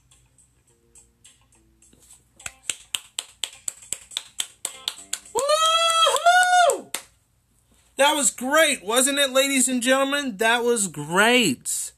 That 8.00 8.16
was 8.16 8.32
great, 8.32 8.82
wasn't 8.82 9.20
it, 9.20 9.32
ladies 9.32 9.68
and 9.68 9.84
gentlemen? 9.84 10.38
That 10.38 10.64
was 10.64 10.88
great. 10.88 11.92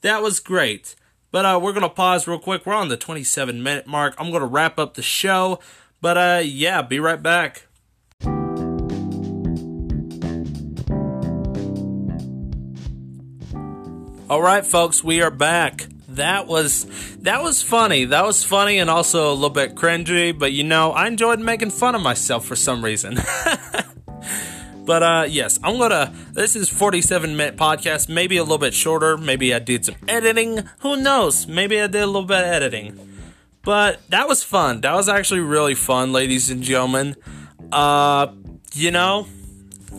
That 0.00 0.22
was 0.22 0.40
great. 0.40 0.94
But 1.30 1.44
uh, 1.44 1.60
we're 1.62 1.74
gonna 1.74 1.90
pause 1.90 2.26
real 2.26 2.38
quick. 2.38 2.64
We're 2.64 2.72
on 2.72 2.88
the 2.88 2.96
27 2.96 3.62
minute 3.62 3.86
mark. 3.86 4.14
I'm 4.16 4.32
gonna 4.32 4.46
wrap 4.46 4.78
up 4.78 4.94
the 4.94 5.02
show. 5.02 5.58
But 6.00 6.16
uh, 6.16 6.40
yeah, 6.42 6.80
be 6.80 6.98
right 6.98 7.22
back. 7.22 7.66
All 14.30 14.40
right, 14.40 14.64
folks, 14.64 15.04
we 15.04 15.20
are 15.20 15.30
back. 15.30 15.88
That 16.08 16.46
was 16.46 16.86
that 17.18 17.42
was 17.42 17.60
funny. 17.60 18.06
That 18.06 18.24
was 18.24 18.44
funny 18.44 18.78
and 18.78 18.88
also 18.88 19.30
a 19.30 19.34
little 19.34 19.50
bit 19.50 19.74
cringy, 19.74 20.36
but 20.38 20.52
you 20.52 20.64
know, 20.64 20.92
I 20.92 21.06
enjoyed 21.06 21.38
making 21.38 21.72
fun 21.72 21.94
of 21.94 22.00
myself 22.00 22.46
for 22.46 22.56
some 22.56 22.82
reason. 22.82 23.18
but 24.88 25.02
uh 25.02 25.26
yes, 25.28 25.60
I'm 25.62 25.76
gonna 25.76 26.14
this 26.32 26.56
is 26.56 26.70
47 26.70 27.36
minute 27.36 27.58
podcast, 27.58 28.08
maybe 28.08 28.38
a 28.38 28.42
little 28.42 28.56
bit 28.56 28.72
shorter, 28.72 29.18
maybe 29.18 29.52
I 29.52 29.58
did 29.58 29.84
some 29.84 29.96
editing. 30.08 30.66
Who 30.80 30.96
knows? 30.96 31.46
Maybe 31.46 31.78
I 31.78 31.88
did 31.88 32.00
a 32.00 32.06
little 32.06 32.24
bit 32.24 32.38
of 32.38 32.46
editing. 32.46 32.98
But 33.62 34.00
that 34.08 34.26
was 34.26 34.42
fun. 34.42 34.80
That 34.80 34.94
was 34.94 35.06
actually 35.06 35.40
really 35.40 35.74
fun, 35.74 36.14
ladies 36.14 36.48
and 36.48 36.62
gentlemen. 36.62 37.16
Uh 37.70 38.28
you 38.72 38.90
know, 38.90 39.26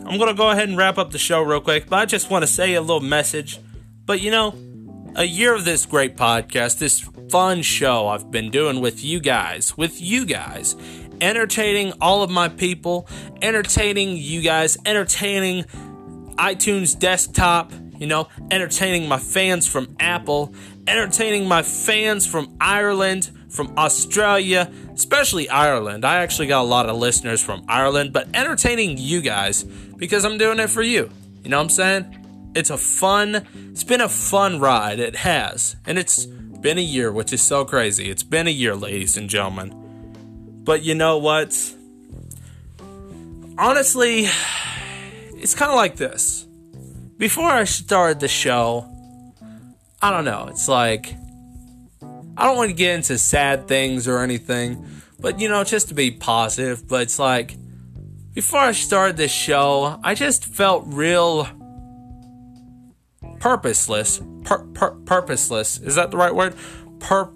I'm 0.08 0.18
gonna 0.18 0.34
go 0.34 0.50
ahead 0.50 0.68
and 0.68 0.76
wrap 0.76 0.98
up 0.98 1.12
the 1.12 1.20
show 1.20 1.44
real 1.44 1.62
quick, 1.62 1.88
but 1.88 2.00
I 2.00 2.06
just 2.06 2.32
want 2.32 2.42
to 2.42 2.48
say 2.48 2.74
a 2.74 2.82
little 2.82 3.00
message. 3.00 3.60
But 4.08 4.22
you 4.22 4.32
know, 4.32 4.56
a 5.16 5.24
year 5.24 5.54
of 5.54 5.66
this 5.66 5.86
great 5.86 6.16
podcast, 6.16 6.80
this 6.80 7.00
fun 7.30 7.62
show 7.62 8.08
I've 8.08 8.32
been 8.32 8.52
doing 8.52 8.82
with 8.82 9.04
you 9.04 9.20
guys, 9.20 9.78
with 9.78 10.02
you 10.02 10.26
guys, 10.26 10.76
entertaining 11.22 11.94
all 12.02 12.24
of 12.24 12.30
my 12.30 12.50
people, 12.50 13.08
entertaining 13.42 14.18
you 14.18 14.42
guys, 14.42 14.78
entertaining 14.86 15.64
iTunes 16.38 16.98
desktop, 16.98 17.72
you 17.98 18.08
know, 18.08 18.30
entertaining 18.50 19.08
my 19.08 19.20
fans 19.20 19.68
from 19.68 19.96
Apple, 20.00 20.54
entertaining 20.88 21.48
my 21.48 21.62
fans 21.62 22.26
from 22.26 22.56
Ireland, 22.62 23.32
from 23.50 23.74
Australia, 23.78 24.72
especially 24.94 25.50
Ireland. 25.50 26.06
I 26.06 26.18
actually 26.18 26.48
got 26.48 26.62
a 26.62 26.70
lot 26.70 26.88
of 26.88 26.96
listeners 26.96 27.42
from 27.42 27.66
Ireland, 27.68 28.14
but 28.14 28.30
entertaining 28.34 28.98
you 28.98 29.22
guys 29.22 29.64
because 29.64 30.24
I'm 30.24 30.38
doing 30.38 30.60
it 30.60 30.70
for 30.70 30.82
you. 30.82 31.10
You 31.44 31.50
know 31.50 31.58
what 31.58 31.64
I'm 31.64 31.70
saying? 31.70 32.16
It's 32.56 32.70
a 32.70 32.78
fun, 32.78 33.48
it's 33.72 33.84
been 33.84 34.02
a 34.02 34.10
fun 34.10 34.60
ride. 34.60 35.00
It 35.00 35.18
has. 35.18 35.76
And 35.86 35.98
it's 35.98 36.26
been 36.26 36.78
a 36.78 36.82
year, 36.82 37.12
which 37.12 37.32
is 37.32 37.42
so 37.42 37.66
crazy. 37.66 38.10
It's 38.10 38.24
been 38.24 38.48
a 38.48 38.52
year, 38.52 38.76
ladies 38.76 39.18
and 39.18 39.30
gentlemen. 39.30 40.62
But 40.64 40.84
you 40.84 40.96
know 40.96 41.18
what? 41.18 41.56
Honestly, 43.58 44.28
it's 45.36 45.56
kind 45.56 45.72
of 45.72 45.76
like 45.76 45.96
this. 45.96 46.46
Before 47.18 47.50
I 47.50 47.66
started 47.66 48.20
the 48.20 48.28
show, 48.28 48.86
I 50.02 50.12
don't 50.12 50.26
know. 50.26 50.48
It's 50.50 50.68
like, 50.68 51.14
I 52.38 52.46
don't 52.46 52.56
want 52.56 52.70
to 52.70 52.76
get 52.76 52.96
into 52.96 53.18
sad 53.18 53.68
things 53.68 54.08
or 54.08 54.20
anything, 54.20 54.86
but 55.20 55.40
you 55.40 55.50
know, 55.50 55.64
just 55.64 55.90
to 55.90 55.94
be 55.94 56.12
positive. 56.12 56.88
But 56.88 57.02
it's 57.02 57.20
like, 57.20 57.58
before 58.34 58.62
I 58.62 58.72
started 58.72 59.18
this 59.18 59.32
show, 59.32 60.00
I 60.04 60.16
just 60.16 60.46
felt 60.46 60.86
real 60.88 61.48
purposeless. 63.40 64.22
Pur- 64.44 64.66
pur- 64.74 64.98
purposeless. 65.06 65.80
Is 65.80 65.96
that 65.96 66.12
the 66.12 66.18
right 66.18 66.34
word? 66.34 66.56
Pur- 67.00 67.32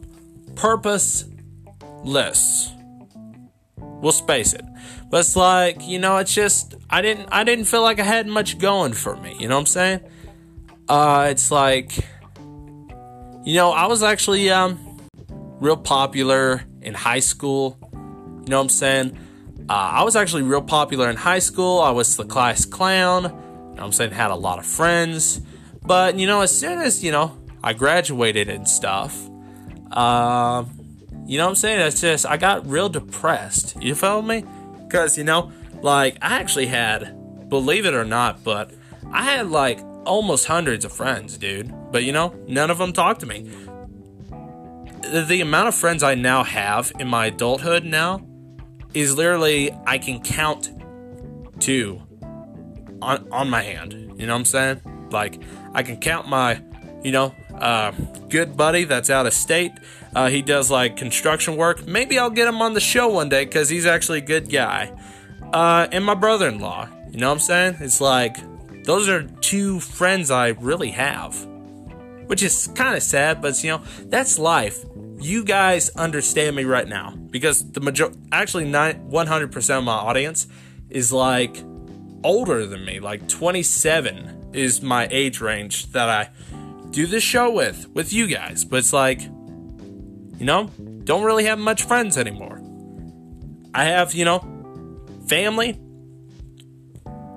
purposeless. 0.55 1.29
We'll 3.77 4.11
space 4.11 4.53
it. 4.53 4.65
But 5.09 5.21
it's 5.21 5.35
like, 5.35 5.85
you 5.87 5.99
know, 5.99 6.17
it's 6.17 6.33
just 6.33 6.75
I 6.89 7.01
didn't 7.01 7.29
I 7.31 7.43
didn't 7.43 7.65
feel 7.65 7.81
like 7.81 7.99
I 7.99 8.03
had 8.03 8.27
much 8.27 8.57
going 8.57 8.93
for 8.93 9.15
me. 9.15 9.35
You 9.39 9.47
know 9.47 9.55
what 9.55 9.61
I'm 9.61 9.65
saying? 9.67 9.99
Uh 10.89 11.27
it's 11.29 11.51
like 11.51 11.97
you 13.45 13.55
know, 13.55 13.71
I 13.71 13.85
was 13.87 14.03
actually 14.03 14.49
um 14.49 14.79
real 15.59 15.77
popular 15.77 16.63
in 16.81 16.93
high 16.93 17.19
school. 17.19 17.77
You 17.91 18.49
know 18.49 18.57
what 18.57 18.63
I'm 18.63 18.69
saying? 18.69 19.17
Uh, 19.69 19.73
I 19.73 20.03
was 20.03 20.17
actually 20.17 20.41
real 20.41 20.61
popular 20.61 21.09
in 21.09 21.15
high 21.15 21.39
school. 21.39 21.79
I 21.79 21.91
was 21.91 22.17
the 22.17 22.25
class 22.25 22.65
clown. 22.65 23.23
You 23.23 23.29
know 23.77 23.83
I'm 23.83 23.91
saying? 23.93 24.11
Had 24.11 24.31
a 24.31 24.35
lot 24.35 24.59
of 24.59 24.65
friends. 24.65 25.39
But, 25.86 26.17
you 26.17 26.27
know, 26.27 26.41
as 26.41 26.57
soon 26.57 26.79
as, 26.79 27.03
you 27.03 27.11
know, 27.11 27.38
I 27.63 27.73
graduated 27.73 28.49
and 28.49 28.67
stuff, 28.67 29.29
uh, 29.91 30.63
you 31.25 31.38
know 31.38 31.45
what 31.45 31.49
I'm 31.49 31.55
saying? 31.55 31.81
It's 31.81 32.01
just, 32.01 32.25
I 32.25 32.38
got 32.38 32.67
real 32.67 32.89
depressed. 32.89 33.75
You 33.81 33.95
feel 33.95 34.21
me? 34.21 34.43
Because, 34.84 35.17
you 35.17 35.23
know, 35.23 35.51
like, 35.81 36.17
I 36.21 36.39
actually 36.39 36.67
had, 36.67 37.49
believe 37.49 37.86
it 37.86 37.93
or 37.93 38.05
not, 38.05 38.43
but 38.43 38.73
I 39.11 39.23
had 39.23 39.49
like 39.49 39.79
almost 40.05 40.45
hundreds 40.47 40.86
of 40.86 40.91
friends, 40.91 41.38
dude. 41.38 41.73
But, 41.91 42.03
you 42.03 42.11
know, 42.11 42.36
none 42.47 42.71
of 42.71 42.77
them 42.77 42.93
talked 42.93 43.19
to 43.21 43.25
me. 43.25 43.49
The, 45.11 45.41
amount 45.41 45.67
of 45.67 45.75
friends 45.75 46.01
I 46.01 46.15
now 46.15 46.43
have 46.43 46.91
in 46.99 47.07
my 47.07 47.27
adulthood 47.27 47.84
now 47.84 48.25
is 48.93 49.15
literally, 49.15 49.71
I 49.86 49.97
can 49.97 50.21
count 50.21 50.71
two 51.59 52.01
on, 53.01 53.27
on 53.31 53.49
my 53.49 53.61
hand. 53.61 53.93
You 53.93 54.27
know 54.27 54.34
what 54.34 54.39
I'm 54.39 54.45
saying? 54.45 54.81
Like, 55.11 55.41
I 55.74 55.84
can 55.84 55.97
count 55.97 56.28
my, 56.28 56.61
you 57.03 57.11
know, 57.11 57.34
uh, 57.55 57.91
good 58.30 58.55
buddy 58.55 58.84
that's 58.84 59.09
out 59.09 59.26
of 59.26 59.34
state. 59.34 59.71
Uh, 60.15 60.30
he 60.30 60.41
does 60.41 60.69
like 60.69 60.97
construction 60.97 61.55
work. 61.55 61.88
Maybe 61.88 62.19
I'll 62.19 62.30
get 62.30 62.47
him 62.47 62.61
on 62.61 62.74
the 62.74 62.80
show 62.80 63.09
one 63.09 63.30
day 63.30 63.45
because 63.45 63.69
he's 63.69 63.86
actually 63.86 64.19
a 64.19 64.26
good 64.26 64.49
guy. 64.49 64.91
Uh, 65.51 65.88
and 65.91 66.03
my 66.03 66.15
brother 66.15 66.47
in 66.47 66.59
law. 66.59 66.88
You 67.09 67.19
know 67.19 67.28
what 67.28 67.34
I'm 67.34 67.39
saying? 67.39 67.78
It's 67.80 68.01
like, 68.01 68.38
those 68.86 69.07
are 69.07 69.24
two 69.24 69.80
friends 69.80 70.32
I 70.32 70.49
really 70.49 70.91
have. 70.91 71.36
Which 72.26 72.41
is 72.41 72.69
kind 72.76 72.95
of 72.95 73.03
sad, 73.03 73.41
but 73.41 73.61
you 73.63 73.71
know, 73.71 73.84
that's 74.05 74.39
life. 74.39 74.84
You 75.19 75.43
guys 75.43 75.89
understand 75.89 76.55
me 76.55 76.63
right 76.63 76.88
now 76.88 77.15
because 77.15 77.71
the 77.71 77.82
major 77.82 78.11
actually 78.32 78.65
9 78.65 79.09
100% 79.09 79.78
of 79.78 79.84
my 79.84 79.91
audience 79.91 80.47
is 80.89 81.11
like 81.11 81.63
older 82.24 82.65
than 82.65 82.86
me, 82.86 82.99
like 82.99 83.28
27 83.28 84.42
is 84.53 84.81
my 84.81 85.07
age 85.11 85.41
range 85.41 85.91
that 85.91 86.09
I 86.09 86.29
do 86.91 87.07
this 87.07 87.23
show 87.23 87.51
with, 87.51 87.89
with 87.89 88.13
you 88.13 88.27
guys. 88.27 88.63
But 88.63 88.77
it's 88.77 88.93
like, 88.93 89.21
you 89.21 90.45
know, 90.45 90.69
don't 91.03 91.23
really 91.23 91.45
have 91.45 91.59
much 91.59 91.83
friends 91.83 92.17
anymore. 92.17 92.61
I 93.73 93.85
have, 93.85 94.13
you 94.13 94.25
know, 94.25 94.39
family, 95.27 95.79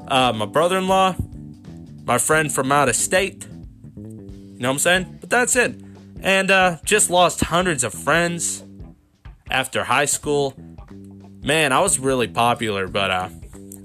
uh, 0.09 0.33
my 0.35 0.47
brother 0.47 0.79
in 0.79 0.87
law, 0.87 1.17
my 2.05 2.19
friend 2.19 2.53
from 2.53 2.71
out 2.71 2.89
of 2.89 2.97
state. 2.97 3.47
You 3.97 4.63
know 4.63 4.69
what 4.69 4.75
I'm 4.75 4.79
saying? 4.79 5.19
But 5.21 5.31
that's 5.31 5.57
it. 5.57 5.81
And 6.21 6.51
uh, 6.51 6.79
just 6.85 7.11
lost 7.11 7.41
hundreds 7.41 7.85
of 7.85 7.93
friends 7.93 8.63
after 9.51 9.85
high 9.85 10.05
school. 10.05 10.55
Man, 11.43 11.73
I 11.73 11.81
was 11.81 11.99
really 11.99 12.29
popular, 12.29 12.89
but 12.89 13.11
uh, 13.11 13.29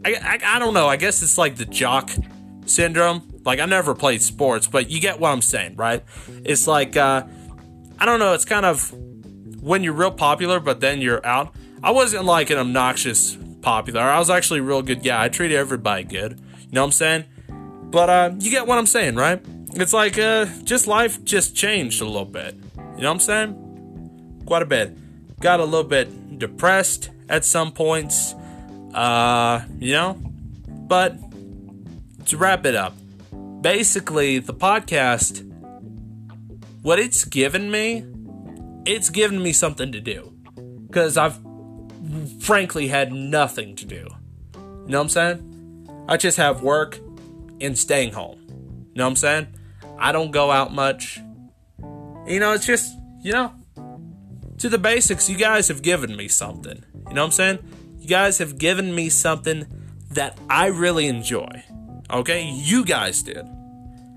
I, 0.06 0.16
I, 0.16 0.40
I 0.56 0.60
don't 0.60 0.74
know. 0.74 0.88
I 0.88 0.96
guess 0.96 1.22
it's 1.22 1.38
like 1.38 1.56
the 1.56 1.66
jock 1.66 2.10
syndrome. 2.66 3.42
Like 3.46 3.60
I 3.60 3.66
never 3.66 3.96
played 3.96 4.22
sports, 4.22 4.68
but 4.68 4.90
you 4.90 5.00
get 5.00 5.20
what 5.20 5.30
I'm 5.30 5.42
saying, 5.42 5.76
right? 5.76 6.04
It's 6.44 6.68
like 6.68 6.96
uh, 6.96 7.24
I 8.00 8.06
don't 8.06 8.20
know. 8.20 8.34
It's 8.34 8.46
kind 8.46 8.66
of 8.66 8.94
when 9.62 9.84
you're 9.84 9.94
real 9.94 10.12
popular, 10.12 10.60
but 10.60 10.80
then 10.80 11.02
you're 11.02 11.26
out. 11.26 11.54
I 11.84 11.92
wasn't 11.92 12.26
like 12.26 12.50
an 12.50 12.58
obnoxious 12.58 13.38
popular. 13.62 14.02
I 14.02 14.20
was 14.20 14.30
actually 14.30 14.60
a 14.60 14.64
real 14.64 14.82
good 14.82 15.04
guy. 15.04 15.24
I 15.24 15.30
treated 15.30 15.58
everybody 15.58 16.04
good. 16.04 16.40
You 16.40 16.72
know 16.72 16.82
what 16.82 16.86
I'm 16.86 16.92
saying? 16.92 17.26
But 17.92 18.10
uh, 18.10 18.32
you 18.40 18.52
get 18.52 18.68
what 18.68 18.78
I'm 18.78 18.86
saying, 18.86 19.16
right? 19.16 19.44
It's 19.74 19.94
like 19.94 20.18
uh, 20.18 20.46
just 20.64 20.88
life 20.88 21.24
just 21.24 21.56
changed 21.56 22.02
a 22.02 22.06
little 22.06 22.26
bit. 22.26 22.56
You 22.76 22.82
know 22.82 22.88
what 22.94 23.08
I'm 23.08 23.20
saying? 23.20 24.42
Quite 24.46 24.62
a 24.62 24.66
bit. 24.66 24.98
Got 25.40 25.60
a 25.60 25.66
little 25.66 25.88
bit 25.88 26.40
depressed 26.40 27.10
at 27.30 27.46
some 27.46 27.72
points. 27.72 28.34
Uh, 28.94 29.62
you 29.80 29.94
know? 29.94 30.14
But 30.68 31.18
to 32.26 32.38
wrap 32.38 32.66
it 32.66 32.76
up, 32.76 32.94
basically 33.62 34.40
the 34.40 34.54
podcast 34.54 35.48
what 36.82 36.98
it's 36.98 37.26
given 37.26 37.70
me, 37.70 38.06
it's 38.86 39.10
given 39.10 39.42
me 39.42 39.54
something 39.54 39.92
to 39.92 40.02
do. 40.02 40.34
Because 40.88 41.18
I've 41.18 41.40
frankly 42.40 42.88
had 42.88 43.14
nothing 43.14 43.76
to 43.78 43.86
do. 43.86 44.08
You 44.56 44.88
know 44.88 44.98
what 44.98 45.02
I'm 45.02 45.10
saying? 45.10 46.06
I 46.08 46.18
just 46.18 46.38
have 46.38 46.62
work 46.62 47.00
and 47.62 47.78
staying 47.78 48.14
home. 48.14 48.40
You 48.50 48.96
know 48.96 49.06
what 49.06 49.12
I'm 49.12 49.16
saying? 49.16 49.48
I 50.00 50.12
don't 50.12 50.32
go 50.32 50.52
out 50.52 50.74
much. 50.74 51.20
You 52.28 52.40
know, 52.40 52.54
it's 52.54 52.66
just, 52.66 52.98
you 53.22 53.32
know, 53.32 53.54
to 54.58 54.70
the 54.70 54.78
basics, 54.78 55.30
you 55.30 55.38
guys 55.38 55.68
have 55.68 55.82
given 55.82 56.16
me 56.16 56.28
something. 56.28 56.84
You 57.08 57.14
know 57.14 57.22
what 57.22 57.28
I'm 57.28 57.32
saying? 57.32 57.60
You 58.00 58.08
guys 58.08 58.40
have 58.40 58.58
given 58.58 58.94
me 58.94 59.10
something 59.10 59.68
that 60.10 60.38
I 60.50 60.68
really 60.68 61.08
enjoy. 61.08 61.64
Okay? 62.12 62.50
You 62.50 62.86
guys 62.86 63.24
did. 63.24 63.46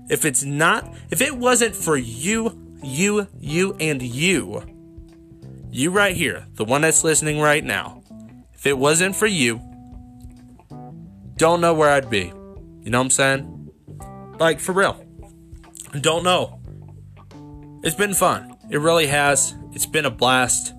If 0.09 0.25
it's 0.25 0.43
not, 0.43 0.93
if 1.09 1.21
it 1.21 1.35
wasn't 1.35 1.75
for 1.75 1.97
you, 1.97 2.77
you, 2.83 3.27
you, 3.39 3.75
and 3.79 4.01
you, 4.01 4.63
you 5.71 5.91
right 5.91 6.15
here, 6.15 6.45
the 6.53 6.65
one 6.65 6.81
that's 6.81 7.03
listening 7.03 7.39
right 7.39 7.63
now, 7.63 8.03
if 8.53 8.65
it 8.65 8.77
wasn't 8.77 9.15
for 9.15 9.25
you, 9.25 9.59
don't 11.37 11.59
know 11.59 11.73
where 11.73 11.89
I'd 11.89 12.09
be. 12.09 12.31
You 12.81 12.91
know 12.91 12.99
what 12.99 13.05
I'm 13.05 13.09
saying? 13.09 13.71
Like, 14.39 14.59
for 14.59 14.73
real. 14.73 15.03
Don't 15.99 16.23
know. 16.23 16.59
It's 17.83 17.95
been 17.95 18.13
fun. 18.13 18.55
It 18.69 18.77
really 18.77 19.07
has. 19.07 19.55
It's 19.73 19.85
been 19.85 20.05
a 20.05 20.11
blast. 20.11 20.73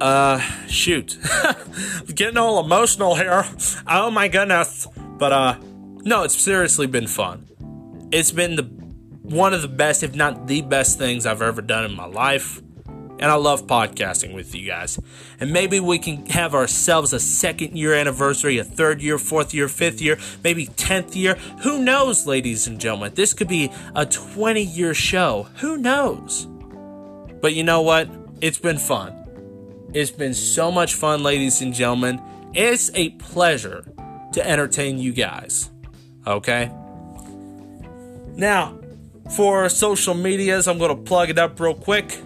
Uh, 0.00 0.40
shoot. 0.66 1.18
Getting 2.14 2.36
all 2.36 2.64
emotional 2.64 3.14
here. 3.14 3.44
Oh 3.86 4.10
my 4.10 4.28
goodness. 4.28 4.86
But, 5.18 5.32
uh, 5.32 5.58
no, 6.04 6.22
it's 6.22 6.36
seriously 6.38 6.86
been 6.86 7.06
fun. 7.06 7.48
It's 8.12 8.32
been 8.32 8.56
the 8.56 8.64
one 9.24 9.54
of 9.54 9.62
the 9.62 9.68
best, 9.68 10.02
if 10.02 10.14
not 10.14 10.46
the 10.46 10.60
best 10.60 10.98
things 10.98 11.24
I've 11.24 11.40
ever 11.40 11.62
done 11.62 11.84
in 11.84 11.96
my 11.96 12.04
life. 12.04 12.60
And 12.86 13.30
I 13.30 13.36
love 13.36 13.66
podcasting 13.66 14.34
with 14.34 14.54
you 14.54 14.66
guys. 14.66 14.98
And 15.40 15.50
maybe 15.50 15.80
we 15.80 15.98
can 15.98 16.26
have 16.26 16.54
ourselves 16.54 17.12
a 17.14 17.20
second 17.20 17.76
year 17.76 17.94
anniversary, 17.94 18.58
a 18.58 18.64
third 18.64 19.00
year, 19.00 19.18
fourth 19.18 19.54
year, 19.54 19.68
fifth 19.68 20.02
year, 20.02 20.18
maybe 20.42 20.66
10th 20.66 21.14
year. 21.14 21.36
Who 21.62 21.82
knows, 21.82 22.26
ladies 22.26 22.66
and 22.66 22.78
gentlemen? 22.78 23.14
This 23.14 23.32
could 23.32 23.48
be 23.48 23.70
a 23.94 24.04
20 24.04 24.62
year 24.62 24.92
show. 24.92 25.46
Who 25.60 25.78
knows? 25.78 26.46
But 27.40 27.54
you 27.54 27.62
know 27.62 27.80
what? 27.80 28.10
It's 28.42 28.58
been 28.58 28.78
fun. 28.78 29.14
It's 29.94 30.10
been 30.10 30.34
so 30.34 30.70
much 30.70 30.94
fun, 30.94 31.22
ladies 31.22 31.62
and 31.62 31.72
gentlemen. 31.72 32.20
It's 32.52 32.90
a 32.94 33.10
pleasure 33.10 33.86
to 34.34 34.46
entertain 34.46 34.98
you 34.98 35.12
guys. 35.12 35.70
Okay? 36.26 36.70
Now, 38.36 38.78
for 39.36 39.68
social 39.68 40.14
medias, 40.14 40.68
I'm 40.68 40.78
going 40.78 40.94
to 40.94 41.02
plug 41.02 41.30
it 41.30 41.38
up 41.38 41.58
real 41.58 41.74
quick. 41.74 42.20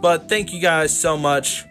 But 0.00 0.28
thank 0.28 0.52
you 0.52 0.60
guys 0.60 0.96
so 0.98 1.16
much 1.16 1.64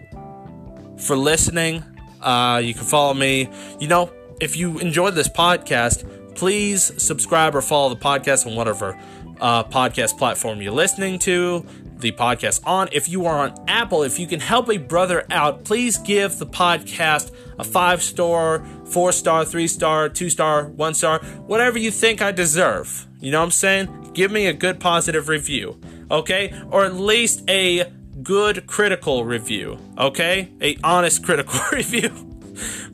for 0.97 1.15
listening. 1.15 1.83
Uh, 2.21 2.61
you 2.63 2.73
can 2.73 2.83
follow 2.83 3.13
me. 3.13 3.49
You 3.79 3.87
know, 3.87 4.11
if 4.41 4.57
you 4.57 4.79
enjoyed 4.79 5.15
this 5.15 5.29
podcast, 5.29 6.35
please 6.35 6.91
subscribe 7.01 7.55
or 7.55 7.61
follow 7.61 7.89
the 7.89 7.99
podcast 7.99 8.47
on 8.47 8.55
whatever 8.55 8.99
uh, 9.39 9.63
podcast 9.63 10.17
platform 10.17 10.61
you're 10.61 10.71
listening 10.71 11.19
to 11.19 11.65
the 12.03 12.11
podcast 12.11 12.61
on. 12.67 12.89
If 12.91 13.09
you 13.09 13.25
are 13.25 13.39
on 13.39 13.55
Apple, 13.67 14.03
if 14.03 14.19
you 14.19 14.27
can 14.27 14.39
help 14.39 14.69
a 14.69 14.77
brother 14.77 15.25
out, 15.31 15.63
please 15.63 15.97
give 15.97 16.37
the 16.37 16.45
podcast 16.45 17.31
a 17.57 17.63
five 17.63 18.03
star, 18.03 18.63
four 18.85 19.11
star, 19.11 19.43
three 19.45 19.67
star, 19.67 20.09
two 20.09 20.29
star, 20.29 20.65
one 20.65 20.93
star, 20.93 21.19
whatever 21.47 21.79
you 21.79 21.89
think 21.89 22.21
I 22.21 22.31
deserve. 22.31 23.07
You 23.19 23.31
know 23.31 23.39
what 23.39 23.45
I'm 23.45 23.51
saying? 23.51 24.11
Give 24.13 24.31
me 24.31 24.45
a 24.47 24.53
good 24.53 24.79
positive 24.79 25.29
review, 25.29 25.79
okay? 26.11 26.53
Or 26.69 26.85
at 26.85 26.93
least 26.93 27.49
a 27.49 27.91
good 28.21 28.67
critical 28.67 29.25
review, 29.25 29.79
okay? 29.97 30.51
A 30.61 30.77
honest 30.83 31.23
critical 31.25 31.59
review. 31.71 32.11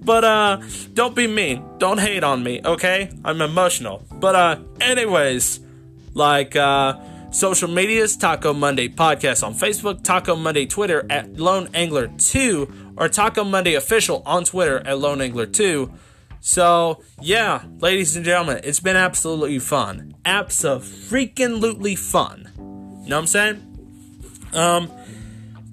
but 0.01 0.23
uh 0.23 0.61
don't 0.93 1.15
be 1.15 1.27
mean. 1.27 1.65
Don't 1.79 1.99
hate 1.99 2.23
on 2.23 2.43
me, 2.43 2.61
okay? 2.63 3.09
I'm 3.25 3.41
emotional. 3.41 4.03
But 4.11 4.35
uh 4.35 4.59
anyways, 4.79 5.59
like 6.13 6.55
uh 6.55 6.97
social 7.31 7.69
medias, 7.69 8.17
Taco 8.17 8.53
Monday 8.53 8.89
podcast 8.89 9.45
on 9.45 9.53
Facebook, 9.53 10.03
Taco 10.03 10.35
Monday 10.35 10.65
Twitter 10.65 11.05
at 11.09 11.39
Lone 11.39 11.69
Angler 11.73 12.07
2 12.07 12.93
or 12.97 13.07
Taco 13.09 13.43
Monday 13.43 13.75
official 13.75 14.23
on 14.25 14.43
Twitter 14.43 14.79
at 14.85 14.99
Lone 14.99 15.21
Angler 15.21 15.45
2. 15.45 15.91
So, 16.41 17.03
yeah, 17.21 17.63
ladies 17.79 18.15
and 18.15 18.25
gentlemen, 18.25 18.61
it's 18.63 18.79
been 18.79 18.95
absolutely 18.95 19.59
fun. 19.59 20.15
Absolutely 20.25 20.87
freaking 20.87 21.97
fun. 21.97 22.51
You 22.57 23.09
know 23.09 23.15
what 23.15 23.21
I'm 23.21 23.27
saying? 23.27 23.65
Um, 24.53 24.91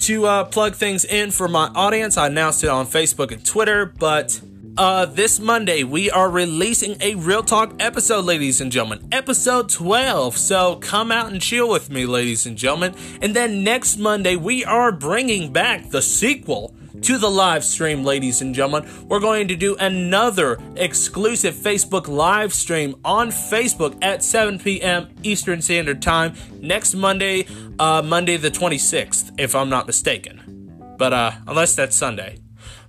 to 0.01 0.27
uh, 0.27 0.45
plug 0.45 0.75
things 0.75 1.05
in 1.05 1.31
for 1.31 1.49
my 1.49 1.69
audience, 1.75 2.17
I 2.17 2.27
announced 2.27 2.65
it 2.65 2.69
on 2.69 2.87
Facebook 2.87 3.33
and 3.33 3.45
Twitter, 3.45 3.87
but 3.87 4.41
uh, 4.79 5.07
this 5.07 5.41
Monday 5.41 5.85
we 5.85 6.11
are 6.11 6.31
releasing 6.31 6.97
a 7.01 7.14
Real 7.14 7.43
Talk 7.43 7.74
episode, 7.81 8.24
ladies 8.24 8.61
and 8.61 8.70
gentlemen, 8.70 9.09
episode 9.12 9.68
12. 9.68 10.37
So 10.37 10.77
come 10.77 11.11
out 11.11 11.33
and 11.33 11.41
chill 11.41 11.68
with 11.68 11.91
me, 11.91 12.07
ladies 12.07 12.47
and 12.47 12.57
gentlemen. 12.57 12.95
And 13.22 13.35
then 13.35 13.64
next 13.64 13.97
Monday 13.97 14.37
we 14.37 14.64
are 14.64 14.93
bringing 14.93 15.53
back 15.53 15.91
the 15.91 16.03
sequel 16.03 16.74
to 17.03 17.18
the 17.18 17.31
live 17.31 17.64
stream, 17.64 18.05
ladies 18.05 18.41
and 18.41 18.55
gentlemen. 18.55 18.89
We're 19.07 19.20
going 19.20 19.49
to 19.49 19.57
do 19.57 19.77
another 19.77 20.59
exclusive 20.77 21.55
Facebook 21.55 22.09
live 22.09 22.53
stream 22.53 22.97
on 23.05 23.29
Facebook 23.29 24.03
at 24.03 24.22
7 24.22 24.59
p.m. 24.59 25.09
Eastern 25.22 25.62
Standard 25.62 26.03
Time 26.03 26.35
next 26.61 26.95
Monday, 26.95 27.47
uh, 27.79 28.03
Monday 28.03 28.37
the 28.37 28.51
26th, 28.51 29.33
if 29.39 29.55
I'm 29.55 29.68
not 29.68 29.87
mistaken. 29.87 30.95
But 30.99 31.12
uh, 31.12 31.33
unless 31.47 31.74
that's 31.74 31.97
Sunday. 31.97 32.39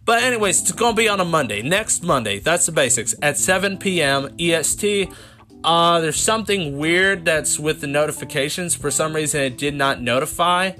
But 0.07 0.23
anyways, 0.23 0.61
it's 0.61 0.71
gonna 0.71 0.95
be 0.95 1.09
on 1.09 1.19
a 1.19 1.25
Monday, 1.25 1.61
next 1.61 2.01
Monday. 2.01 2.39
That's 2.39 2.65
the 2.65 2.71
basics 2.71 3.13
at 3.21 3.37
7 3.37 3.77
p.m. 3.77 4.29
EST. 4.39 5.11
Uh, 5.65 5.99
there's 5.99 6.15
something 6.19 6.77
weird 6.77 7.25
that's 7.25 7.59
with 7.59 7.81
the 7.81 7.87
notifications. 7.87 8.73
For 8.73 8.89
some 8.89 9.13
reason, 9.13 9.41
it 9.41 9.57
did 9.57 9.75
not 9.75 10.01
notify 10.01 10.71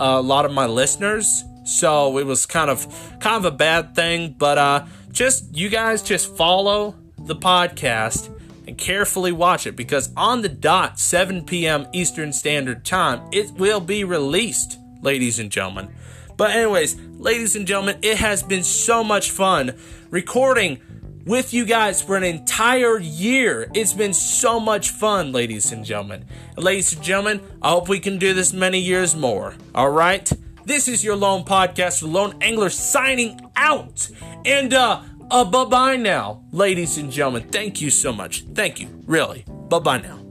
a 0.00 0.22
lot 0.22 0.46
of 0.46 0.52
my 0.52 0.64
listeners. 0.64 1.44
So 1.66 2.16
it 2.16 2.24
was 2.24 2.46
kind 2.46 2.70
of 2.70 2.86
kind 3.20 3.36
of 3.36 3.44
a 3.44 3.54
bad 3.54 3.94
thing, 3.94 4.34
but 4.38 4.56
uh 4.56 4.86
just 5.12 5.54
you 5.54 5.68
guys 5.68 6.02
just 6.02 6.34
follow 6.34 6.94
the 7.18 7.36
podcast 7.36 8.34
and 8.66 8.78
carefully 8.78 9.32
watch 9.32 9.66
it 9.66 9.76
because 9.76 10.10
on 10.16 10.40
the 10.40 10.48
dot 10.48 10.98
7 10.98 11.44
p.m. 11.44 11.86
Eastern 11.92 12.32
Standard 12.32 12.86
Time 12.86 13.20
it 13.32 13.50
will 13.52 13.80
be 13.80 14.02
released, 14.02 14.78
ladies 15.02 15.38
and 15.38 15.50
gentlemen. 15.50 15.94
But 16.36 16.50
anyways, 16.50 16.96
ladies 17.18 17.56
and 17.56 17.66
gentlemen, 17.66 17.98
it 18.02 18.18
has 18.18 18.42
been 18.42 18.62
so 18.62 19.02
much 19.02 19.30
fun 19.30 19.76
recording 20.10 20.80
with 21.26 21.52
you 21.52 21.64
guys 21.64 22.00
for 22.00 22.16
an 22.16 22.22
entire 22.22 22.98
year. 22.98 23.68
It's 23.74 23.92
been 23.92 24.14
so 24.14 24.60
much 24.60 24.90
fun, 24.90 25.32
ladies 25.32 25.72
and 25.72 25.84
gentlemen. 25.84 26.24
ladies 26.56 26.92
and 26.92 27.02
gentlemen, 27.02 27.40
I 27.60 27.70
hope 27.70 27.88
we 27.88 28.00
can 28.00 28.18
do 28.18 28.32
this 28.32 28.52
many 28.52 28.78
years 28.78 29.16
more. 29.16 29.54
All 29.74 29.90
right? 29.90 30.30
This 30.64 30.88
is 30.88 31.04
your 31.04 31.16
Lone 31.16 31.44
Podcast, 31.44 32.02
Lone 32.02 32.34
Angler 32.40 32.70
signing 32.70 33.40
out. 33.56 34.08
And 34.44 34.74
uh, 34.74 35.02
uh 35.30 35.44
bye 35.44 35.64
bye 35.64 35.96
now, 35.96 36.44
ladies 36.52 36.98
and 36.98 37.10
gentlemen. 37.10 37.48
Thank 37.50 37.80
you 37.80 37.90
so 37.90 38.12
much. 38.12 38.42
Thank 38.54 38.80
you, 38.80 38.88
really. 39.06 39.44
Bye 39.68 39.78
bye 39.80 39.98
now. 39.98 40.25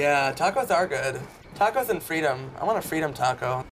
Yeah, 0.00 0.32
tacos 0.32 0.74
are 0.74 0.86
good. 0.86 1.20
Tacos 1.56 1.90
and 1.90 2.02
freedom. 2.02 2.50
I 2.58 2.64
want 2.64 2.78
a 2.78 2.80
freedom 2.80 3.12
taco. 3.12 3.66